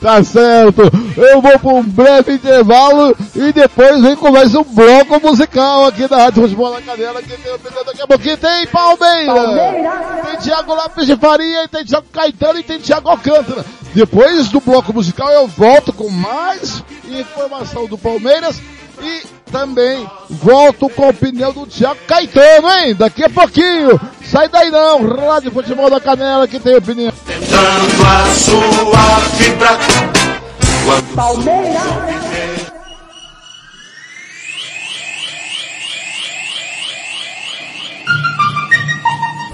[0.00, 0.82] Tá certo.
[1.16, 6.06] Eu vou para um breve intervalo e depois vem com mais um bloco musical aqui
[6.06, 7.20] da Rádio Futebol na Canela.
[7.20, 7.36] Que
[7.84, 8.36] daqui a pouquinho.
[8.36, 9.34] Tem Palmeiras.
[9.34, 10.26] Palmeiras.
[10.26, 13.64] Tem Thiago Lopes de Faria, tem Thiago Caetano e tem Thiago Alcântara.
[13.92, 18.60] Depois do bloco musical eu volto com mais informação do Palmeiras
[19.02, 22.94] e também volto com a opinião do Thiago Caetano, hein?
[22.94, 23.98] Daqui a pouquinho.
[24.24, 27.12] Sai daí não, Rádio Futebol da Canela que tem opinião.
[27.26, 29.78] Tentando a sua fibra.
[31.14, 32.18] Palmeiras.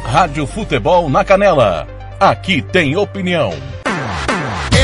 [0.04, 1.88] Rádio Futebol na Canela.
[2.20, 3.52] Aqui tem opinião.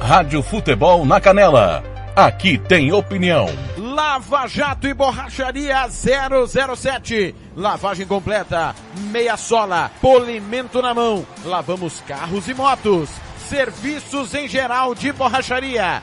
[0.00, 1.82] Rádio Futebol na Canela.
[2.14, 3.46] Aqui tem opinião.
[3.76, 7.34] Lava Jato e Borracharia 007.
[7.56, 8.74] Lavagem completa,
[9.10, 11.26] meia sola, polimento na mão.
[11.44, 13.10] Lavamos carros e motos.
[13.48, 16.02] Serviços em geral de borracharia.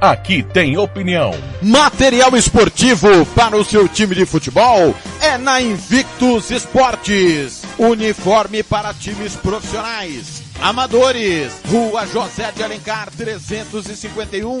[0.00, 1.32] Aqui tem opinião.
[1.60, 7.64] Material esportivo para o seu time de futebol é na Invictus Esportes.
[7.76, 11.52] Uniforme para times profissionais, amadores.
[11.68, 14.60] Rua José de Alencar 351,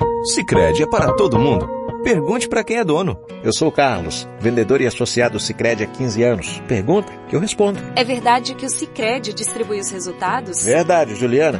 [0.23, 1.67] Sicredi é para todo mundo.
[2.03, 3.17] Pergunte para quem é dono.
[3.43, 6.61] Eu sou o Carlos, vendedor e associado Sicredi há 15 anos.
[6.67, 7.79] Pergunta que eu respondo.
[7.95, 10.63] É verdade que o Sicredi distribui os resultados?
[10.63, 11.59] Verdade, Juliana.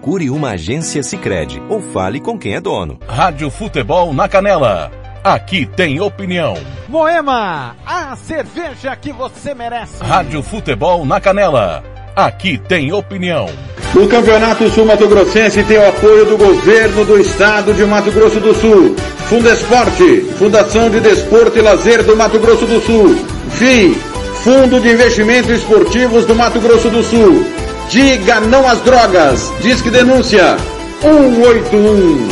[0.01, 2.97] Procure uma agência Sicredi ou fale com quem é dono.
[3.07, 4.91] Rádio Futebol na Canela.
[5.23, 6.55] Aqui tem opinião.
[6.89, 10.03] Moema, a cerveja que você merece.
[10.03, 11.83] Rádio Futebol na Canela.
[12.15, 13.47] Aqui tem opinião.
[13.95, 18.39] O Campeonato Sul Mato Grossense tem o apoio do governo do estado de Mato Grosso
[18.39, 18.95] do Sul.
[19.27, 23.23] Fundesporte, Fundação de Desporto e Lazer do Mato Grosso do Sul.
[23.51, 23.93] FII,
[24.43, 27.45] Fundo de Investimentos Esportivos do Mato Grosso do Sul.
[27.91, 29.51] Diga não às drogas.
[29.61, 30.55] Disque denúncia
[31.01, 32.29] 181.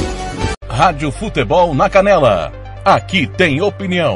[0.69, 2.53] Rádio Futebol na Canela.
[2.86, 4.15] Aqui tem opinião.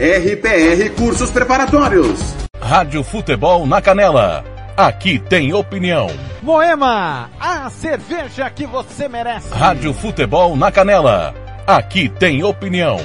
[0.00, 2.18] RPR Cursos Preparatórios.
[2.60, 4.44] Rádio Futebol na Canela.
[4.76, 6.08] Aqui tem opinião.
[6.42, 9.54] Moema, a cerveja que você merece.
[9.54, 11.32] Rádio Futebol na Canela.
[11.64, 12.96] Aqui tem opinião.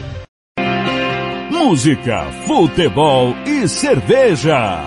[1.51, 4.79] Música, futebol e cerveja.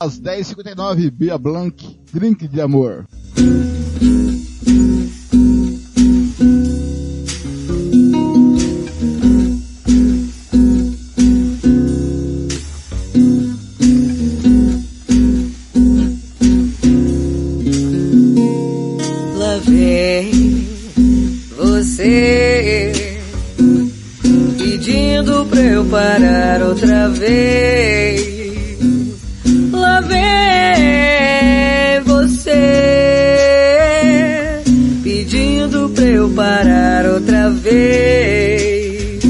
[0.00, 3.04] Às 10h59, Bia Blanc, drink de amor.
[29.72, 30.20] Lá vem
[32.04, 32.52] você
[35.02, 39.22] pedindo pra eu parar outra vez.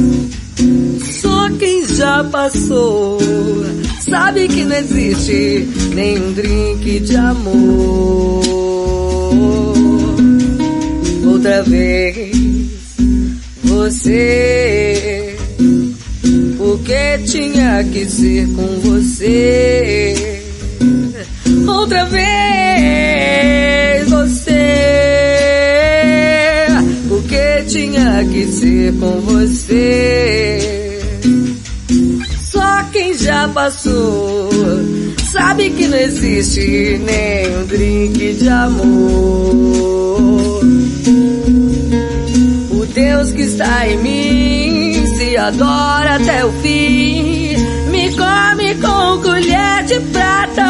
[1.20, 3.18] Só quem já passou
[4.00, 8.44] sabe que não existe nenhum drink de amor.
[11.26, 12.34] Outra vez
[13.64, 14.83] você,
[16.84, 20.42] porque tinha que ser com você.
[21.66, 24.52] Outra vez você,
[27.08, 30.98] porque tinha que ser com você.
[32.38, 34.50] Só quem já passou
[35.32, 40.60] sabe que não existe nem um drink de amor.
[42.70, 44.83] O Deus que está em mim
[45.16, 47.56] se adora até o fim.
[47.90, 50.64] Me come com colher de prata.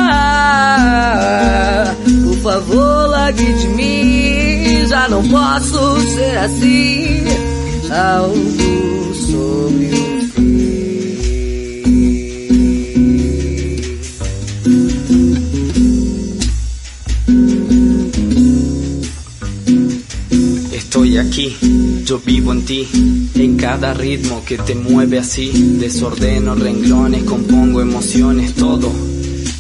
[2.25, 4.87] Por favor, largue de mim.
[4.87, 7.25] Já não posso ser assim.
[7.91, 10.15] Algo sobre o
[20.73, 21.57] Estoy aquí,
[22.05, 22.87] yo vivo en ti,
[23.35, 25.77] en cada ritmo que te mueve así.
[25.79, 28.93] Desordeno renglones, compongo emociones, todo.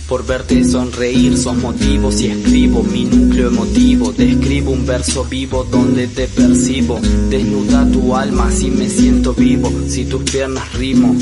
[0.08, 4.12] Por verte sonreír son motivos y escribo mi núcleo emotivo.
[4.12, 7.00] Describo un verso vivo donde te percibo.
[7.30, 11.16] Desnuda tu alma si me siento vivo, si tus piernas rimo.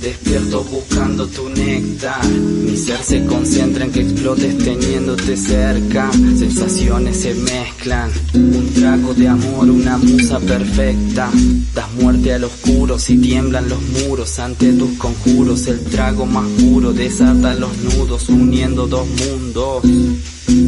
[0.00, 2.24] Despierto buscando tu néctar.
[2.26, 6.10] Mi ser se concentra en que explotes teniéndote cerca.
[6.12, 8.10] Sensaciones se mezclan.
[8.34, 11.30] Un trago de amor, una musa perfecta.
[11.74, 15.66] Das muerte al oscuro si tiemblan los muros ante tus conjuros.
[15.66, 19.82] El trago más puro desata los nudos uniendo dos mundos.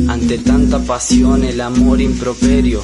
[0.08, 2.80] Ante tanta pasión el amor improperio.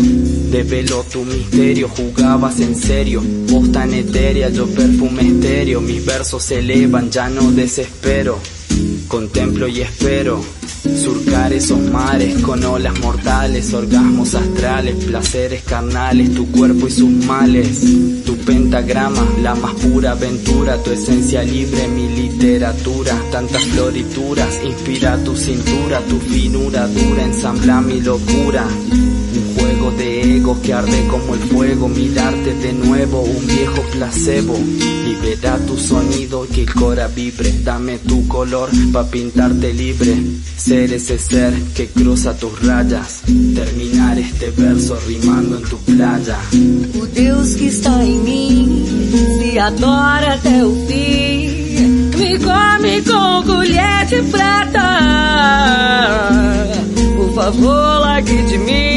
[0.50, 3.22] Develó tu misterio, jugabas en serio.
[3.50, 5.80] Vos tan etérea, yo perfume estéreo.
[5.80, 8.38] Mis versos se elevan, ya no desespero
[9.09, 10.42] Contemplo y espero
[10.84, 17.80] Surcar esos mares con olas mortales, orgasmos astrales, placeres carnales, tu cuerpo y sus males.
[18.26, 23.18] Tu pentagrama, la más pura aventura, tu esencia libre, mi literatura.
[23.32, 28.66] Tantas florituras, inspira tu cintura, tu finura dura, ensambla mi locura.
[29.96, 34.56] De egos que arde como el fuego, mirarte de nuevo, un viejo placebo.
[35.04, 40.16] Libera tu sonido que el cora vibre, dame tu color pa' pintarte libre.
[40.56, 43.22] Ser ese ser que cruza tus rayas,
[43.54, 46.38] terminar este verso rimando en tu playa.
[47.00, 48.84] O Deus que está em mim
[49.38, 52.10] se adora até o fim.
[52.18, 54.88] Me come com colher de prata.
[57.16, 58.93] Por favor, largue de.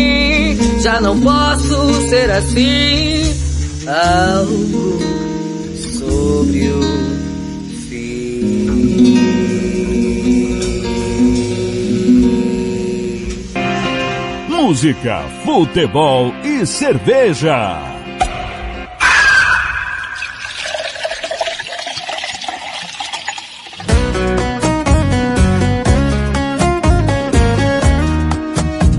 [0.88, 3.22] Já não posso ser assim.
[3.86, 5.00] Algo
[6.00, 6.88] sobre o
[14.50, 17.82] Música, futebol e cerveja.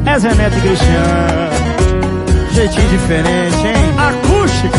[0.05, 1.27] É Zé Neto e Cristiano.
[2.59, 3.74] Jeitinho diferente, hein?
[3.97, 4.78] Acústica.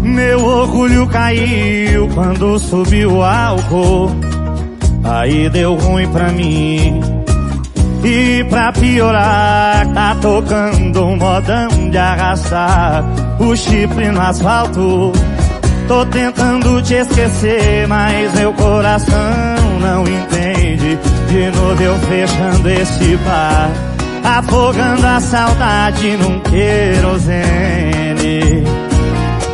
[0.00, 4.10] Meu orgulho caiu quando subiu o álcool.
[5.04, 7.02] Aí deu ruim pra mim.
[8.02, 13.04] E pra piorar, tá tocando um modão de arrastar
[13.38, 15.12] o chifre no asfalto.
[15.86, 20.98] Tô tentando te esquecer, mas meu coração não entende.
[21.28, 23.70] De novo eu fechando esse bar,
[24.24, 27.34] afogando a saudade num querosene.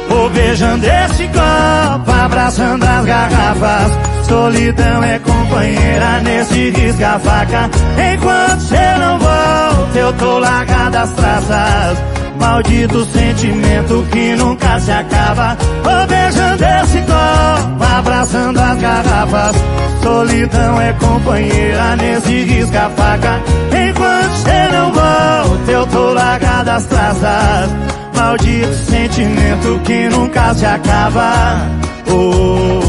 [0.09, 3.93] Vou beijando esse copo, abraçando as garrafas.
[4.29, 7.69] Solidão é companheira nesse risca-faca.
[8.15, 11.99] Enquanto cê não volta, eu tô largado as traças.
[12.41, 15.57] Maldito sentimento que nunca se acaba.
[15.85, 19.57] Vou beijando esse copo, abraçando as garrafas.
[20.03, 23.43] Solidão é companheira nesse risca-faca.
[23.69, 27.71] Enquanto cê não volta, eu tô largado as traças.
[28.17, 31.59] Maldito sentimento que nunca se acaba.
[32.09, 32.81] Oh,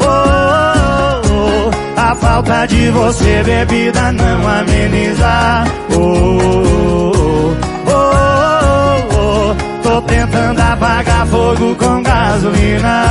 [0.00, 2.00] oh, oh, oh.
[2.00, 5.64] A falta de você, bebida, não ameniza.
[5.90, 7.05] Oh, oh, oh.
[10.02, 13.06] Tentando apagar fogo com gasolina.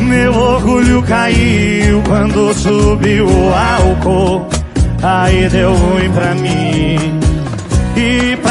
[0.00, 4.48] Meu orgulho caiu quando subiu o álcool.
[5.02, 7.25] Aí deu ruim pra mim.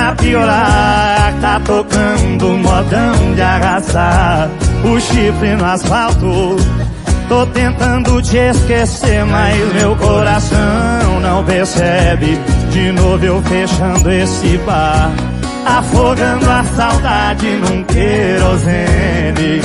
[0.06, 4.48] Pra piorar, tá tocando modão de arrasar
[4.84, 6.56] o chifre no asfalto.
[7.28, 12.40] Tô tentando te esquecer, mas meu coração não percebe.
[12.72, 15.10] De novo eu fechando esse bar,
[15.66, 19.60] afogando a saudade num querosene.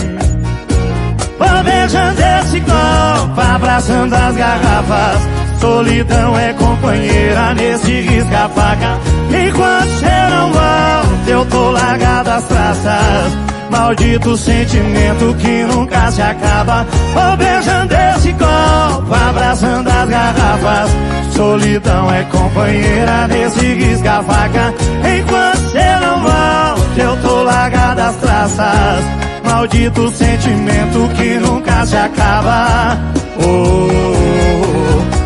[1.38, 5.39] Vou beijando esse copo, abraçando as garrafas.
[5.60, 8.98] Solidão é companheira nesse risca-faca.
[9.28, 10.00] Enquanto
[10.30, 13.50] não volta, eu tô largado as traças.
[13.70, 16.86] Maldito sentimento que nunca se acaba.
[17.14, 20.90] Vou beijando esse copo, abraçando as garrafas.
[21.36, 24.74] Solidão é companheira nesse risca-faca.
[25.18, 25.60] Enquanto
[26.00, 29.04] não volta, eu tô largado as traças.
[29.44, 32.98] Maldito sentimento que nunca se acaba.
[33.38, 35.19] Oh, oh, oh, oh.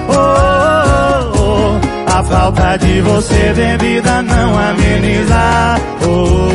[2.15, 5.35] A falta de você, bebida, não ameniza.
[6.07, 6.49] Oh,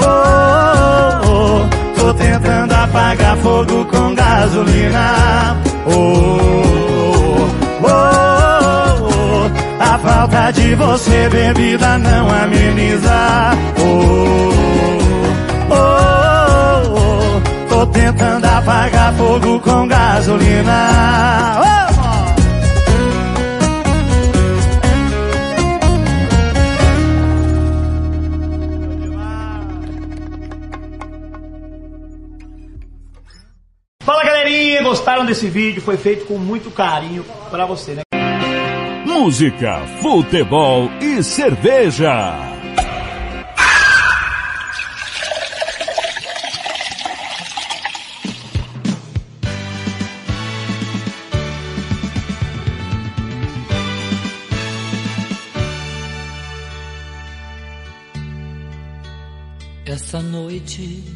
[0.00, 2.00] oh, oh.
[2.00, 5.54] Tô tentando apagar fogo com gasolina.
[5.84, 7.46] Oh,
[7.82, 7.90] oh,
[9.02, 9.50] oh.
[9.84, 13.50] A falta de você, bebida, não ameniza.
[13.78, 14.48] Oh,
[15.68, 15.76] oh,
[16.94, 17.68] oh.
[17.68, 21.66] Tô tentando apagar fogo com gasolina.
[34.96, 38.02] gostaram desse vídeo, foi feito com muito carinho para você, né?
[39.04, 42.34] Música, futebol e cerveja.
[59.84, 61.15] Essa noite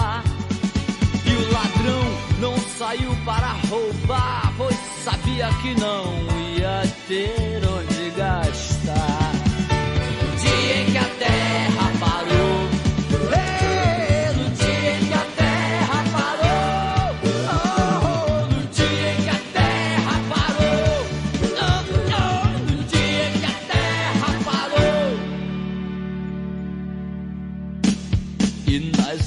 [1.51, 2.03] Ladrão
[2.39, 6.05] não saiu para roubar, pois sabia que não
[6.55, 9.20] ia ter onde gastar.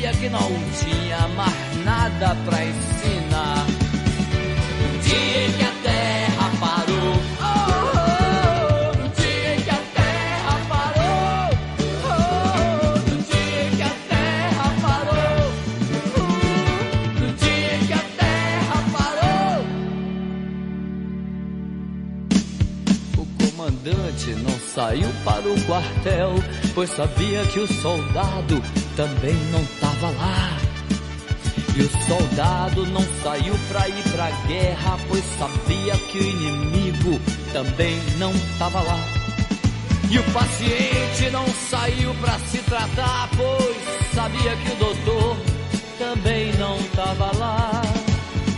[0.00, 3.66] sabia que não tinha mais nada para ensinar.
[4.80, 11.50] No dia que a terra parou, oh, no dia que a terra parou,
[12.04, 15.52] oh, no dia que a terra parou,
[16.16, 19.60] oh, no dia que a terra parou.
[23.18, 26.34] O comandante não saiu para o quartel,
[26.74, 28.62] pois sabia que o soldado
[28.96, 29.64] também não
[30.00, 30.56] tava lá.
[31.76, 37.20] E o soldado não saiu pra ir pra guerra, pois sabia que o inimigo
[37.52, 38.98] também não tava lá.
[40.10, 45.36] E o paciente não saiu pra se tratar, pois sabia que o doutor
[45.98, 47.82] também não tava lá.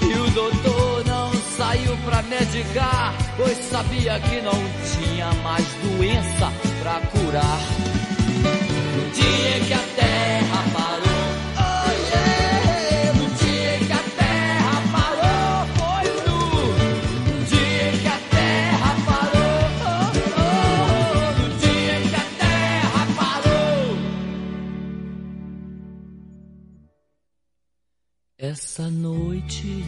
[0.01, 4.53] E o doutor não saiu pra medicar, pois sabia que não
[4.95, 7.61] tinha mais doença pra curar.
[8.97, 11.32] No dia em que a terra parou,
[28.53, 29.83] Essa noite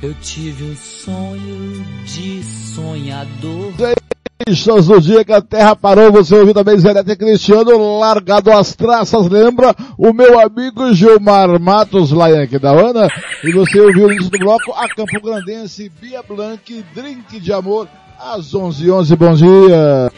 [0.00, 3.72] eu tive um sonho de sonhador.
[4.46, 9.28] Seixas do dia que a terra parou, você ouviu também Zerete Cristiano, largado as traças,
[9.28, 9.74] lembra?
[9.98, 13.08] O meu amigo Gilmar Matos, lá em Aquidauana,
[13.42, 17.88] e você ouviu início do bloco a Campo Grandense, Bia Blanc, Drink de Amor,
[18.20, 20.12] às 11 11 bom dia.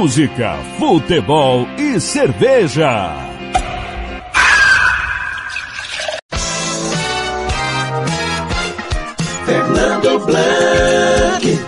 [0.00, 3.16] Música, futebol e cerveja.
[9.44, 11.58] Fernando Blanc.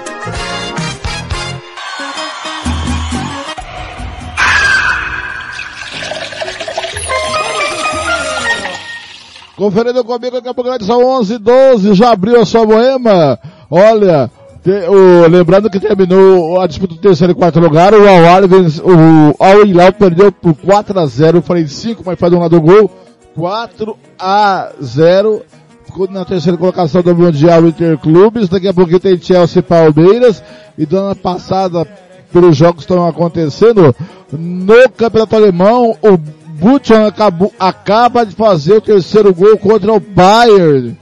[9.57, 13.41] Conferindo comigo, daqui a pouco são 11 12 já abriu a sua boema.
[13.69, 14.31] Olha,
[14.63, 19.81] te- o- lembrando que terminou a disputa do terceiro e quarto lugar, o Al o
[19.81, 22.91] Al perdeu por 4 a 0 falei 5, mas faz um lado do gol,
[23.35, 25.43] 4 a 0
[25.85, 30.43] ficou na terceira colocação do Mundial Interclubes, daqui a pouquinho tem Chelsea e Palmeiras,
[30.79, 31.87] e dando passada
[32.33, 33.95] pelos jogos que estão acontecendo,
[34.33, 37.11] no Campeonato Alemão, o Butchan
[37.59, 40.97] acaba de fazer o terceiro gol contra o Bayern.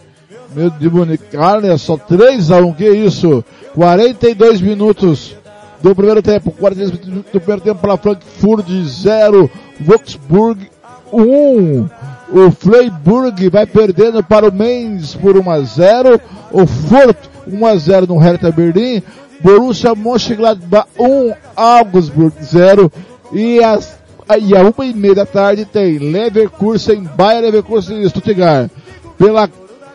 [0.59, 0.91] Meu de.
[1.37, 3.45] Olha só, 3x1, que isso?
[3.77, 5.37] 42 minutos
[5.81, 6.51] do primeiro tempo.
[6.51, 9.49] 42 minutos do primeiro tempo para Frankfurt 0,
[9.81, 10.69] Wolfsburg
[11.13, 11.89] 1.
[12.31, 16.21] O Freiburg vai perdendo para o Mainz por 1 a 0.
[16.51, 17.17] O Furt
[17.47, 19.01] 1 a 0 no Hertha Berlim.
[19.41, 22.91] Borussia Mönchengladbach 1, Augsburg 0.
[23.33, 23.97] E as
[24.41, 28.69] e a uma e meia da tarde tem Leverkusen, Bayer Leverkusen e Stuttgart.
[29.17, 29.49] Pela,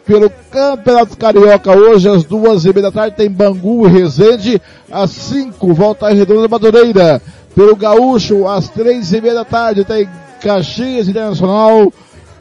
[0.06, 4.62] pelo Campeonato Carioca, hoje às duas e meia da tarde tem Bangu e Resende.
[4.92, 7.22] Às cinco, Volta Redonda Madureira.
[7.56, 10.08] Pelo Gaúcho, às três e meia da tarde tem
[10.42, 11.92] Caxias Internacional.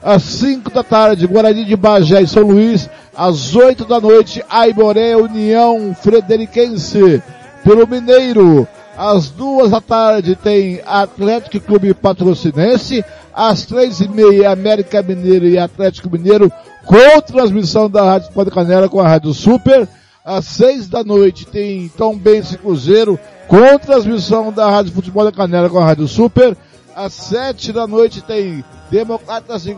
[0.02, 2.90] Às cinco da tarde, Guarani de Bagé e São Luís.
[3.16, 7.22] Às oito da noite, Aimoré União Frederiquense.
[7.62, 8.66] Pelo Mineiro,
[8.98, 13.04] às duas da tarde tem Atlético Clube Patrocinense.
[13.32, 16.50] Às três e meia, América Mineiro e Atlético Mineiro
[16.84, 19.88] com transmissão da Rádio Pode Canela com a Rádio Super.
[20.24, 23.18] Às seis da noite tem Tom Bense Cruzeiro
[23.48, 26.56] com transmissão da Rádio Futebol da Canela com a Rádio Super.
[26.94, 29.74] Às sete da noite tem Democratas e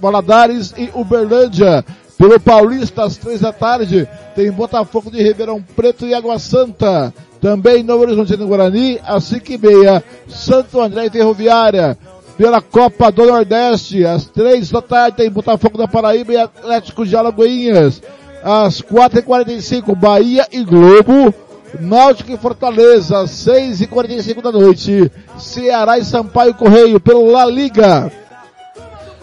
[0.00, 1.84] Valadares e Uberlândia.
[2.16, 7.12] Pelo Paulista, às três da tarde, tem Botafogo de Ribeirão Preto e Água Santa.
[7.40, 11.98] Também Novo Horizonte no Guarani, às cinco e meia, Santo André e Ferroviária.
[12.36, 17.16] Pela Copa do Nordeste, às três da tarde, tem Botafogo da Paraíba e Atlético de
[17.16, 18.02] Alagoinhas.
[18.42, 21.32] Às quatro e quarenta e cinco, Bahia e Globo.
[21.80, 25.10] Náutico e Fortaleza, às seis e quarenta e cinco da noite.
[25.38, 28.12] Ceará e Sampaio Correio, pelo La Liga.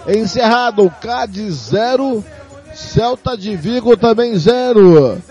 [0.08, 2.24] Encerrado, Cádiz 0,
[2.74, 5.22] Celta de Vigo também 0.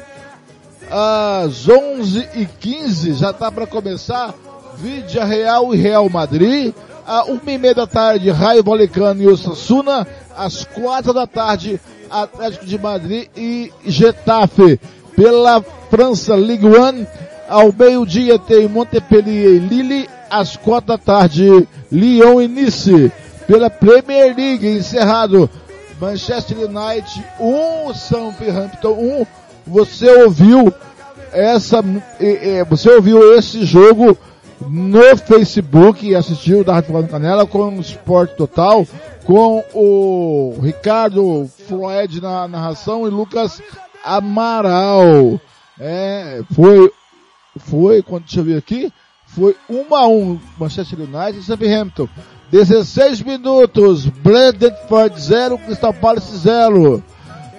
[0.91, 4.35] Às 11 e 15 já está para começar
[4.77, 6.73] Vídea Real e Real Madrid.
[7.07, 10.07] À uma e meia da tarde, Raio Valecano e Osasuna.
[10.37, 14.81] Às quatro da tarde, Atlético de Madrid e Getafe.
[15.17, 17.07] Pela França Ligue 1,
[17.49, 20.09] ao meio-dia tem Montpellier e Lille.
[20.31, 23.13] Às quatro da tarde, Lyon e Nice.
[23.47, 25.51] Pela Premier League, encerrado
[26.01, 29.21] Manchester United 1, um, Southampton 1.
[29.21, 29.27] Um.
[29.67, 30.73] Você ouviu
[31.33, 31.83] essa,
[32.69, 34.17] você ouviu esse jogo
[34.69, 38.87] no Facebook e assistiu da Rádio Canela com o Esporte Total,
[39.25, 43.63] com o Ricardo Floyd na narração e Lucas
[44.05, 45.41] Amaral.
[45.79, 46.91] É, foi,
[47.57, 48.93] foi, quando deixa eu ver aqui,
[49.27, 52.09] foi 1 a 1 Manchester United e Southampton.
[52.51, 57.03] 16 minutos, Bradford 0, Crystal Palace 0.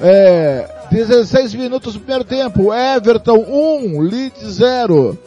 [0.01, 5.17] É, 16 minutos primeiro tempo, Everton 1, Leeds 0.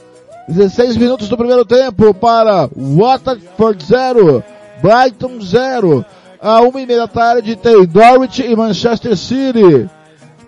[0.49, 4.45] 16 minutos do primeiro tempo para Watford 0,
[4.83, 6.05] Brighton 0.
[6.41, 9.89] A uma e meia da tarde tem Norwich e Manchester City.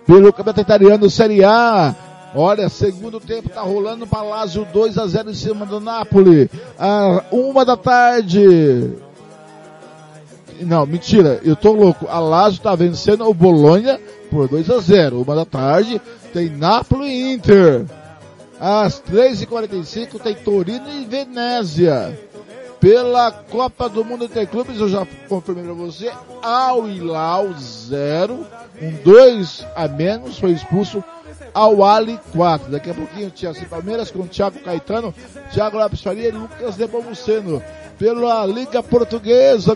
[0.07, 1.95] Pelo campeonato italiano Série A.
[2.35, 6.51] Olha, segundo tempo tá rolando para Lazio 2 a 0 em cima do Napoli.
[6.79, 8.93] A uma da tarde.
[10.61, 12.07] Não, mentira, eu tô louco.
[12.11, 13.99] A Lazio tá vencendo o Bolonha
[14.31, 15.23] por 2 a 0.
[15.23, 16.01] Uma da tarde
[16.35, 17.87] tem Napoli e Inter.
[18.61, 22.19] Às 3h45 tem Torino e Venezia.
[22.81, 26.13] Pela Copa do Mundo Interclubes, eu já confirmei para você,
[26.43, 28.47] Al Hilal 0,
[28.81, 31.03] um 2 a menos, foi expulso
[31.57, 32.71] ao Ali 4.
[32.71, 35.15] Daqui a pouquinho, Chelsea Palmeiras com Thiago Caetano,
[35.53, 37.63] Thiago Lopes Faria e Lucas Nepomuceno.
[37.99, 39.75] Pela Liga Portuguesa,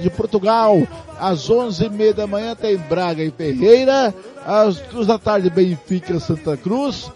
[0.00, 0.78] de Portugal,
[1.20, 4.14] às 11h30 da manhã tem Braga e Ferreira,
[4.46, 7.12] às 2 da tarde Benfica Santa Cruz,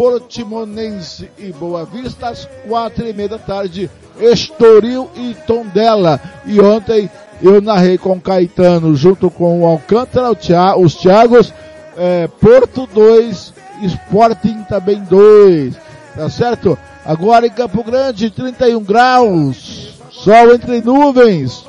[0.00, 6.18] Portimonense e Boa Vista, às quatro e meia da tarde, Estoril e Tondela.
[6.46, 7.10] E ontem
[7.42, 10.32] eu narrei com Caetano, junto com o Alcântara,
[10.78, 11.52] os Thiagos,
[11.98, 15.74] é, Porto 2, Sporting também 2.
[16.16, 16.78] Tá certo?
[17.04, 21.66] Agora em Campo Grande, 31 graus, sol entre nuvens,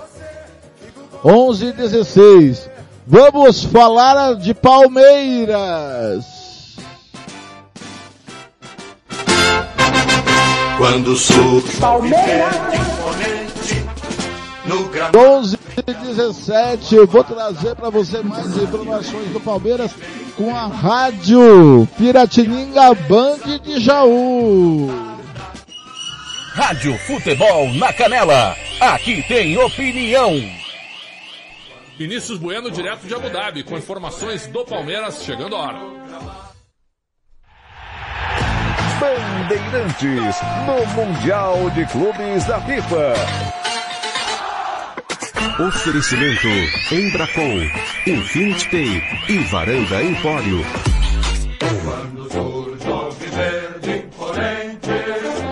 [1.21, 2.69] 11 e 16.
[3.05, 6.40] Vamos falar de Palmeiras.
[10.81, 12.55] Quando sou Palmeiras.
[15.11, 19.91] 12 e 17, eu vou trazer para você mais informações do Palmeiras
[20.35, 24.89] com a rádio Piratininga Band de Jaú.
[26.53, 28.55] Rádio Futebol na Canela.
[28.79, 30.31] Aqui tem opinião.
[31.95, 36.50] Vinícius Bueno, direto de Abu Dhabi, com informações do Palmeiras, chegando a hora.
[39.01, 40.35] Bandeirantes
[40.67, 43.13] no Mundial de Clubes da FIFA.
[45.67, 46.47] Oferecimento
[46.91, 47.65] Embracon,
[48.05, 50.61] Infinity Pay e Varanda Empório.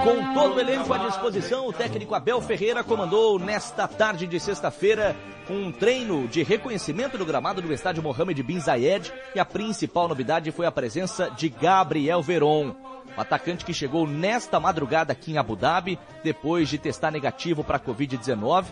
[0.03, 5.15] Com todo o elenco à disposição, o técnico Abel Ferreira comandou nesta tarde de sexta-feira
[5.49, 10.51] um treino de reconhecimento do gramado do estádio Mohamed Bin Zayed e a principal novidade
[10.51, 12.75] foi a presença de Gabriel Veron.
[13.19, 17.75] O atacante que chegou nesta madrugada aqui em Abu Dhabi, depois de testar negativo para
[17.75, 18.67] a Covid-19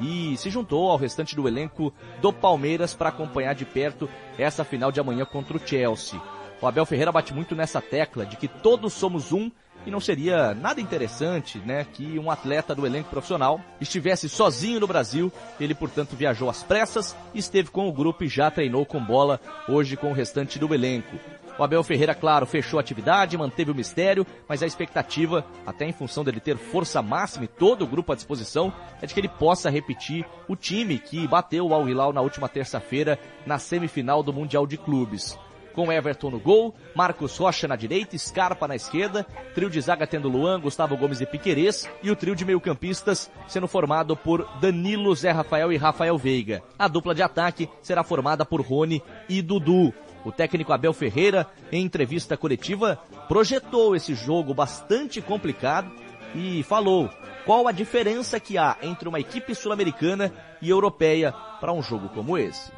[0.00, 4.90] e se juntou ao restante do elenco do Palmeiras para acompanhar de perto essa final
[4.90, 6.20] de amanhã contra o Chelsea.
[6.60, 9.48] O Abel Ferreira bate muito nessa tecla de que todos somos um
[9.86, 14.86] e não seria nada interessante, né, que um atleta do elenco profissional estivesse sozinho no
[14.88, 15.30] Brasil.
[15.60, 19.96] Ele, portanto, viajou às pressas, esteve com o grupo e já treinou com bola hoje
[19.96, 21.16] com o restante do elenco.
[21.58, 25.92] O Abel Ferreira, claro, fechou a atividade, manteve o mistério, mas a expectativa, até em
[25.92, 29.28] função dele ter força máxima e todo o grupo à disposição, é de que ele
[29.28, 34.32] possa repetir o time que bateu o Al Hilal na última terça-feira na semifinal do
[34.32, 35.38] Mundial de Clubes
[35.72, 40.28] com Everton no gol, Marcos Rocha na direita, Scarpa na esquerda, trio de zaga tendo
[40.28, 45.30] Luan, Gustavo Gomes e Piquerez, e o trio de meio-campistas sendo formado por Danilo, Zé
[45.30, 46.62] Rafael e Rafael Veiga.
[46.78, 49.92] A dupla de ataque será formada por Rony e Dudu.
[50.24, 52.96] O técnico Abel Ferreira, em entrevista coletiva,
[53.28, 55.90] projetou esse jogo bastante complicado
[56.34, 57.10] e falou
[57.44, 62.38] qual a diferença que há entre uma equipe sul-americana e europeia para um jogo como
[62.38, 62.70] esse.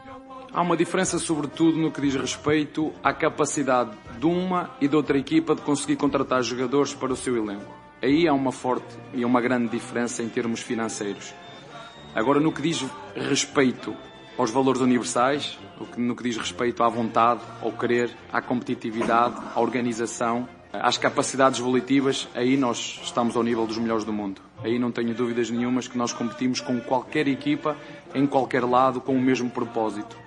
[0.53, 5.19] Há uma diferença, sobretudo, no que diz respeito à capacidade de uma e de outra
[5.19, 7.75] equipa de conseguir contratar jogadores para o seu elenco.
[8.01, 11.35] Aí há uma forte e uma grande diferença em termos financeiros.
[12.15, 12.85] Agora, no que diz
[13.17, 13.97] respeito
[14.39, 15.59] aos valores universais,
[15.97, 22.29] no que diz respeito à vontade, ao querer, à competitividade, à organização, às capacidades volitivas,
[22.35, 24.41] aí nós estamos ao nível dos melhores do mundo.
[24.63, 27.77] Aí não tenho dúvidas nenhumas que nós competimos com qualquer equipa,
[28.15, 30.24] em qualquer lado, com o mesmo propósito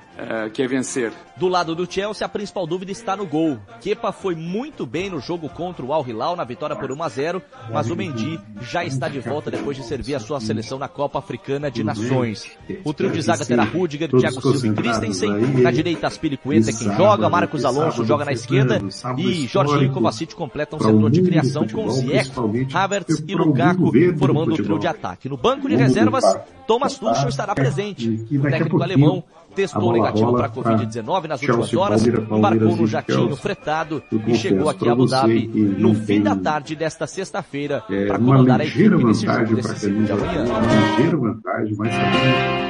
[0.53, 1.11] que é vencer.
[1.37, 3.59] Do lado do Chelsea, a principal dúvida está no gol.
[3.79, 7.09] Kepa foi muito bem no jogo contra o Al Hilal na vitória por 1 a
[7.09, 10.87] 0, mas o Mendy já está de volta depois de servir a sua seleção na
[10.87, 12.57] Copa Africana de Nações.
[12.83, 15.29] O trio de zaga terá Rudiger, Thiago Silva e Christensen,
[15.61, 18.81] na direita Aspilicueta é quem joga, Marcos Alonso joga na esquerda
[19.17, 22.31] e Jorginho Kovacic completam o setor de criação com Ziyech,
[22.73, 25.29] Havertz e Lukaku formando o trio de ataque.
[25.29, 26.23] No banco de reservas,
[26.65, 28.25] Thomas Tuchel estará presente.
[28.31, 29.23] O técnico alemão
[29.57, 34.87] testou negativo para a Covid-19 nas últimas horas, embarcou no jatinho fretado e chegou aqui
[34.87, 39.55] a Abu Dhabi no fim da tarde desta sexta-feira para comandar a equipe nesse jogo
[39.55, 40.45] decisivo de amanhã.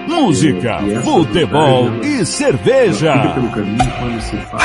[0.07, 3.33] Música, futebol e cerveja.
[3.33, 4.63] pelo caminho quando se fala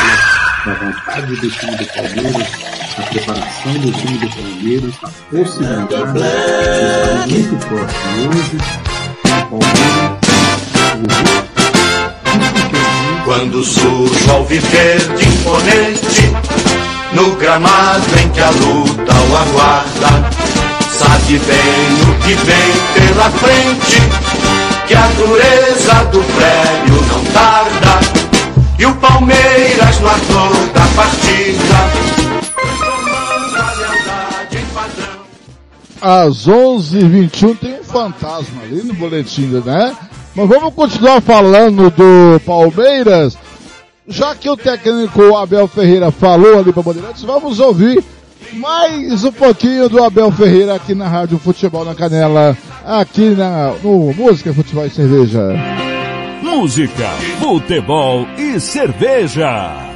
[0.64, 2.52] da vontade do time do Palmeiras,
[2.96, 8.58] da preparação do time do Palmeiras, da possibilidade de estar muito próximo hoje.
[9.50, 11.51] Palmeiras,
[13.24, 16.32] quando surge ao viver de imponente,
[17.12, 20.30] no gramado em que a luta o aguarda,
[20.90, 24.00] sabe bem o que vem pela frente,
[24.86, 28.00] que a dureza do prédio não tarda,
[28.78, 32.12] e o Palmeiras no ator da partida.
[36.00, 39.94] Às 11h21 tem um fantasma ali no boletim, né?
[40.34, 43.36] Mas vamos continuar falando do Palmeiras.
[44.08, 48.02] Já que o técnico Abel Ferreira falou ali para Bandeirantes, vamos ouvir
[48.54, 54.12] mais um pouquinho do Abel Ferreira aqui na Rádio Futebol na Canela, aqui na, no
[54.12, 55.54] Música, Futebol e Cerveja.
[56.42, 57.08] Música,
[57.40, 59.91] futebol e cerveja.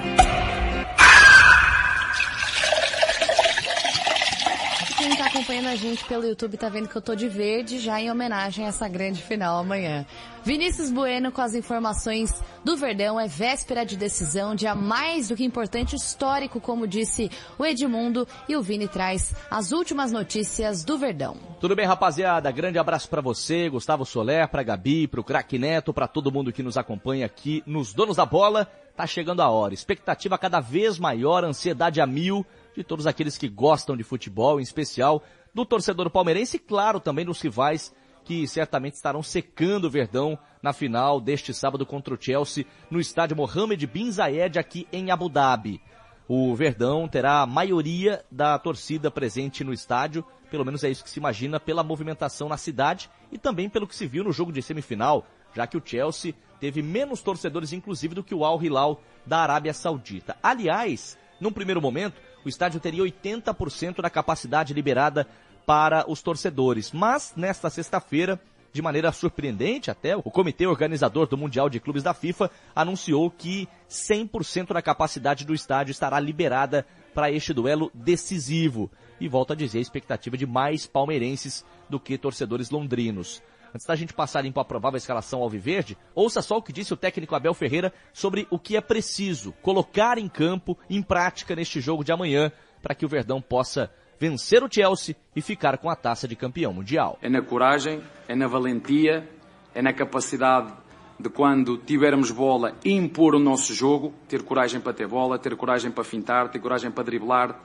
[5.57, 8.67] Acompanhando a gente pelo YouTube tá vendo que eu tô de verde já em homenagem
[8.67, 10.05] a essa grande final amanhã.
[10.45, 12.31] Vinícius Bueno com as informações
[12.63, 17.65] do Verdão é véspera de decisão, dia mais do que importante histórico, como disse o
[17.65, 21.39] Edmundo, e o Vini traz as últimas notícias do Verdão.
[21.59, 22.51] Tudo bem, rapaziada?
[22.51, 26.63] Grande abraço para você, Gustavo Soler, pra Gabi, pro Craque Neto, pra todo mundo que
[26.63, 28.71] nos acompanha aqui nos Donos da Bola.
[28.95, 29.73] Tá chegando a hora.
[29.73, 32.45] Expectativa cada vez maior, ansiedade a mil
[32.75, 35.23] de todos aqueles que gostam de futebol, em especial
[35.57, 37.91] do torcedor palmeirense e, claro, também dos rivais
[38.27, 43.39] que certamente estarão secando o Verdão na final deste sábado contra o Chelsea no estádio
[43.39, 45.81] Mohamed Bin Zayed aqui em Abu Dhabi.
[46.29, 51.09] O Verdão terá a maioria da torcida presente no estádio, pelo menos é isso que
[51.09, 54.61] se imagina pela movimentação na cidade e também pelo que se viu no jogo de
[54.61, 59.39] semifinal, já que o Chelsea teve menos torcedores inclusive do que o Al Hilal da
[59.39, 60.37] Arábia Saudita.
[60.43, 65.27] Aliás, num primeiro momento, o estádio teria 80% da capacidade liberada
[65.67, 66.93] para os torcedores.
[66.93, 68.41] Mas, nesta sexta-feira,
[68.73, 73.69] de maneira surpreendente até, o comitê organizador do Mundial de Clubes da FIFA anunciou que
[73.91, 78.91] 100% da capacidade do estádio estará liberada para este duelo decisivo.
[79.19, 83.43] E volta a dizer a expectativa de mais palmeirenses do que torcedores londrinos.
[83.75, 86.97] Antes da gente passar para a provável escalação alviverde, ouça só o que disse o
[86.97, 92.05] técnico Abel Ferreira sobre o que é preciso colocar em campo, em prática neste jogo
[92.05, 96.27] de amanhã, para que o Verdão possa vencer o Chelsea e ficar com a taça
[96.27, 97.19] de campeão mundial.
[97.23, 99.29] É na coragem, é na valentia,
[99.75, 100.73] é na capacidade
[101.19, 105.91] de quando tivermos bola impor o nosso jogo, ter coragem para ter bola, ter coragem
[105.91, 107.59] para fintar, ter coragem para driblar,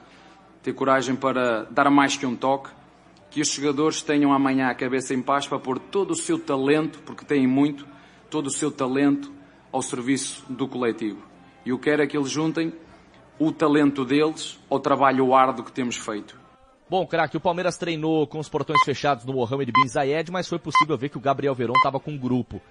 [0.63, 2.69] ter coragem para dar mais que um toque,
[3.29, 6.99] que os jogadores tenham amanhã a cabeça em paz para pôr todo o seu talento,
[7.05, 7.85] porque têm muito,
[8.29, 9.31] todo o seu talento
[9.71, 11.21] ao serviço do coletivo.
[11.65, 12.73] E eu quero é que eles juntem
[13.39, 16.40] o talento deles ao trabalho árduo que temos feito.
[16.91, 20.59] Bom, craque, o Palmeiras treinou com os portões fechados no Mohamed Bin Zayed, mas foi
[20.59, 22.61] possível ver que o Gabriel Verón estava com um grupo.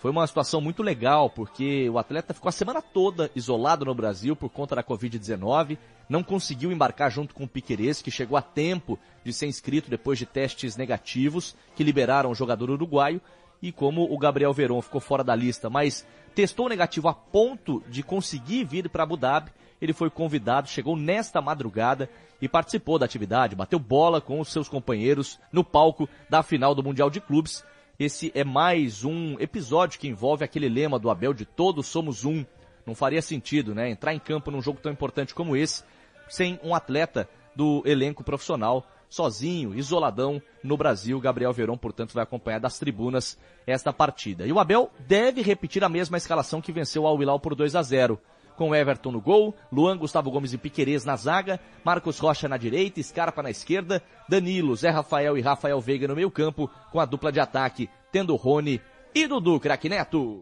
[0.00, 4.36] Foi uma situação muito legal, porque o atleta ficou a semana toda isolado no Brasil
[4.36, 5.78] por conta da Covid-19,
[6.10, 10.18] não conseguiu embarcar junto com o Piquerez, que chegou a tempo de ser inscrito depois
[10.18, 13.18] de testes negativos, que liberaram o jogador uruguaio,
[13.62, 18.02] e como o Gabriel Veron ficou fora da lista, mas testou negativo a ponto de
[18.02, 19.50] conseguir vir para Abu Dhabi,
[19.80, 22.08] ele foi convidado, chegou nesta madrugada
[22.40, 26.82] e participou da atividade, bateu bola com os seus companheiros no palco da final do
[26.82, 27.64] Mundial de Clubes,
[28.00, 32.46] esse é mais um episódio que envolve aquele lema do Abel de todos somos um.
[32.86, 33.90] Não faria sentido, né?
[33.90, 35.84] Entrar em campo num jogo tão importante como esse,
[36.26, 41.20] sem um atleta do elenco profissional, sozinho, isoladão no Brasil.
[41.20, 44.46] Gabriel Verón, portanto, vai acompanhar das tribunas esta partida.
[44.46, 47.82] E o Abel deve repetir a mesma escalação que venceu Al Hilal por 2 a
[47.82, 48.18] 0
[48.60, 53.02] com Everton no gol, Luan, Gustavo Gomes e Piquerez na zaga, Marcos Rocha na direita,
[53.02, 57.32] Scarpa na esquerda, Danilo, Zé Rafael e Rafael Veiga no meio campo, com a dupla
[57.32, 58.78] de ataque, tendo Rony
[59.14, 60.40] e Dudu Craque Neto.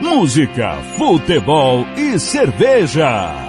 [0.00, 3.47] Música, futebol e cerveja.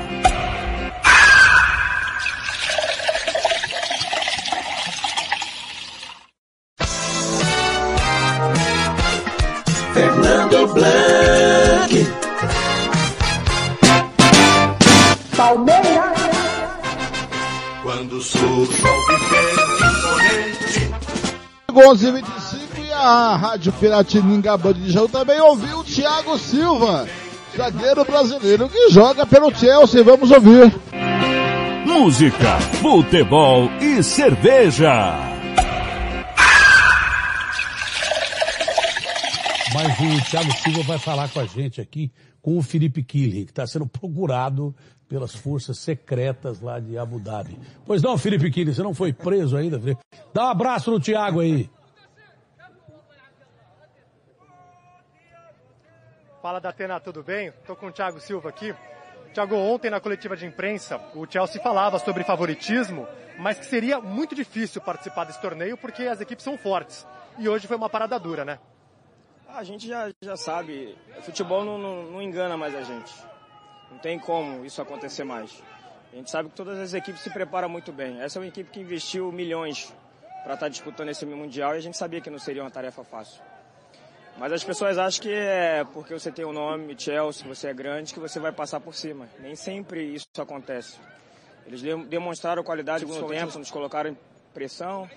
[15.49, 16.19] Palmeiras.
[17.81, 18.83] Quando surge
[19.89, 20.91] imponente.
[21.73, 27.07] 11 25 e a Rádio Piratininga Band de Jaú também ouviu o Thiago Silva,
[27.57, 30.03] zagueiro brasileiro que joga pelo Chelsea.
[30.03, 30.71] Vamos ouvir.
[31.83, 35.15] Música, futebol e cerveja.
[39.73, 43.51] Mas o Thiago Silva vai falar com a gente aqui com o Felipe Killing, que
[43.51, 44.75] está sendo procurado
[45.09, 47.59] pelas forças secretas lá de Abu Dhabi.
[47.85, 49.81] Pois não, Felipe Killing, você não foi preso ainda?
[50.31, 51.69] Dá um abraço no Thiago aí.
[56.41, 57.47] Fala da Atena, tudo bem?
[57.47, 58.73] Estou com o Thiago Silva aqui.
[59.33, 63.07] Thiago, ontem na coletiva de imprensa, o Chelsea falava sobre favoritismo,
[63.38, 67.05] mas que seria muito difícil participar desse torneio porque as equipes são fortes.
[67.38, 68.59] E hoje foi uma parada dura, né?
[69.47, 73.13] A gente já, já sabe, futebol não, não, não engana mais a gente.
[73.92, 75.61] Não tem como isso acontecer mais.
[76.11, 78.19] A gente sabe que todas as equipes se preparam muito bem.
[78.22, 79.93] Essa é uma equipe que investiu milhões
[80.43, 83.42] para estar disputando esse Mundial e a gente sabia que não seria uma tarefa fácil.
[84.38, 87.74] Mas as pessoas acham que é porque você tem o um nome, Chelsea, você é
[87.74, 89.27] grande, que você vai passar por cima.
[89.40, 90.98] Nem sempre isso acontece.
[91.68, 94.18] Eles demonstraram qualidade no tempo, nos colocaram em
[94.53, 95.09] pressão.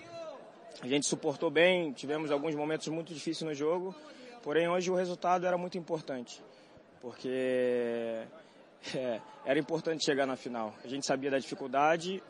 [0.83, 3.95] A gente suportou bem, tivemos alguns momentos muito difíceis no jogo,
[4.43, 6.43] porém hoje o resultado era muito importante,
[7.01, 8.23] porque
[8.95, 10.75] é, era importante chegar na final.
[10.85, 12.23] A gente sabia da dificuldade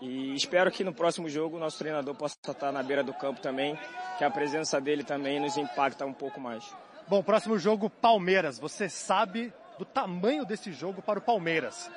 [0.00, 3.40] e espero que no próximo jogo o nosso treinador possa estar na beira do campo
[3.40, 3.78] também,
[4.16, 6.64] que a presença dele também nos impacta um pouco mais.
[7.08, 8.58] Bom, próximo jogo Palmeiras.
[8.58, 11.90] Você sabe do tamanho desse jogo para o Palmeiras.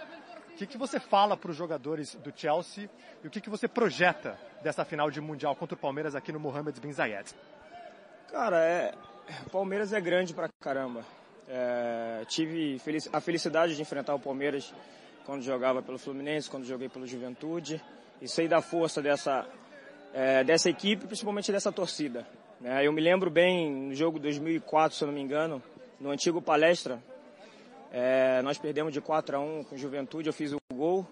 [0.54, 2.90] O que, que você fala para os jogadores do Chelsea
[3.24, 6.40] e o que, que você projeta dessa final de Mundial contra o Palmeiras aqui no
[6.40, 7.34] Mohamed Bin Zayed?
[8.32, 8.94] Cara, é,
[9.46, 11.04] o Palmeiras é grande pra caramba.
[11.54, 12.82] É, tive
[13.12, 14.74] a felicidade de enfrentar o Palmeiras
[15.26, 17.82] quando jogava pelo Fluminense, quando joguei pelo Juventude.
[18.22, 19.46] E sei da força dessa,
[20.14, 22.26] é, dessa equipe, principalmente dessa torcida.
[22.64, 25.62] É, eu me lembro bem no jogo 2004, se eu não me engano,
[26.00, 27.04] no antigo Palestra,
[27.92, 31.06] é, nós perdemos de 4 a 1 com Juventude, eu fiz o gol,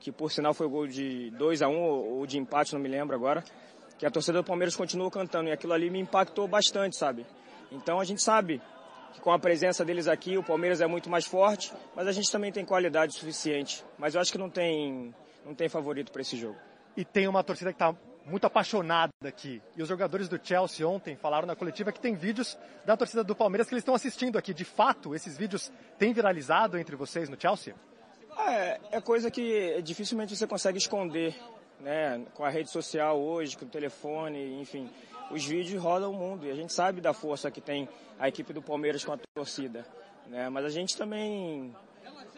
[0.00, 2.88] que por sinal foi o gol de 2 a 1 ou de empate, não me
[2.88, 3.44] lembro agora,
[3.98, 7.26] que a torcida do Palmeiras continuou cantando e aquilo ali me impactou bastante, sabe?
[7.70, 8.62] Então a gente sabe
[9.12, 12.30] que com a presença deles aqui o Palmeiras é muito mais forte, mas a gente
[12.30, 13.84] também tem qualidade suficiente.
[13.98, 16.56] Mas eu acho que não tem, não tem favorito para esse jogo.
[16.96, 19.60] E tem uma torcida que está muito apaixonada aqui.
[19.76, 23.34] E os jogadores do Chelsea ontem falaram na coletiva que tem vídeos da torcida do
[23.34, 24.54] Palmeiras que eles estão assistindo aqui.
[24.54, 27.74] De fato, esses vídeos têm viralizado entre vocês no Chelsea?
[28.38, 31.34] É, é coisa que dificilmente você consegue esconder,
[31.80, 32.24] né?
[32.34, 34.88] Com a rede social hoje, com o telefone, enfim.
[35.32, 37.88] Os vídeos rodam o mundo e a gente sabe da força que tem
[38.18, 39.86] a equipe do Palmeiras com a torcida.
[40.26, 40.48] Né?
[40.50, 41.74] Mas a gente também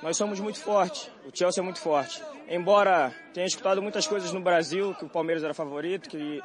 [0.01, 2.23] nós somos muito fortes, o Chelsea é muito forte.
[2.49, 6.41] Embora tenha escutado muitas coisas no Brasil, que o Palmeiras era favorito, que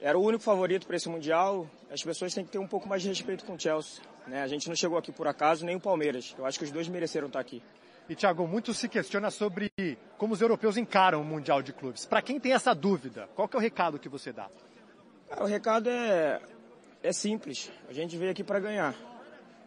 [0.00, 3.00] era o único favorito para esse Mundial, as pessoas têm que ter um pouco mais
[3.00, 4.02] de respeito com o Chelsea.
[4.26, 4.42] Né?
[4.42, 6.34] A gente não chegou aqui por acaso, nem o Palmeiras.
[6.38, 7.62] Eu acho que os dois mereceram estar aqui.
[8.06, 9.72] E, Thiago, muito se questiona sobre
[10.18, 12.04] como os europeus encaram o Mundial de Clubes.
[12.04, 14.50] Para quem tem essa dúvida, qual que é o recado que você dá?
[15.34, 16.40] Cara, o recado é,
[17.02, 17.68] é simples.
[17.88, 18.94] A gente veio aqui para ganhar.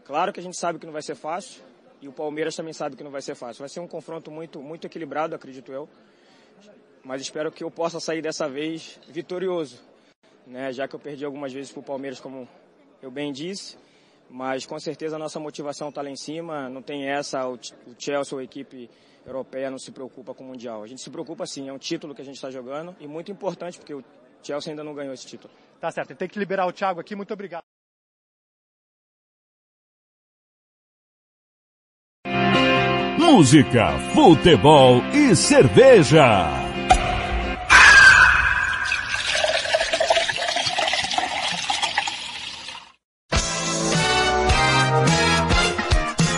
[0.05, 1.61] Claro que a gente sabe que não vai ser fácil.
[2.01, 3.59] E o Palmeiras também sabe que não vai ser fácil.
[3.59, 5.89] Vai ser um confronto muito, muito equilibrado, acredito eu.
[7.03, 9.81] Mas espero que eu possa sair dessa vez vitorioso.
[10.45, 10.71] Né?
[10.71, 12.47] Já que eu perdi algumas vezes para o Palmeiras, como
[13.01, 13.77] eu bem disse.
[14.29, 16.69] Mas com certeza a nossa motivação está lá em cima.
[16.69, 17.59] Não tem essa, o
[17.99, 18.89] Chelsea a equipe
[19.25, 20.81] europeia não se preocupa com o Mundial.
[20.81, 23.29] A gente se preocupa sim, é um título que a gente está jogando e muito
[23.29, 24.01] importante porque o
[24.47, 25.53] Chelsea ainda não ganhou esse título.
[25.81, 27.15] Tá certo, tem que liberar o Thiago aqui.
[27.15, 27.63] Muito obrigado.
[33.19, 36.47] Música, futebol e cerveja.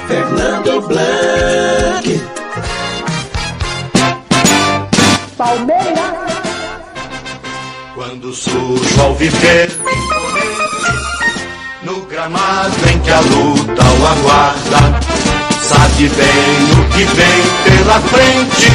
[0.08, 2.08] Fernando Blanc.
[5.38, 6.09] Palmeiras.
[8.10, 9.70] Quando sujo ao viver
[11.84, 15.00] no gramado em que a luta o aguarda,
[15.62, 18.72] sabe bem o que vem pela frente,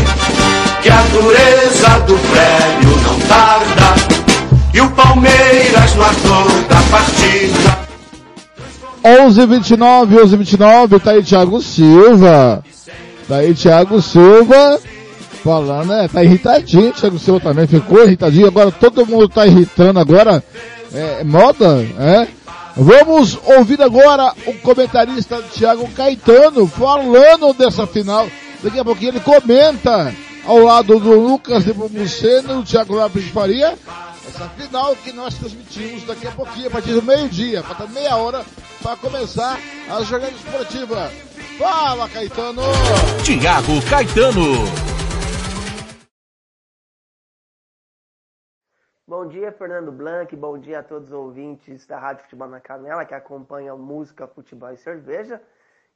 [0.80, 3.94] que a dureza do prédio não tarda,
[4.72, 7.78] e o Palmeiras no ator da partida
[9.04, 12.62] 11 29 11 29 tá aí Thiago Silva.
[13.26, 14.78] Tá aí Thiago Silva.
[15.44, 16.08] Falando, né?
[16.08, 18.46] Tá irritadinho, Thiago Silva também ficou irritadinho.
[18.46, 20.42] Agora todo mundo tá irritando agora.
[20.90, 22.26] É moda, é?
[22.74, 28.26] Vamos ouvir agora o comentarista Thiago Caetano falando dessa final.
[28.62, 30.14] Daqui a pouquinho ele comenta
[30.46, 33.74] ao lado do Lucas de Bubuceno, o Thiago Lopes de Faria,
[34.26, 38.42] essa final que nós transmitimos daqui a pouquinho, a partir do meio-dia, falta meia hora
[38.82, 39.58] para começar
[39.90, 41.10] a jogada esportiva.
[41.58, 42.62] Fala, Caetano!
[43.22, 44.93] Tiago Caetano.
[49.16, 50.34] Bom dia, Fernando Blanc.
[50.34, 54.72] Bom dia a todos os ouvintes da Rádio Futebol na Canela que acompanham música, futebol
[54.72, 55.40] e cerveja.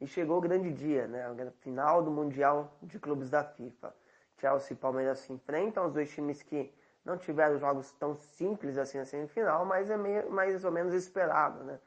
[0.00, 1.26] E chegou o grande dia, né?
[1.26, 3.92] A final do Mundial de Clubes da FIFA.
[4.40, 6.72] Chelsea e Palmeiras se enfrentam, os dois times que
[7.04, 11.64] não tiveram jogos tão simples assim na semifinal, mas é meio, mais ou menos esperado,
[11.64, 11.80] né?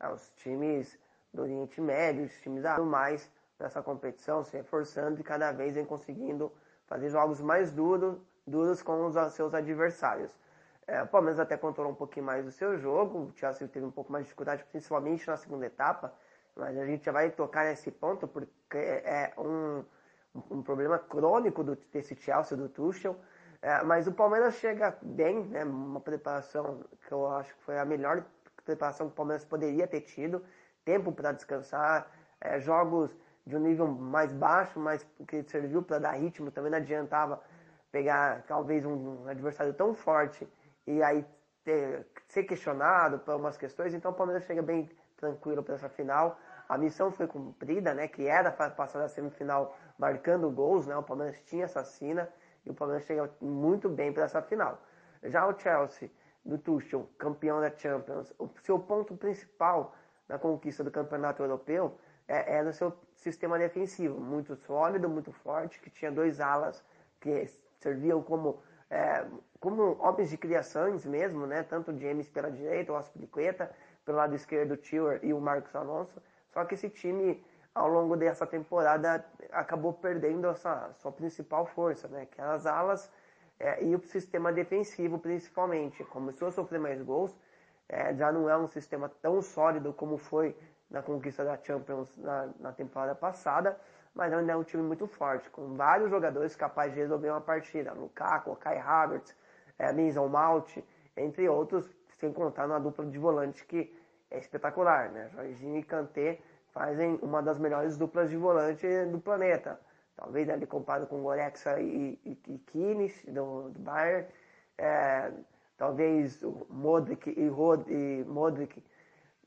[0.00, 0.98] Ah, os times
[1.34, 5.84] do Oriente Médio, os times a mais nessa competição, se reforçando e cada vez vem
[5.84, 6.50] conseguindo
[6.86, 10.34] fazer jogos mais duros, duros com os seus adversários.
[10.90, 13.92] É, o Palmeiras até controlou um pouquinho mais o seu jogo, o Chelsea teve um
[13.92, 16.12] pouco mais de dificuldade, principalmente na segunda etapa,
[16.56, 19.84] mas a gente já vai tocar nesse ponto porque é um,
[20.50, 23.14] um problema crônico do, desse Chelsea, do Tuchel,
[23.62, 27.84] é, mas o Palmeiras chega bem, né, uma preparação que eu acho que foi a
[27.84, 28.24] melhor
[28.64, 30.44] preparação que o Palmeiras poderia ter tido,
[30.84, 32.10] tempo para descansar,
[32.40, 36.78] é, jogos de um nível mais baixo, mas que serviu para dar ritmo, também não
[36.78, 37.40] adiantava
[37.92, 40.48] pegar talvez um, adversário tão forte
[40.86, 41.24] e aí
[41.64, 46.38] ter, ser questionado por algumas questões, então o Palmeiras chega bem tranquilo para essa final.
[46.68, 51.40] A missão foi cumprida, né, que era passar da semifinal marcando gols, né, o Palmeiras
[51.42, 52.28] tinha essa sina
[52.64, 54.80] e o Palmeiras chega muito bem para essa final.
[55.24, 56.10] Já o Chelsea,
[56.44, 59.94] do Tuchel, campeão da Champions, o seu ponto principal
[60.28, 65.80] na conquista do campeonato europeu é, é no seu sistema defensivo, muito sólido, muito forte,
[65.80, 66.82] que tinha dois alas
[67.20, 67.46] que
[67.80, 69.26] serviam como é,
[69.60, 71.62] como homens de criações mesmo, né?
[71.62, 73.70] Tanto o James pela direita, o Aspilicueta,
[74.04, 76.20] pelo lado esquerdo o Tiller e o Marcos Alonso.
[76.48, 82.26] Só que esse time, ao longo dessa temporada, acabou perdendo essa sua principal força, né?
[82.26, 83.12] Que eram as alas
[83.58, 86.02] é, e o sistema defensivo, principalmente.
[86.04, 87.36] Começou a sofrer mais gols,
[87.86, 90.56] é, já não é um sistema tão sólido como foi
[90.88, 93.78] na conquista da Champions na, na temporada passada,
[94.14, 97.92] mas ainda é um time muito forte, com vários jogadores capazes de resolver uma partida.
[97.92, 99.36] Lukaku, Kai Havertz,
[99.80, 100.76] é, Mason Mount,
[101.16, 103.92] entre outros, sem contar na dupla de volante que
[104.30, 105.30] é espetacular, né?
[105.32, 109.80] Jorginho e Kanté fazem uma das melhores duplas de volante do planeta.
[110.14, 114.28] Talvez ali comparado com Goretzka e, e, e Kines, do, do Bayern.
[114.76, 115.32] é,
[115.78, 118.84] talvez o Modric e, Rod, e Modric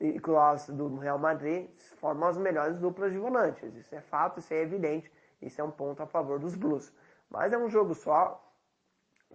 [0.02, 3.74] e Kroos do Real Madrid formam as melhores duplas de volantes.
[3.76, 5.12] Isso é fato, isso é evidente.
[5.42, 6.92] Isso é um ponto a favor dos Blues.
[7.30, 8.43] Mas é um jogo só.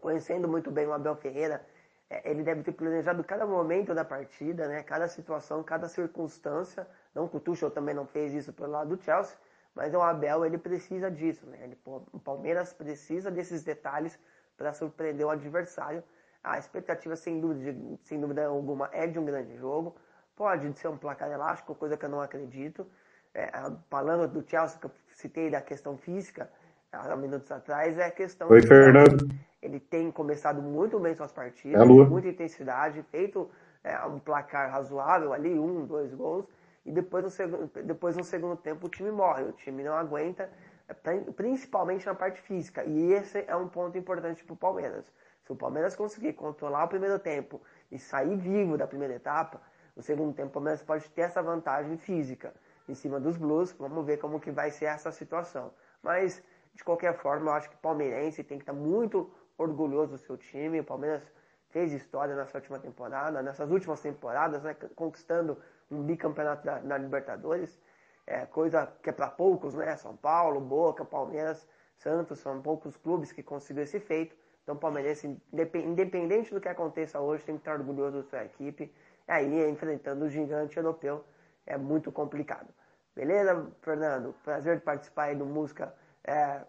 [0.01, 1.65] Conhecendo muito bem o Abel Ferreira,
[2.10, 4.83] é, ele deve ter planejado cada momento da partida, né?
[4.83, 6.86] cada situação, cada circunstância.
[7.15, 9.36] Não que o Tuchel também não fez isso pelo lado do Chelsea,
[9.75, 11.47] mas o Abel ele precisa disso.
[11.47, 11.59] Né?
[11.62, 14.18] Ele, o Palmeiras precisa desses detalhes
[14.57, 16.02] para surpreender o adversário.
[16.43, 19.94] A expectativa, sem dúvida, sem dúvida alguma, é de um grande jogo.
[20.35, 22.86] Pode ser um placar elástico, coisa que eu não acredito.
[23.35, 23.51] É,
[23.91, 26.51] falando do Chelsea, que eu citei da questão física,
[26.93, 28.49] há minutos atrás, é a questão.
[28.49, 29.28] Oi, Fernando.
[29.61, 33.51] Ele tem começado muito bem suas partidas, é com muita intensidade, feito
[33.83, 36.47] é, um placar razoável ali, um, dois gols,
[36.85, 40.51] e depois no, segundo, depois no segundo tempo o time morre, o time não aguenta,
[40.89, 40.95] é,
[41.33, 42.85] principalmente na parte física.
[42.85, 45.05] E esse é um ponto importante para o Palmeiras.
[45.43, 49.61] Se o Palmeiras conseguir controlar o primeiro tempo e sair vivo da primeira etapa,
[49.97, 52.55] no segundo tempo o Palmeiras pode ter essa vantagem física
[52.89, 53.73] em cima dos Blues.
[53.73, 55.73] Vamos ver como que vai ser essa situação.
[56.03, 56.43] Mas,
[56.75, 60.39] de qualquer forma, eu acho que o palmeirense tem que estar muito orgulhoso do seu
[60.39, 60.81] time.
[60.81, 61.23] O Palmeiras
[61.69, 65.59] fez história nessa última temporada, nessas últimas temporadas, né, conquistando
[65.91, 67.78] um bicampeonato da, da Libertadores.
[68.27, 69.97] É, coisa que é para poucos, né?
[69.97, 74.37] São Paulo, Boca, Palmeiras, Santos, são poucos clubes que conseguiram esse feito.
[74.62, 78.93] Então, o independente do que aconteça hoje, tem que estar orgulhoso da sua equipe.
[79.27, 81.25] E aí, enfrentando o gigante europeu,
[81.65, 82.69] é muito complicado.
[83.17, 84.35] Beleza, Fernando?
[84.45, 86.61] Prazer de participar aí do Música, é,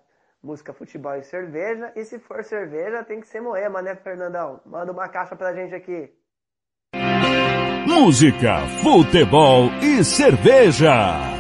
[0.44, 1.92] música Futebol e Cerveja.
[1.96, 4.62] E se for cerveja, tem que ser Moema, né, Fernandão?
[4.66, 6.12] Manda uma caixa pra gente aqui.
[7.88, 11.39] Música, futebol e cerveja.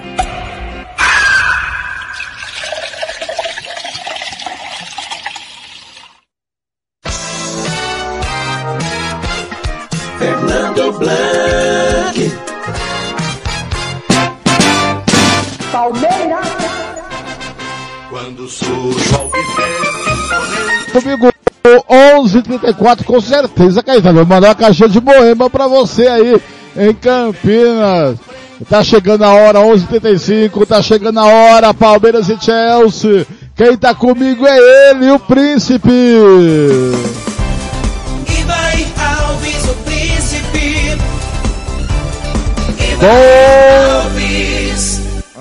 [21.02, 21.32] Comigo,
[21.90, 24.18] 11:34 com certeza, Caetano.
[24.18, 26.42] Vou mandar uma caixinha de Moema pra você aí
[26.76, 28.18] em Campinas.
[28.70, 30.66] Tá chegando a hora, 11:35.
[30.66, 33.26] Tá chegando a hora, Palmeiras e Chelsea.
[33.56, 35.90] Quem tá comigo é ele, o Príncipe.
[38.46, 40.98] Vai Alves, o príncipe.
[43.00, 44.10] Bom.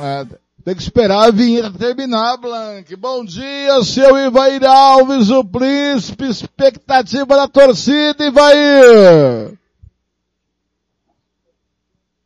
[0.01, 0.25] É,
[0.69, 2.95] tem que esperar a vinheta terminar, Blank.
[2.97, 9.55] Bom dia, seu Ivair Alves, o príncipe, expectativa da torcida, Ivair.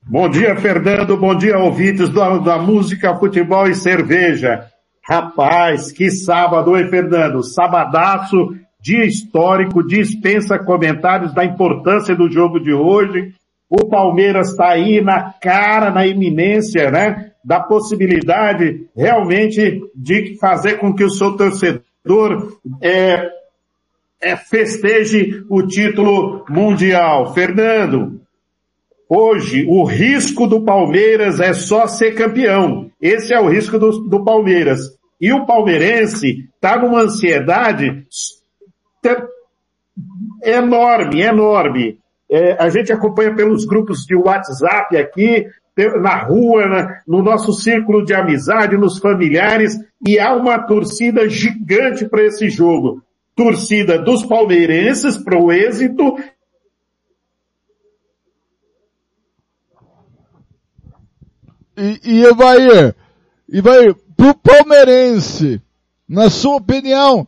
[0.02, 1.16] Bom dia, Fernando.
[1.16, 4.66] Bom dia, ouvintes do, da música, futebol e cerveja.
[5.08, 7.44] Rapaz, que sábado, hein, Fernando?
[7.44, 13.36] Sabadaço, dia histórico, dispensa comentários da importância do jogo de hoje.
[13.74, 17.32] O Palmeiras está aí na cara, na iminência, né?
[17.42, 23.30] Da possibilidade realmente de fazer com que o seu torcedor é,
[24.20, 27.32] é, festeje o título mundial.
[27.32, 28.20] Fernando,
[29.14, 32.90] Hoje, o risco do Palmeiras é só ser campeão.
[32.98, 34.80] Esse é o risco do, do Palmeiras.
[35.20, 38.06] E o palmeirense está numa ansiedade
[40.42, 41.98] enorme, enorme.
[42.34, 45.46] É, a gente acompanha pelos grupos de WhatsApp aqui,
[46.00, 52.08] na rua, na, no nosso círculo de amizade, nos familiares, e há uma torcida gigante
[52.08, 53.02] para esse jogo.
[53.36, 56.16] Torcida dos palmeirenses para o êxito
[61.76, 62.24] E, e
[63.48, 65.60] Ivair, pro palmeirense,
[66.08, 67.26] na sua opinião,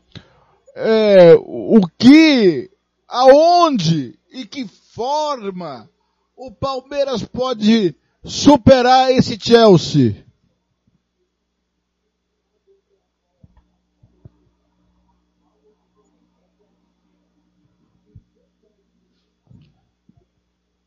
[0.75, 2.71] é, o que,
[3.09, 5.91] aonde e que forma
[6.37, 10.25] o Palmeiras pode superar esse Chelsea?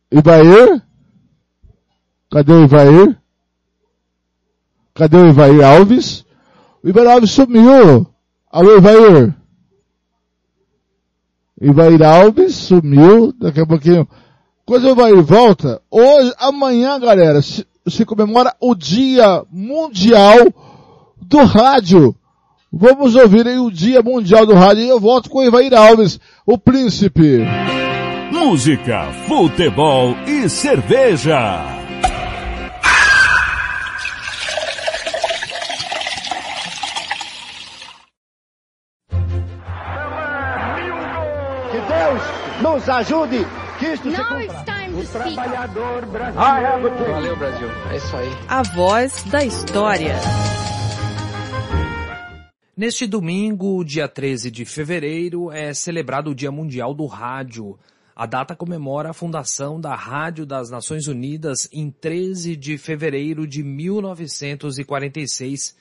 [0.10, 0.82] Ivair?
[2.32, 3.22] Cadê o Ivair?
[4.96, 6.26] Cadê o Ivair Alves?
[6.82, 8.08] O Ivair Alves sumiu.
[8.50, 9.36] Alô, Ivair?
[11.62, 13.34] Ivair Alves sumiu.
[13.40, 14.08] Daqui a pouquinho.
[14.66, 20.54] Quando o Ivair volta, hoje, amanhã, galera, se, se comemora o Dia Mundial
[21.22, 22.16] do Rádio.
[22.72, 26.58] Vamos ouvir aí o Dia Mundial do Rádio e eu volto com Ivair Alves, o
[26.58, 27.46] príncipe.
[28.32, 31.87] Música, futebol e cerveja.
[42.62, 43.46] Nos ajude,
[43.80, 44.66] que isto Now cumpra.
[44.94, 47.12] O trabalhador brasileiro.
[47.12, 47.70] Valeu, Brasil.
[47.92, 48.30] É isso aí.
[48.48, 50.16] A voz da história.
[52.76, 57.78] Neste domingo, dia 13 de fevereiro, é celebrado o Dia Mundial do Rádio.
[58.16, 63.64] A data comemora a fundação da Rádio das Nações Unidas em 13 de fevereiro de
[63.64, 65.76] 1946.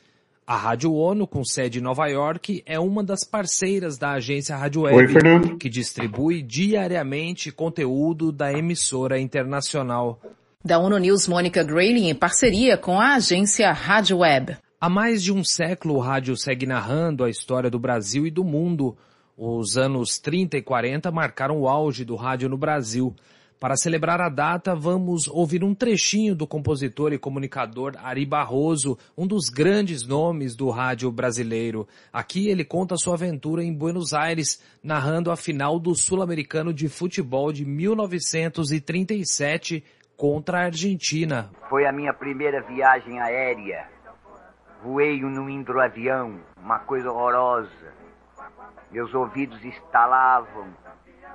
[0.47, 4.83] A Rádio ONU, com sede em Nova York, é uma das parceiras da agência Rádio
[4.83, 10.21] Web, Oi, que distribui diariamente conteúdo da emissora internacional.
[10.65, 14.57] Da ONU News, Mônica Grayling, em parceria com a agência Rádio Web.
[14.81, 18.45] Há mais de um século o rádio segue narrando a história do Brasil e do
[18.45, 18.97] mundo.
[19.37, 23.13] Os anos 30 e 40 marcaram o auge do rádio no Brasil.
[23.59, 29.27] Para celebrar a data, vamos ouvir um trechinho do compositor e comunicador Ari Barroso, um
[29.27, 31.89] dos grandes nomes do rádio brasileiro.
[32.13, 37.51] Aqui ele conta sua aventura em Buenos Aires, narrando a final do Sul-Americano de Futebol
[37.51, 39.83] de 1937
[40.19, 41.49] contra a Argentina.
[41.71, 43.89] Foi a minha primeira viagem aérea.
[44.83, 47.71] Voei num hidroavião, uma coisa horrorosa.
[48.93, 50.67] Meus ouvidos estalavam.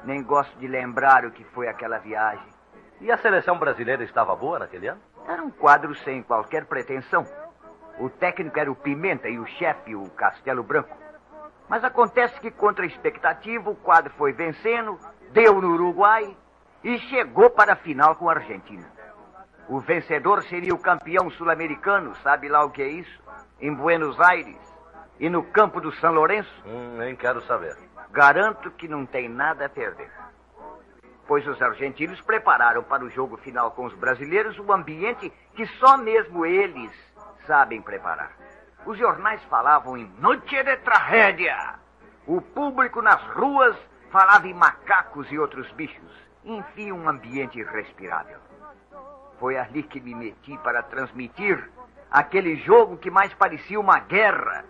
[0.04, 2.46] Nem gosto de lembrar o que foi aquela viagem.
[3.00, 5.02] E a seleção brasileira estava boa naquele ano?
[5.28, 7.26] Era um quadro sem qualquer pretensão.
[8.00, 10.98] O técnico era o Pimenta e o chefe o Castelo Branco.
[11.70, 15.00] Mas acontece que, contra a expectativa, o quadro foi vencendo,
[15.32, 16.36] deu no Uruguai
[16.84, 18.86] e chegou para a final com a Argentina.
[19.70, 23.22] O vencedor seria o campeão sul-americano, sabe lá o que é isso?
[23.60, 24.58] Em Buenos Aires
[25.20, 26.52] e no campo do São Lourenço.
[26.66, 27.78] Hum, nem quero saber.
[28.12, 30.12] Garanto que não tem nada a perder.
[31.26, 35.98] Pois os argentinos prepararam para o jogo final com os brasileiros um ambiente que só
[35.98, 36.92] mesmo eles
[37.48, 38.34] sabem preparar.
[38.86, 41.76] Os jornais falavam em noite de tragédia.
[42.28, 43.78] O público nas ruas
[44.12, 46.12] falava em macacos e outros bichos.
[46.44, 48.40] Enfim, um ambiente irrespirável.
[49.40, 51.70] Foi ali que me meti para transmitir
[52.10, 54.66] aquele jogo que mais parecia uma guerra.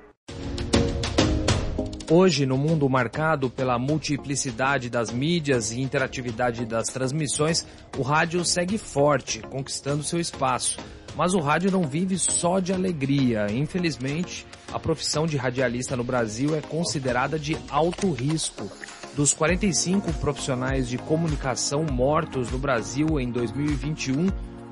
[2.14, 7.66] Hoje, no mundo marcado pela multiplicidade das mídias e interatividade das transmissões,
[7.98, 10.78] o rádio segue forte, conquistando seu espaço.
[11.16, 13.50] Mas o rádio não vive só de alegria.
[13.50, 18.70] Infelizmente, a profissão de radialista no Brasil é considerada de alto risco.
[19.16, 24.28] Dos 45 profissionais de comunicação mortos no Brasil em 2021,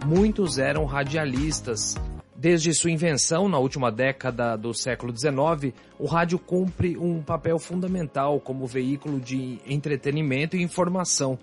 [0.06, 1.96] muitos eram radialistas.
[2.40, 8.40] Desde sua invenção na última década do século XIX, o rádio cumpre um papel fundamental
[8.40, 11.38] como veículo de entretenimento e informação.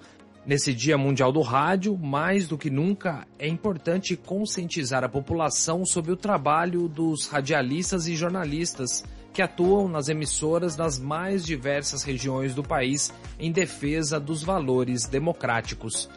[0.46, 6.12] Nesse Dia Mundial do Rádio, mais do que nunca, é importante conscientizar a população sobre
[6.12, 12.62] o trabalho dos radialistas e jornalistas que atuam nas emissoras das mais diversas regiões do
[12.62, 16.08] país em defesa dos valores democráticos.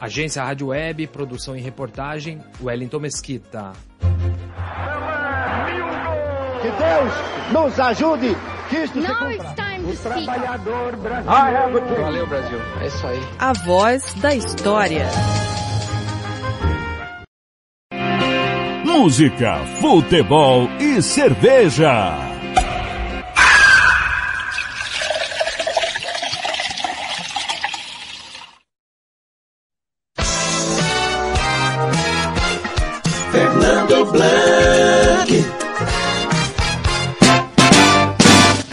[0.00, 3.72] Agência Rádio Web, produção e reportagem, Wellington Mesquita.
[6.60, 7.12] Que Deus
[7.52, 8.36] nos ajude,
[8.68, 9.54] que isto se Now cumpra.
[9.54, 12.02] time to O trabalhador brasileiro.
[12.02, 12.58] Valeu, Brasil.
[12.80, 13.20] É isso aí.
[13.38, 15.06] A voz da história.
[18.84, 22.35] Música, futebol e cerveja.
[33.86, 35.46] Fernando Blanc.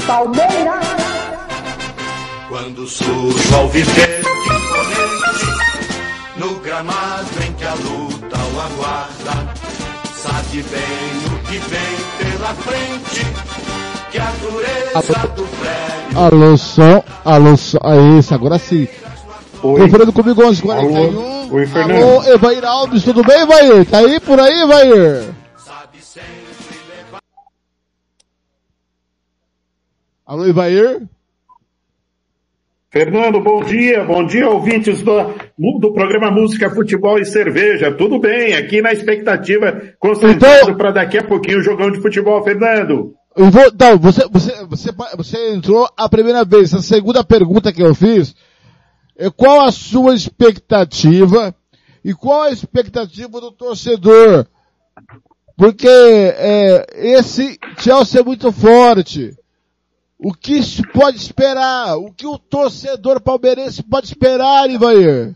[0.07, 0.87] Palmeiras.
[2.49, 5.45] Quando surge ao viver imponente,
[6.37, 9.53] no gramado em que a luta o aguarda,
[10.15, 10.81] sabe bem
[11.27, 13.25] o que vem pela frente,
[14.11, 17.79] que a dureza do prédio Alô, som, alô, som.
[17.83, 18.87] É isso, agora sim.
[19.63, 20.97] Conferindo comigo 1141.
[20.97, 22.03] Alô, oi, Fernando.
[22.03, 23.85] Alô, Evair Alves, tudo bem, Evair?
[23.85, 25.33] Tá aí por aí, Evair?
[30.25, 31.03] Alô, Evair?
[32.91, 34.03] Fernando, bom dia.
[34.03, 35.33] Bom dia, ouvintes do,
[35.79, 37.89] do programa Música, Futebol e Cerveja.
[37.93, 38.55] Tudo bem?
[38.55, 43.13] Aqui na expectativa, concentrado para daqui a pouquinho o jogão de futebol, Fernando.
[43.33, 46.73] Eu vou, não, você, você, você, você entrou a primeira vez.
[46.73, 48.35] A segunda pergunta que eu fiz
[49.35, 51.55] qual a sua expectativa
[52.03, 54.45] e qual a expectativa do torcedor?
[55.55, 56.85] Porque é,
[57.17, 59.35] esse Chelsea é muito forte.
[60.17, 61.97] O que se pode esperar?
[61.97, 65.35] O que o torcedor palmeirense pode esperar, Ivair?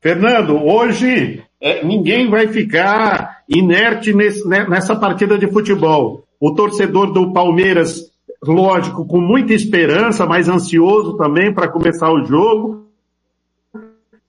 [0.00, 6.24] Fernando, hoje é, ninguém vai ficar inerte nesse- né, nessa partida de futebol.
[6.40, 8.09] O torcedor do Palmeiras
[8.42, 12.86] lógico, com muita esperança, mas ansioso também para começar o jogo.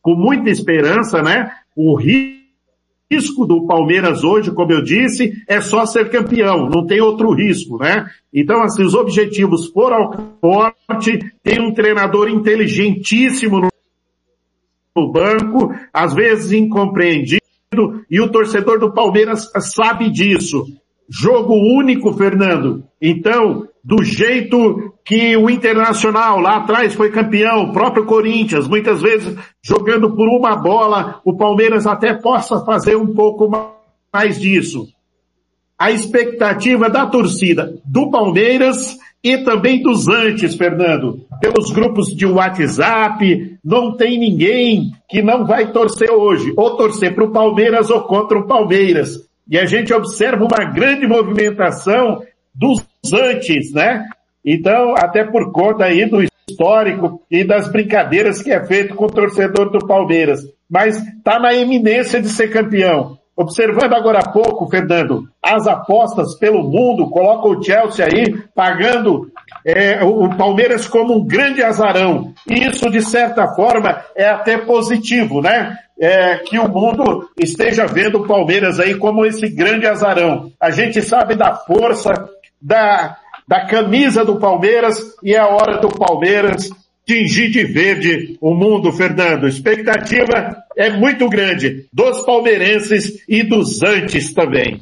[0.02, 1.52] Com muita esperança, né?
[1.76, 7.32] O risco do Palmeiras hoje, como eu disse, é só ser campeão, não tem outro
[7.34, 8.10] risco, né?
[8.34, 13.70] Então, assim, os objetivos foram forte, tem um treinador inteligentíssimo
[14.96, 17.42] no banco, às vezes incompreendido,
[18.10, 20.66] e o torcedor do Palmeiras sabe disso.
[21.14, 22.86] Jogo único, Fernando.
[23.02, 29.36] Então, do jeito que o Internacional lá atrás foi campeão, o próprio Corinthians, muitas vezes
[29.62, 33.52] jogando por uma bola, o Palmeiras até possa fazer um pouco
[34.14, 34.88] mais disso.
[35.78, 41.26] A expectativa da torcida do Palmeiras e também dos antes, Fernando.
[41.42, 47.26] Pelos grupos de WhatsApp, não tem ninguém que não vai torcer hoje, ou torcer para
[47.26, 49.31] o Palmeiras ou contra o Palmeiras.
[49.52, 52.24] E a gente observa uma grande movimentação
[52.56, 52.82] dos
[53.14, 54.06] antes, né?
[54.46, 59.12] Então, até por conta aí do histórico e das brincadeiras que é feito com o
[59.12, 60.40] torcedor do Palmeiras.
[60.70, 63.20] Mas está na eminência de ser campeão.
[63.36, 69.32] Observando agora há pouco, Fernando, as apostas pelo mundo colocam o Chelsea aí pagando
[69.66, 72.34] é, o Palmeiras como um grande azarão.
[72.48, 75.76] E isso, de certa forma, é até positivo, né?
[76.02, 80.52] É, que o mundo esteja vendo o Palmeiras aí como esse grande azarão.
[80.60, 82.28] A gente sabe da força,
[82.60, 86.72] da, da camisa do Palmeiras e é a hora do Palmeiras
[87.06, 89.48] tingir de verde o mundo, Fernando.
[89.48, 94.82] Expectativa é muito grande dos palmeirenses e dos antes também.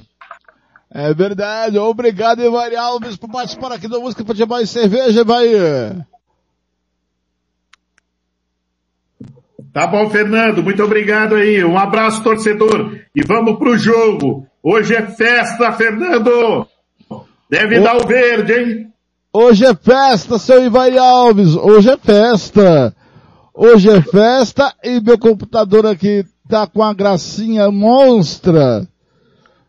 [0.91, 1.77] É verdade.
[1.77, 6.05] Obrigado, Ivari Alves, por participar aqui da Música Futebol e Cerveja, Bahia.
[9.73, 10.63] Tá bom, Fernando.
[10.63, 11.63] Muito obrigado aí.
[11.63, 12.97] Um abraço, torcedor.
[13.15, 14.47] E vamos pro jogo.
[14.63, 16.67] Hoje é festa, Fernando.
[17.49, 17.83] Deve o...
[17.83, 18.87] dar o verde, hein?
[19.31, 21.55] Hoje é festa, seu Ivari Alves.
[21.55, 22.95] Hoje é festa.
[23.53, 28.87] Hoje é festa e meu computador aqui tá com a gracinha monstra.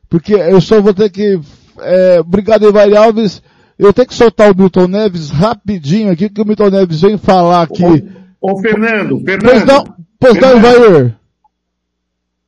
[0.09, 1.39] Porque eu só vou ter que,
[1.81, 3.43] é, obrigado Ivari Alves,
[3.79, 7.63] eu tenho que soltar o Milton Neves rapidinho aqui, que o Milton Neves vem falar
[7.63, 7.85] aqui.
[7.85, 9.51] Ô, ô Fernando, Fernando.
[9.51, 9.85] Pois não,
[10.19, 10.63] pois Fernando.
[10.63, 11.17] não, Ivair.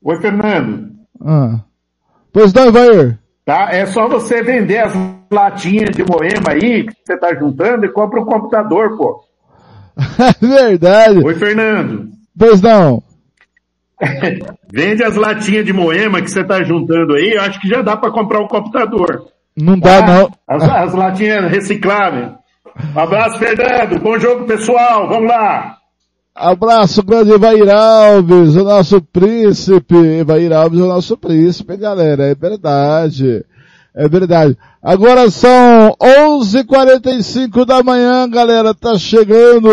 [0.04, 0.90] Oi, Fernando.
[1.24, 1.60] Ah.
[2.32, 3.18] Pois não, Ivair.
[3.44, 3.68] Tá?
[3.70, 4.92] É só você vender as
[5.30, 9.24] latinhas de moema aí que você tá juntando e compra um computador, pô.
[10.40, 11.24] Verdade.
[11.24, 12.08] Oi, Fernando.
[12.36, 13.02] Pois não.
[14.72, 17.96] Vende as latinhas de moema que você tá juntando aí, eu acho que já dá
[17.96, 19.26] para comprar um computador.
[19.56, 20.30] Não dá ah, não.
[20.48, 22.32] As, as latinhas recicláveis.
[22.94, 24.00] Um abraço, Fernando.
[24.00, 25.08] Bom jogo, pessoal.
[25.08, 25.76] Vamos lá.
[26.34, 29.94] Abraço, grande Evair Alves, o nosso príncipe.
[29.94, 32.24] Evair Alves é o nosso príncipe, galera.
[32.24, 33.44] É verdade.
[33.94, 34.56] É verdade.
[34.82, 38.74] Agora são 11:45 da manhã, galera.
[38.74, 39.68] Tá chegando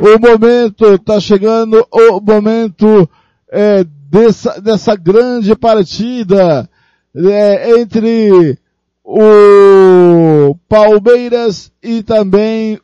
[0.00, 3.08] o momento, tá chegando o momento
[3.48, 6.68] é, dessa, dessa grande partida
[7.14, 8.58] é, entre
[9.04, 12.80] o Palmeiras e também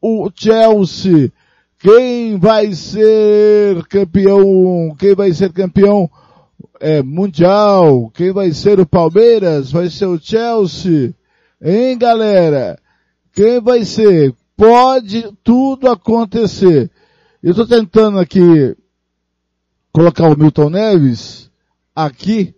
[0.00, 1.32] o Chelsea.
[1.84, 4.96] Quem vai ser campeão?
[4.98, 6.10] Quem vai ser campeão
[6.80, 8.10] é, mundial?
[8.14, 9.70] Quem vai ser o Palmeiras?
[9.70, 11.14] Vai ser o Chelsea?
[11.60, 12.78] Hein, galera?
[13.34, 14.34] Quem vai ser?
[14.56, 16.90] Pode tudo acontecer.
[17.42, 18.74] Eu estou tentando aqui
[19.92, 21.50] colocar o Milton Neves
[21.94, 22.54] aqui,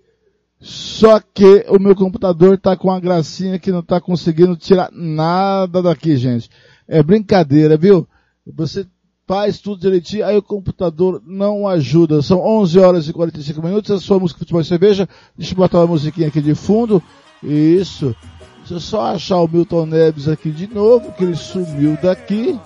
[0.61, 5.83] só que o meu computador está com uma gracinha que não está conseguindo tirar nada
[5.83, 6.49] daqui, gente.
[6.87, 8.07] É brincadeira, viu?
[8.55, 8.87] Você
[9.27, 12.23] faz tudo direitinho, aí o computador não ajuda.
[12.23, 15.09] São 11 horas e 45 minutos, a sua música Futebol e Cerveja.
[15.37, 17.03] Deixa eu botar uma musiquinha aqui de fundo.
[17.43, 18.15] Isso.
[18.59, 22.59] Deixa eu só achar o Milton Neves aqui de novo, que ele sumiu daqui,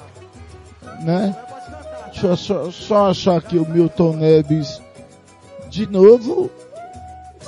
[1.02, 1.36] né?
[2.10, 4.80] Deixa eu só, só achar aqui o Milton Neves
[5.70, 6.50] de novo,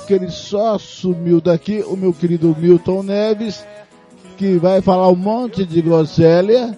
[0.07, 3.65] que ele só sumiu daqui, o meu querido Milton Neves,
[4.37, 6.77] que vai falar um monte de groselha,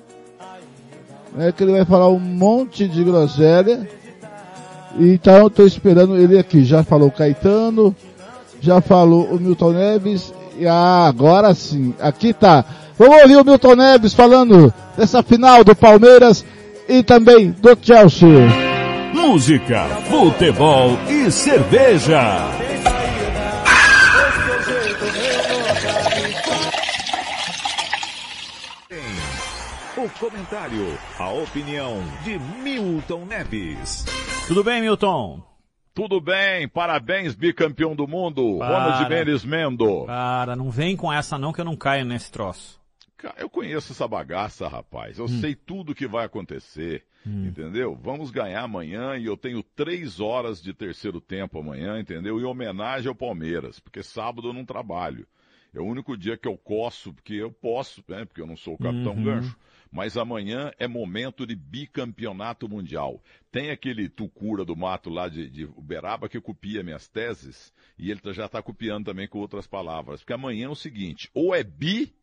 [1.35, 3.87] né, que ele vai falar um monte de groselha.
[4.97, 6.63] Então eu estou esperando ele aqui.
[6.63, 7.95] Já falou Caetano,
[8.61, 10.33] já falou o Milton Neves.
[10.57, 12.63] E ah, agora sim, aqui tá.
[12.97, 16.45] Vamos ouvir o Milton Neves falando dessa final do Palmeiras
[16.87, 18.29] e também do Chelsea.
[19.13, 22.55] Música, futebol e cerveja.
[30.19, 34.05] Comentário, a opinião de Milton Neves.
[34.47, 35.43] Tudo bem, Milton?
[35.93, 40.05] Tudo bem, parabéns, bicampeão do mundo, para, Ronald Mendes Mendo.
[40.05, 42.79] Cara, não vem com essa não que eu não caio nesse troço.
[43.17, 45.17] Cara, eu conheço essa bagaça, rapaz.
[45.19, 47.03] Eu sei tudo o que vai acontecer.
[47.25, 47.97] Entendeu?
[47.99, 52.39] Vamos ganhar amanhã e eu tenho três horas de terceiro tempo amanhã, entendeu?
[52.39, 55.25] Em homenagem ao Palmeiras, porque sábado eu não trabalho.
[55.73, 58.25] É o único dia que eu coço, porque eu posso, né?
[58.25, 59.23] Porque eu não sou o capitão Uhum.
[59.23, 59.57] gancho.
[59.95, 63.23] Mas amanhã é momento de bicampeonato mundial.
[63.49, 68.19] Tem aquele Tucura do Mato lá de, de Uberaba que copia minhas teses e ele
[68.19, 70.19] tá- já está copiando também com outras palavras.
[70.19, 72.13] Porque amanhã é o seguinte, ou é bi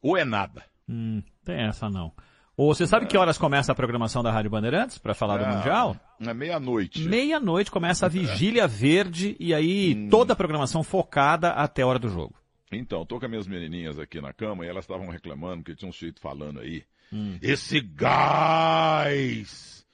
[0.00, 0.64] ou é nada.
[0.88, 2.10] Hum, tem essa não.
[2.56, 5.56] Ô, você sabe que horas começa a programação da Rádio Bandeirantes para falar do Ah,
[5.56, 5.96] Mundial?
[6.20, 7.02] É meia-noite.
[7.06, 12.08] Meia-noite começa a Vigília Verde e aí toda a programação focada até a hora do
[12.08, 12.34] jogo.
[12.72, 15.88] Então, tô com as minhas menininhas aqui na cama e elas estavam reclamando que tinha
[15.88, 16.82] um sujeito falando aí.
[17.12, 17.38] Hum.
[17.42, 19.84] Esse gás!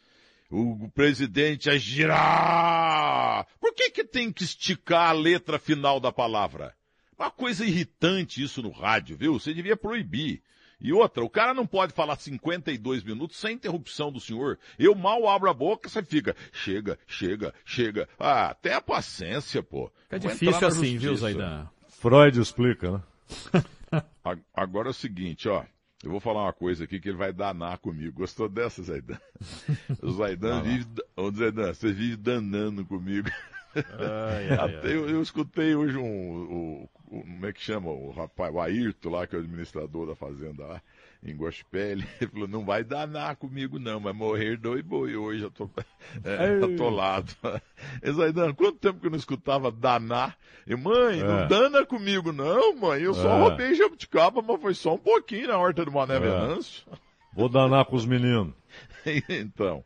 [0.50, 3.46] O presidente é girar!
[3.60, 6.74] Por que que tem que esticar a letra final da palavra?
[7.18, 9.32] Uma coisa irritante isso no rádio, viu?
[9.38, 10.42] Você devia proibir.
[10.78, 14.58] E outra, o cara não pode falar 52 minutos sem interrupção do senhor.
[14.78, 18.06] Eu mal abro a boca, você fica, chega, chega, chega.
[18.18, 19.90] Ah, até a paciência, pô.
[20.04, 21.32] Fica Vou difícil assim, viu, justiça.
[21.32, 21.68] Zaidan?
[21.88, 23.02] Freud explica, né?
[24.22, 25.64] A- Agora é o seguinte, ó.
[26.06, 28.20] Eu vou falar uma coisa aqui que ele vai danar comigo.
[28.20, 29.18] Gostou dessa, Zaidan?
[30.00, 30.86] O Zaidan vive...
[31.16, 33.28] Ô, Zaidan, você vive danando comigo.
[33.74, 36.02] Ai, ai, Até Eu, eu escutei hoje um...
[36.04, 36.88] o- o-
[37.22, 37.90] como é que chama?
[37.90, 40.82] O rapaz, o Ayrton lá, que é o administrador da fazenda lá,
[41.30, 41.98] em Gospel.
[42.20, 45.68] Ele falou, não vai danar comigo não, vai morrer dois boi hoje, eu tô
[46.24, 47.32] é, atolado.
[48.02, 50.36] E, Zaidan, quanto tempo que eu não escutava danar?
[50.66, 51.46] E, mãe, não É.
[51.46, 53.40] dana comigo não, mãe, eu só É.
[53.40, 56.20] roubei jabuticaba, mas foi só um pouquinho na horta do Mané É.
[56.20, 56.84] Venâncio.
[57.34, 58.55] Vou danar com os meninos.
[59.28, 59.84] então,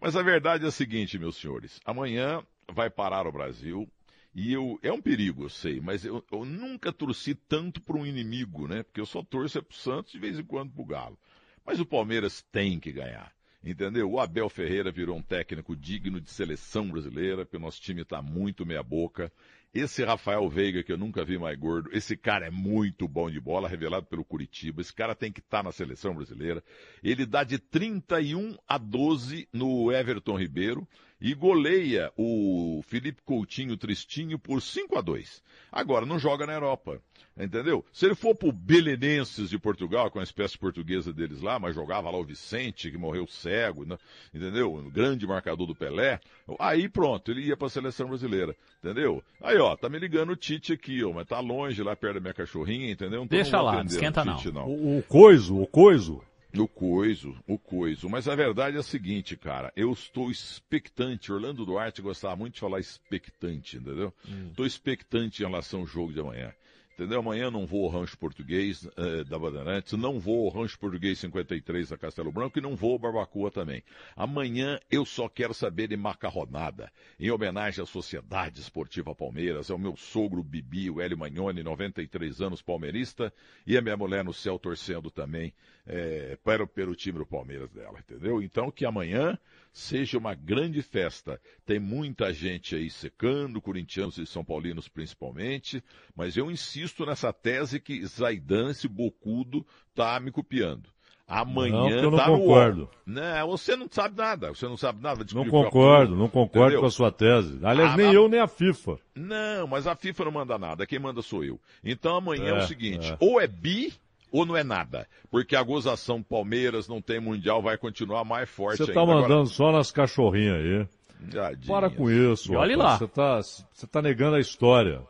[0.00, 1.80] mas a verdade é a seguinte, meus senhores.
[1.84, 3.88] Amanhã vai parar o Brasil
[4.34, 8.06] e eu é um perigo, eu sei, mas eu, eu nunca torci tanto para um
[8.06, 8.82] inimigo, né?
[8.82, 11.18] Porque eu só torço é pro Santos de vez em quando pro Galo.
[11.64, 13.32] Mas o Palmeiras tem que ganhar.
[13.64, 14.10] Entendeu?
[14.10, 18.20] O Abel Ferreira virou um técnico digno de seleção brasileira, porque o nosso time está
[18.20, 19.30] muito meia boca.
[19.72, 23.40] Esse Rafael Veiga, que eu nunca vi mais gordo, esse cara é muito bom de
[23.40, 24.80] bola, revelado pelo Curitiba.
[24.80, 26.62] Esse cara tem que estar na seleção brasileira.
[27.04, 30.86] Ele dá de 31 a 12 no Everton Ribeiro
[31.22, 35.40] e goleia o Felipe Coutinho Tristinho por 5 a 2.
[35.70, 37.00] Agora, não joga na Europa.
[37.38, 37.82] Entendeu?
[37.92, 42.10] Se ele for pro Belenenses de Portugal, com a espécie portuguesa deles lá, mas jogava
[42.10, 43.96] lá o Vicente, que morreu cego, né?
[44.34, 44.74] entendeu?
[44.74, 46.20] O grande marcador do Pelé.
[46.58, 49.22] Aí pronto, ele ia pra seleção brasileira, entendeu?
[49.40, 52.20] Aí ó, tá me ligando o Tite aqui, ó, mas tá longe lá perto da
[52.20, 53.22] minha cachorrinha, entendeu?
[53.22, 54.42] Então Deixa não lá, atender esquenta o não.
[54.52, 54.66] Não.
[54.66, 56.22] O, o coiso, o coiso.
[56.56, 58.08] O coiso, o coiso.
[58.08, 59.72] Mas a verdade é a seguinte, cara.
[59.74, 61.32] Eu estou expectante.
[61.32, 64.12] Orlando Duarte gostava muito de falar expectante, entendeu?
[64.48, 66.52] Estou expectante em relação ao jogo de amanhã.
[66.94, 67.20] Entendeu?
[67.20, 71.88] Amanhã não vou ao Rancho Português eh, da Bandeirantes, não vou ao Rancho Português 53
[71.88, 73.82] da Castelo Branco e não vou ao Barbacoa também.
[74.14, 79.96] Amanhã eu só quero saber de macarronada, em homenagem à Sociedade Esportiva Palmeiras, ao meu
[79.96, 83.32] sogro Bibi, o Hélio Magnoni, 93 anos, palmeirista,
[83.66, 85.54] e a minha mulher no céu torcendo também
[85.86, 88.42] eh, para, pelo time do Palmeiras dela, entendeu?
[88.42, 89.38] Então que amanhã
[89.72, 91.40] seja uma grande festa.
[91.64, 95.82] Tem muita gente aí secando, corintianos e são paulinos principalmente,
[96.14, 100.90] mas eu insisto nessa tese que Zaidan, esse bocudo, tá me copiando.
[101.28, 102.80] Não, Amanhã que eu não tá no concordo.
[102.82, 102.90] UOL.
[103.06, 105.20] Não, você não sabe nada, você não sabe nada.
[105.20, 106.80] Não Desculpe, concordo, não concordo Entendeu?
[106.80, 107.58] com a sua tese.
[107.64, 108.98] Aliás, Ah, nem mas- eu, nem a FIFA.
[109.14, 111.58] Não, mas a FIFA não manda nada, quem manda sou eu.
[111.82, 113.16] Então amanhã é, É, o seguinte, é.
[113.18, 113.94] ou é bi
[114.32, 115.06] ou não é nada.
[115.30, 118.94] Porque a gozação Palmeiras não tem mundial, vai continuar mais forte Você ainda.
[118.94, 120.88] tá Agora- mandando só nas cachorrinhas aí.
[121.30, 121.66] Tadinhas.
[121.66, 122.52] Para com isso.
[122.52, 122.90] E olhe rapaz.
[122.92, 122.98] lá.
[122.98, 125.00] Você tá, você tá negando a história.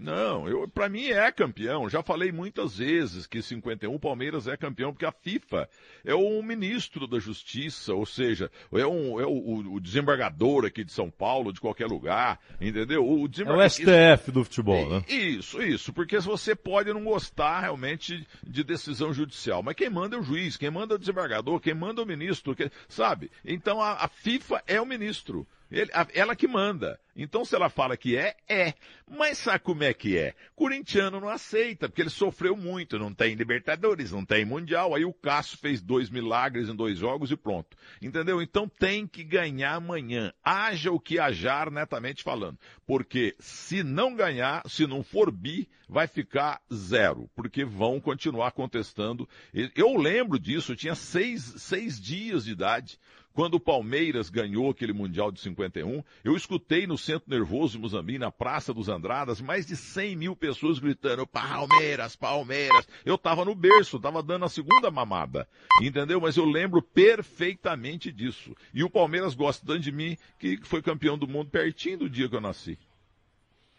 [0.00, 1.88] Não, eu, pra mim é campeão.
[1.88, 5.68] Já falei muitas vezes que 51 o Palmeiras é campeão porque a FIFA
[6.04, 10.92] é o ministro da Justiça, ou seja, é, um, é o, o- desembargador aqui de
[10.92, 13.04] São Paulo, de qualquer lugar, entendeu?
[13.06, 13.70] O É o desembargador...
[13.70, 15.04] STF do futebol, né?
[15.08, 20.18] Isso, isso, porque você pode não gostar realmente de decisão judicial, mas quem manda é
[20.18, 23.30] o juiz, quem manda é o desembargador, quem manda é o ministro, que- sabe?
[23.44, 25.46] Então a, a FIFA é o ministro.
[25.70, 26.98] Ele- ela que manda.
[27.14, 28.74] Então se ela fala que é, é.
[29.10, 30.34] Mas sabe como é que é?
[30.54, 34.94] Corintiano não aceita, porque ele sofreu muito, não tem Libertadores, não tem Mundial.
[34.94, 37.76] Aí o Cássio fez dois milagres em dois jogos e pronto.
[38.00, 38.40] Entendeu?
[38.40, 40.32] Então tem que ganhar amanhã.
[40.44, 42.58] Haja o que hajar netamente falando.
[42.86, 47.28] Porque se não ganhar, se não for bi, vai ficar zero.
[47.34, 49.28] Porque vão continuar contestando.
[49.74, 52.98] Eu lembro disso, eu tinha seis, seis dias de idade
[53.38, 58.18] quando o Palmeiras ganhou aquele Mundial de 51, eu escutei no Centro Nervoso de Muzambique,
[58.18, 62.88] na Praça dos Andradas, mais de 100 mil pessoas gritando, Palmeiras, Palmeiras.
[63.04, 65.46] Eu tava no berço, tava dando a segunda mamada,
[65.80, 66.20] entendeu?
[66.20, 68.56] Mas eu lembro perfeitamente disso.
[68.74, 72.28] E o Palmeiras gosta tanto de mim que foi campeão do mundo pertinho do dia
[72.28, 72.76] que eu nasci.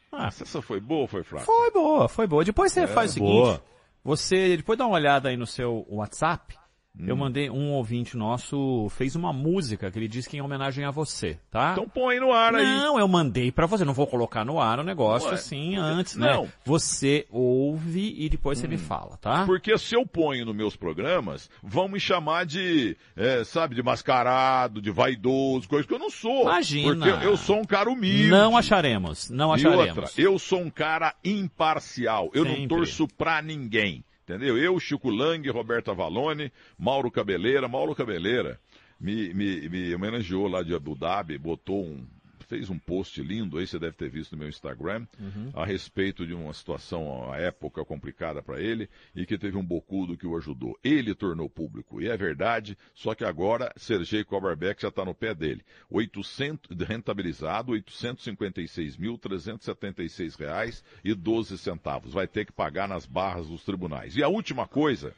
[0.10, 1.44] Ah, essa foi boa ou foi fraca?
[1.44, 2.46] Foi boa, foi boa.
[2.46, 3.62] Depois você É, faz o seguinte, boa.
[4.06, 6.58] você, depois dá uma olhada aí no seu WhatsApp,
[7.06, 7.18] eu Hum.
[7.20, 10.92] mandei, um ouvinte nosso fez uma música que ele disse que é em homenagem a
[10.92, 11.72] você, tá?
[11.72, 12.66] Então põe no ar aí.
[12.66, 16.16] Não, eu mandei pra você, não vou colocar no ar o negócio Ué, assim antes,
[16.16, 16.34] né?
[16.34, 16.48] não.
[16.66, 18.80] Você ouve e depois você me Hum.
[18.80, 19.46] fala, tá?
[19.46, 24.82] Porque se eu ponho nos meus programas, vão me chamar de, é, sabe, de mascarado,
[24.82, 26.44] de vaidoso, coisa que eu não sou.
[26.44, 27.06] Imagina.
[27.06, 28.30] Porque eu, sou um cara humilde.
[28.30, 29.98] Não acharemos, não E acharemos.
[29.98, 32.30] outra, eu sou um cara imparcial.
[32.34, 32.60] Eu Sempre.
[32.62, 34.04] não torço pra ninguém.
[34.30, 34.60] Entendeu?
[34.60, 37.68] Eu, Chico Lang, Roberto Avalone, Mauro Cabeleira.
[37.68, 38.60] Mauro Cabeleira
[39.00, 42.06] me, me, me homenageou lá de Abu Dhabi, botou um,
[42.50, 45.52] fez um post lindo, aí você deve ter visto no meu Instagram, Uhum.
[45.54, 50.18] a respeito de uma situação, a época complicada para ele, e que teve um bocudo
[50.18, 50.78] que o ajudou.
[50.84, 55.36] Ele tornou público, e é verdade, só que agora Sergei Koberbeck já está no pé
[55.36, 55.62] dele.
[55.92, 62.14] 800, rentabilizado, 856.376 reais e 12 centavos.
[62.14, 64.16] Vai ter que pagar nas barras dos tribunais.
[64.16, 65.14] E a última coisa...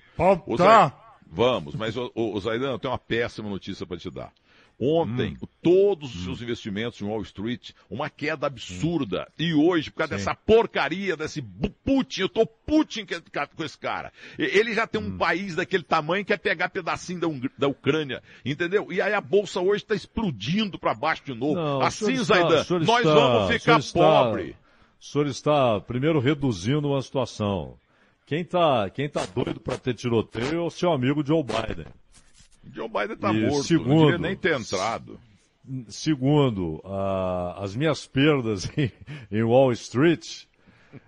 [0.58, 0.68] Zay-
[1.34, 4.34] Vamos, mas o, o, o Zaidan, eu tenho uma péssima notícia para te dar.
[4.84, 9.28] Ontem, todos os seus investimentos em Wall Street, uma queda absurda.
[9.38, 11.40] E hoje, por causa dessa porcaria, desse
[11.86, 14.12] Putin, eu tô Putin que- que- com esse cara.
[14.40, 17.28] Ele já tem um país daquele tamanho que quer pegar pedacinho da,
[17.60, 18.92] da Ucrânia, entendeu?
[18.92, 21.54] E aí a bolsa hoje está explodindo para baixo de novo.
[21.56, 24.56] Não, o assim, Zaidan, o nós está- vamos o ficar está- pobre.
[25.00, 27.76] O senhor está, primeiro, reduzindo uma situação.
[28.26, 31.86] Quem tá, quem tá doido para ter tiroteio é o seu amigo Joe Biden.
[32.74, 35.20] Joe Biden tá E morto, não segundo, devia nem ter entrado.
[35.90, 36.82] Segundo,
[37.58, 38.92] as minhas perdas em,
[39.32, 40.44] em Wall Street,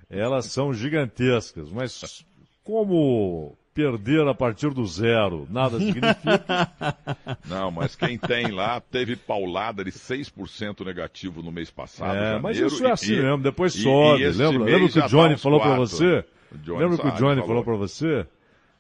[0.09, 2.23] elas são gigantescas, mas
[2.63, 6.69] como perder a partir do zero nada significa,
[7.49, 12.15] Não, mas quem tem lá teve paulada de 6% negativo no mês passado.
[12.15, 14.21] É, mas isso é e- assim e- mesmo, depois e- sobe.
[14.21, 15.87] e esse lembra lembra que o Johnny tá falou pra quatro.
[15.87, 16.23] você?
[16.67, 17.47] Lembra que o Johnny falou.
[17.47, 18.27] falou pra você?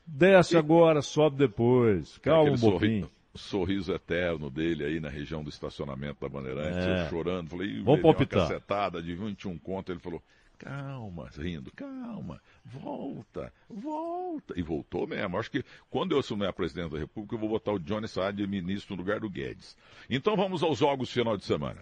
[0.05, 2.17] Desce agora, sobe depois.
[2.19, 3.01] Calma um pouquinho.
[3.01, 7.05] sorri- sorriso eterno dele aí na região do estacionamento da Bandeirante, É.
[7.05, 8.47] eu chorando, falei, "Ih, Vamos velho, uma palpitar.
[8.47, 10.21] cacetada de 21 conto, ele falou,
[10.59, 16.91] calma, rindo, calma, volta, volta, e voltou mesmo, acho que quando eu assumir a presidente
[16.91, 19.75] da república, eu vou botar o Johnny Saad de ministro no lugar do Guedes.
[20.09, 21.81] Então vamos aos jogos final de semana.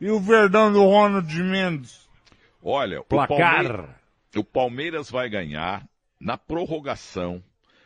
[0.00, 2.07] E o Verdão do Ronald Mendes?
[2.62, 3.36] Olha, Placar.
[3.36, 3.96] O, Palmeiras,
[4.36, 5.88] o Palmeiras vai ganhar
[6.20, 7.42] na prorrogação,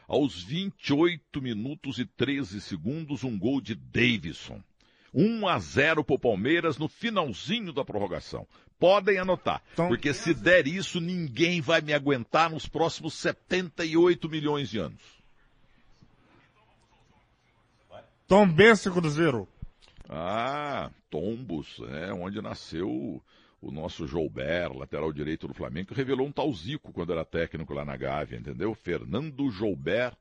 [0.09, 4.63] aos 28 minutos e 13 segundos, um gol de Davidson.
[5.15, 8.47] 1 a 0 pro Palmeiras no finalzinho da prorrogação.
[8.79, 14.79] Podem anotar, porque se der isso, ninguém vai me aguentar nos próximos 78 milhões de
[14.79, 15.23] anos.
[18.27, 19.47] Tom Bense Cruzeiro.
[20.09, 23.23] Ah, Tombos, é onde nasceu
[23.63, 27.73] o, nosso Joubert, lateral direito do Flamengo, que revelou um tal Zico quando era técnico
[27.73, 28.75] lá na Gávea, entendeu?
[28.75, 30.15] Fernando Joubert,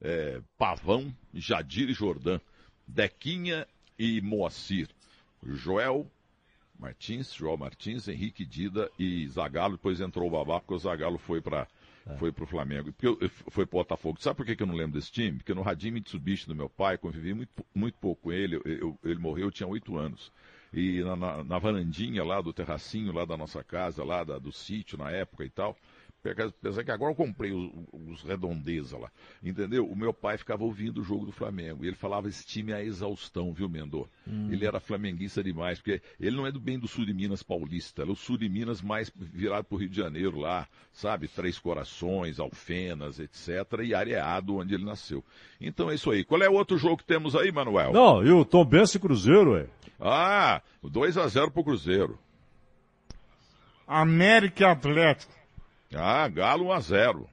[0.00, 2.40] é, Pavão, Jadir e Jordan,
[2.86, 3.66] Dequinha
[3.98, 4.88] e Moacir,
[5.42, 6.06] Joel
[6.78, 11.40] Martins, Joel Martins, Henrique Dida e Zagallo, depois entrou o Babá, porque o Zagallo foi
[11.40, 11.66] para
[12.16, 14.18] foi pro Flamengo, porque eu, foi pro Botafogo.
[14.18, 15.36] Sabe por que, que eu não lembro desse time?
[15.38, 18.98] Porque no Radim Mitsubishi do meu pai, convivi muito, muito pouco com ele, eu- eu-
[19.04, 20.32] ele morreu, eu tinha oito anos.
[20.72, 24.52] E na, na, na varandinha lá do terracinho, lá da nossa casa, lá da- do
[24.52, 25.76] sítio na época e tal,
[26.24, 29.10] Apesar que agora eu comprei os, os redondeza lá.
[29.42, 29.86] Entendeu?
[29.86, 31.84] O meu pai ficava ouvindo o jogo do Flamengo.
[31.84, 34.06] E ele falava, esse time é a exaustão, viu, Mendô?
[34.26, 34.48] Hum.
[34.50, 38.02] Ele era flamenguista demais, porque ele não é do bem do sul de Minas paulista,
[38.02, 41.28] ele é o sul de Minas mais virado pro Rio de Janeiro lá, sabe?
[41.28, 43.48] Três Corações, Alfenas, etc.
[43.84, 45.24] E Areado, onde ele nasceu.
[45.60, 46.24] Então é isso aí.
[46.24, 47.92] Qual é o outro jogo que temos aí, Manuel?
[47.92, 49.66] Não, e o Tom Benz e Cruzeiro, ué.
[50.00, 52.18] Ah, 2 a 0 pro Cruzeiro.
[53.86, 55.37] América e Atlético.
[55.94, 57.28] Ah, Galo 1 a 0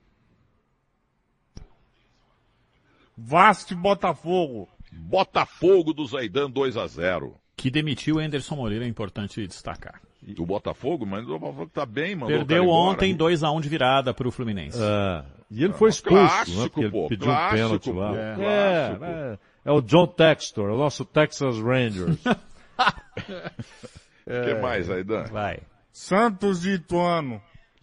[3.18, 4.70] Vasco e Botafogo.
[4.92, 10.02] Botafogo do Zaidan 2 a 0 Que demitiu o Anderson Moreira, é importante destacar.
[10.38, 14.32] O Botafogo, mas o Botafogo tá bem, mandou o Perdeu ontem 2x1 de virada pro
[14.32, 14.80] Fluminense.
[14.82, 15.24] É.
[15.52, 16.70] E ele foi expulso, clássico, né?
[16.70, 18.18] Porque ele pô, pediu clássico, um pênalti lá.
[18.18, 19.06] É, clássico.
[19.06, 22.18] é, é o John Textor, o nosso Texas Rangers.
[22.18, 22.20] O
[24.26, 25.26] que mais, Zaidan?
[25.26, 25.60] Vai.
[25.92, 27.40] Santos e Ituano.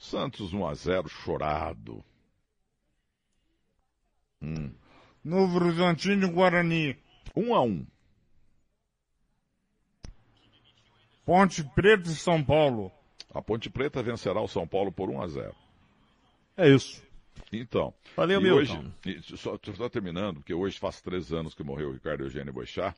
[0.07, 2.05] Santos 1 a 0 chorado.
[5.23, 6.99] Novo Horizontino e Guarani.
[7.37, 7.87] Um a um.
[11.25, 12.91] Ponte Preta e São Paulo.
[13.33, 15.55] A Ponte Preta vencerá o São Paulo por 1 a 0.
[16.57, 17.01] É isso.
[17.53, 17.95] Então.
[18.17, 18.59] Valeu, Milton.
[19.07, 22.53] Hoje, e só, só terminando, porque hoje faz três anos que morreu o Ricardo Eugênio
[22.53, 22.93] Boixá.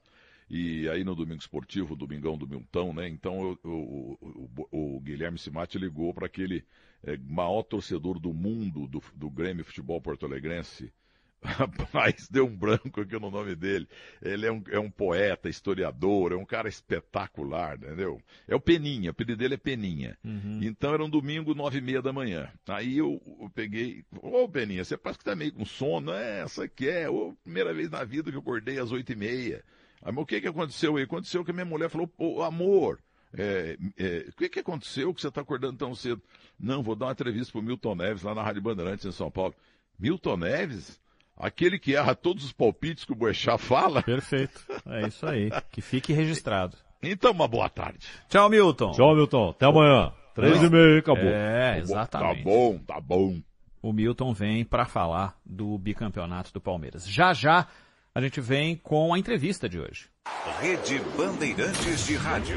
[0.48, 3.08] E aí no Domingo Esportivo, Domingão do Milton, né?
[3.08, 6.64] Então eu- eu- o, o- o Guilherme Simati ligou para aquele
[7.06, 10.92] eh, maior torcedor do mundo do, do Grêmio Futebol Porto Alegrense.
[11.44, 13.86] Rapaz, deu um branco aqui no nome dele.
[14.22, 18.18] Ele é um, é um poeta, historiador, é um cara espetacular, entendeu?
[18.48, 20.16] É o Peninha, o apelido dele é Peninha.
[20.62, 22.50] Então era um domingo, nove e meia da manhã.
[22.66, 26.12] Aí eu, eu peguei, ô Peninha, você parece que tá meio com sono.
[26.12, 29.16] É, essa aqui é, ô, primeira vez na vida que eu acordei às oito e
[29.16, 29.62] meia.
[30.00, 31.04] Aí, mas o que que aconteceu aí?
[31.04, 33.00] Aconteceu que a minha mulher falou, pô, amor,
[33.36, 36.22] é, é, o que que aconteceu que você está acordando tão cedo?
[36.58, 39.54] Não, vou dar uma entrevista pro Milton Neves lá na Rádio Bandeirantes em São Paulo.
[39.98, 41.00] Milton Neves?
[41.36, 44.02] Aquele que erra todos os palpites que o Boechat fala?
[44.02, 44.64] Perfeito.
[44.86, 45.50] É isso aí.
[45.72, 46.76] Que fique registrado.
[47.02, 48.06] Então, uma boa tarde.
[48.28, 48.92] Tchau, Milton.
[48.92, 49.50] Tchau, Milton.
[49.50, 50.12] Até amanhã.
[50.34, 51.28] Três e meia, acabou.
[51.28, 52.38] É, exatamente.
[52.38, 53.40] Tá bom, tá bom.
[53.82, 57.06] O Milton vem para falar do bicampeonato do Palmeiras.
[57.06, 57.68] Já já
[58.14, 60.08] a gente vem com a entrevista de hoje.
[60.60, 62.56] Rede Bandeirantes de Rádio.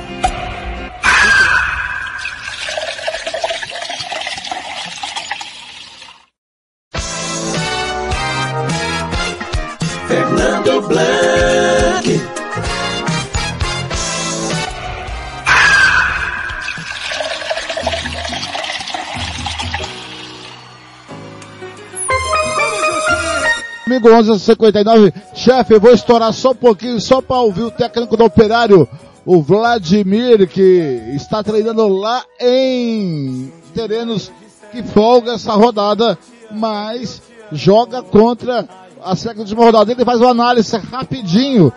[24.01, 25.13] 5 11 59.
[25.35, 28.87] Chefe, vou estourar só um pouquinho, só para ouvir o técnico do operário,
[29.25, 34.31] o Vladimir, que está treinando lá em terrenos
[34.71, 36.17] que folga essa rodada,
[36.49, 37.21] mas
[37.51, 38.67] joga contra
[39.03, 39.91] a sétima de uma rodada.
[39.91, 41.71] Ele faz uma análise rapidinho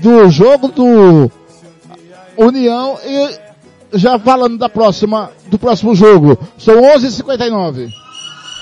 [0.00, 1.30] do jogo do
[2.36, 6.38] União e já falando da próxima, do próximo jogo.
[6.58, 8.05] São 11h59.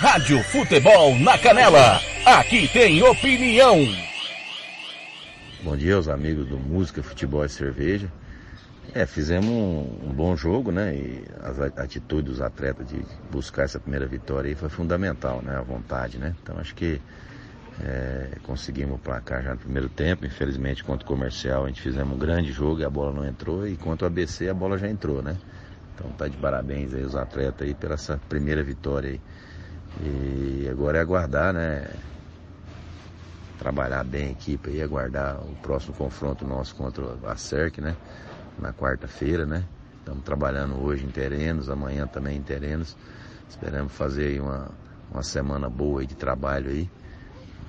[0.05, 1.99] Rádio Futebol na Canela.
[2.27, 3.89] Aqui tem opinião.
[5.63, 8.13] Bom dia aos amigos do Música, Futebol e Cerveja.
[8.95, 10.95] É, fizemos um, um bom jogo, né?
[10.95, 13.03] E a- atitudes dos atletas de
[13.33, 15.57] buscar essa primeira vitória aí foi fundamental, né?
[15.57, 16.35] A vontade, né?
[16.43, 17.01] Então acho que
[17.83, 20.27] é, conseguimos o placar já no primeiro tempo.
[20.27, 23.67] Infelizmente contra o comercial a gente fizemos um grande jogo e a bola não entrou.
[23.67, 25.35] E contra o ABC a bola já entrou, né?
[25.95, 29.21] Então tá de parabéns aí os atletas aí pela essa primeira vitória aí.
[30.03, 31.89] E agora é aguardar, né?
[33.59, 37.97] trabalhar bem a equipe e aguardar o próximo confronto nosso contra a CERC, né?
[38.59, 39.65] Na quarta-feira, né?
[39.99, 42.95] Estamos trabalhando hoje em terrenos, amanhã também em terrenos.
[43.49, 44.71] Esperamos fazer aí uma,
[45.11, 46.91] uma semana boa de trabalho aí,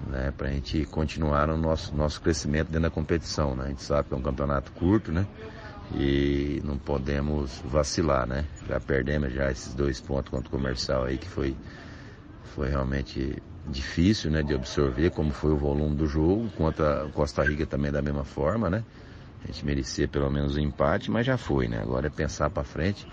[0.08, 0.34] né?
[0.38, 3.66] Pra gente continuar o nosso, nosso crescimento dentro da competição, né?
[3.66, 5.26] A gente sabe que é um campeonato curto, né?
[5.94, 8.46] E não podemos vacilar, né?
[8.68, 11.56] Já perdemos já esses dois pontos contra o comercial aí, que foi
[12.56, 13.36] foi realmente
[13.68, 18.02] difícil né, de absorver como foi o volume do jogo, contra Costa Rica também da
[18.02, 18.84] mesma forma, né?
[19.44, 21.82] A gente merecia pelo menos um empate, mas já foi, né?
[21.82, 23.06] Agora é pensar para frente.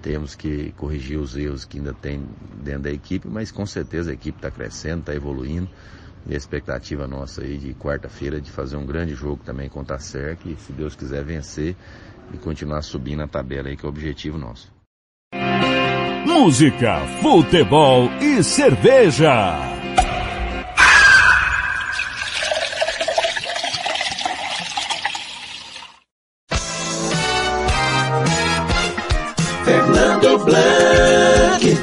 [0.00, 2.26] Temos que corrigir os erros que ainda tem
[2.62, 5.68] dentro da equipe, mas com certeza a equipe está crescendo, está evoluindo.
[6.26, 9.98] E a expectativa nossa aí de quarta-feira de fazer um grande jogo também contra a
[9.98, 11.76] SERC, se Deus quiser vencer
[12.32, 14.72] e continuar subindo a tabela aí, que é o objetivo nosso.
[16.24, 19.56] Música, futebol e cerveja.
[29.64, 31.78] Fernando Blanc.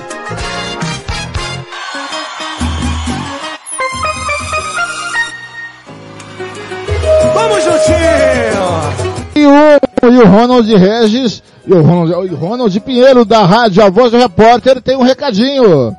[7.34, 9.26] Vamos juntinho!
[9.36, 13.90] E o, e o Ronald Regis, e o Ronald, o Ronald Pinheiro da Rádio A
[13.90, 15.96] Voz do Repórter tem um recadinho.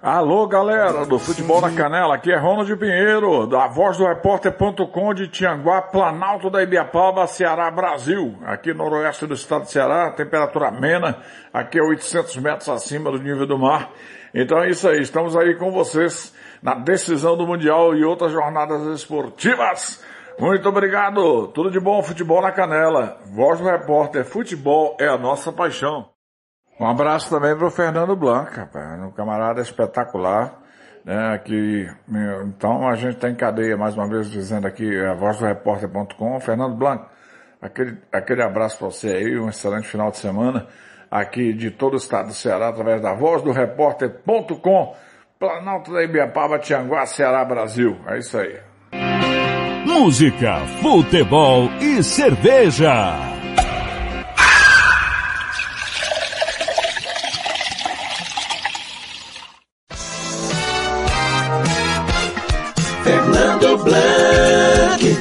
[0.00, 5.26] Alô, galera do Futebol na Canela, aqui é Ronald Pinheiro, da voz do repórter.com de
[5.26, 8.36] Tianguá, Planalto da Ibiapaba, Ceará, Brasil.
[8.46, 11.18] Aqui no noroeste do estado de Ceará, temperatura amena,
[11.52, 13.90] aqui é 800 metros acima do nível do mar.
[14.32, 16.32] Então é isso aí, estamos aí com vocês
[16.62, 20.00] na decisão do Mundial e outras jornadas esportivas.
[20.38, 23.18] Muito obrigado, tudo de bom, Futebol na Canela.
[23.26, 26.10] Voz do repórter, futebol é a nossa paixão.
[26.78, 30.62] Um abraço também para o Fernando Blanc, rapaz, um camarada espetacular,
[31.04, 31.90] né, que,
[32.46, 36.38] então a gente está em cadeia, mais uma vez dizendo aqui, a voz do repórter.com,
[36.38, 37.04] Fernando Blanc,
[37.60, 40.68] aquele, aquele abraço para você aí, um excelente final de semana,
[41.10, 44.94] aqui de todo o estado do Ceará, através da voz do repórter.com,
[45.36, 47.96] Planalto da Ibiapaba, Tianguá, Ceará, Brasil.
[48.08, 48.67] É isso aí.
[50.00, 53.18] Música, futebol e cerveja.
[63.02, 65.18] Fernando Blanc.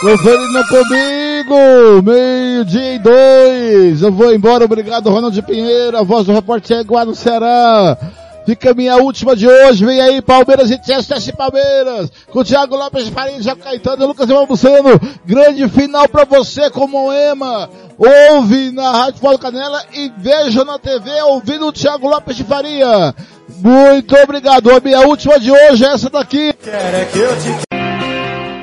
[0.00, 4.00] Conferindo comigo, meio-dia e dois.
[4.00, 8.17] Eu vou embora, obrigado Ronald Pinheiro, a voz do repórter Iguá no Ceará.
[8.48, 12.76] Fica a minha última de hoje, vem aí Palmeiras e Chester Palmeiras, com o Thiago
[12.76, 14.98] Lopes de Faria, Jaco Caetano Lucas Irmão Buceno.
[15.26, 17.68] Grande final pra você com Moema.
[17.98, 23.14] Ouve na Rádio Paulo Canela e veja na TV ouvindo o Thiago Lopes de Faria.
[23.58, 26.54] Muito obrigado, a minha última de hoje é essa daqui.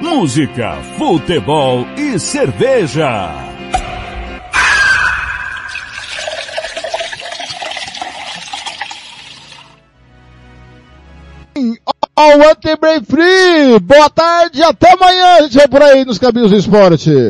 [0.02, 3.55] Música, futebol e cerveja.
[12.16, 13.80] Ao Anti-Break Free.
[13.80, 15.48] Boa tarde, até amanhã.
[15.50, 17.30] Gente por aí nos caminhos do esporte.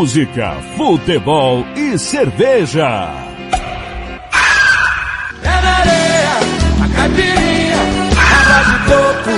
[0.00, 3.10] Música, futebol e cerveja.
[5.42, 6.36] É na areia,
[6.82, 7.76] a caipirinha,
[8.16, 9.34] água de coco,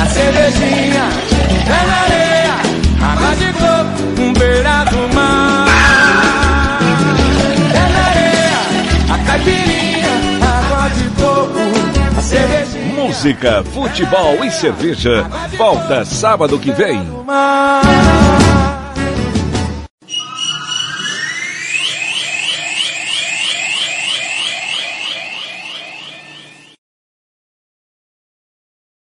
[0.00, 1.04] a cervejinha.
[1.66, 2.56] É na areia,
[3.12, 5.68] água de coco, um beira do mar.
[7.74, 8.62] É na areia,
[9.12, 11.64] a caipirinha, água de coco,
[12.16, 12.94] a cervejinha.
[12.94, 15.28] Música, futebol e cerveja.
[15.58, 17.04] Volta sábado que vem.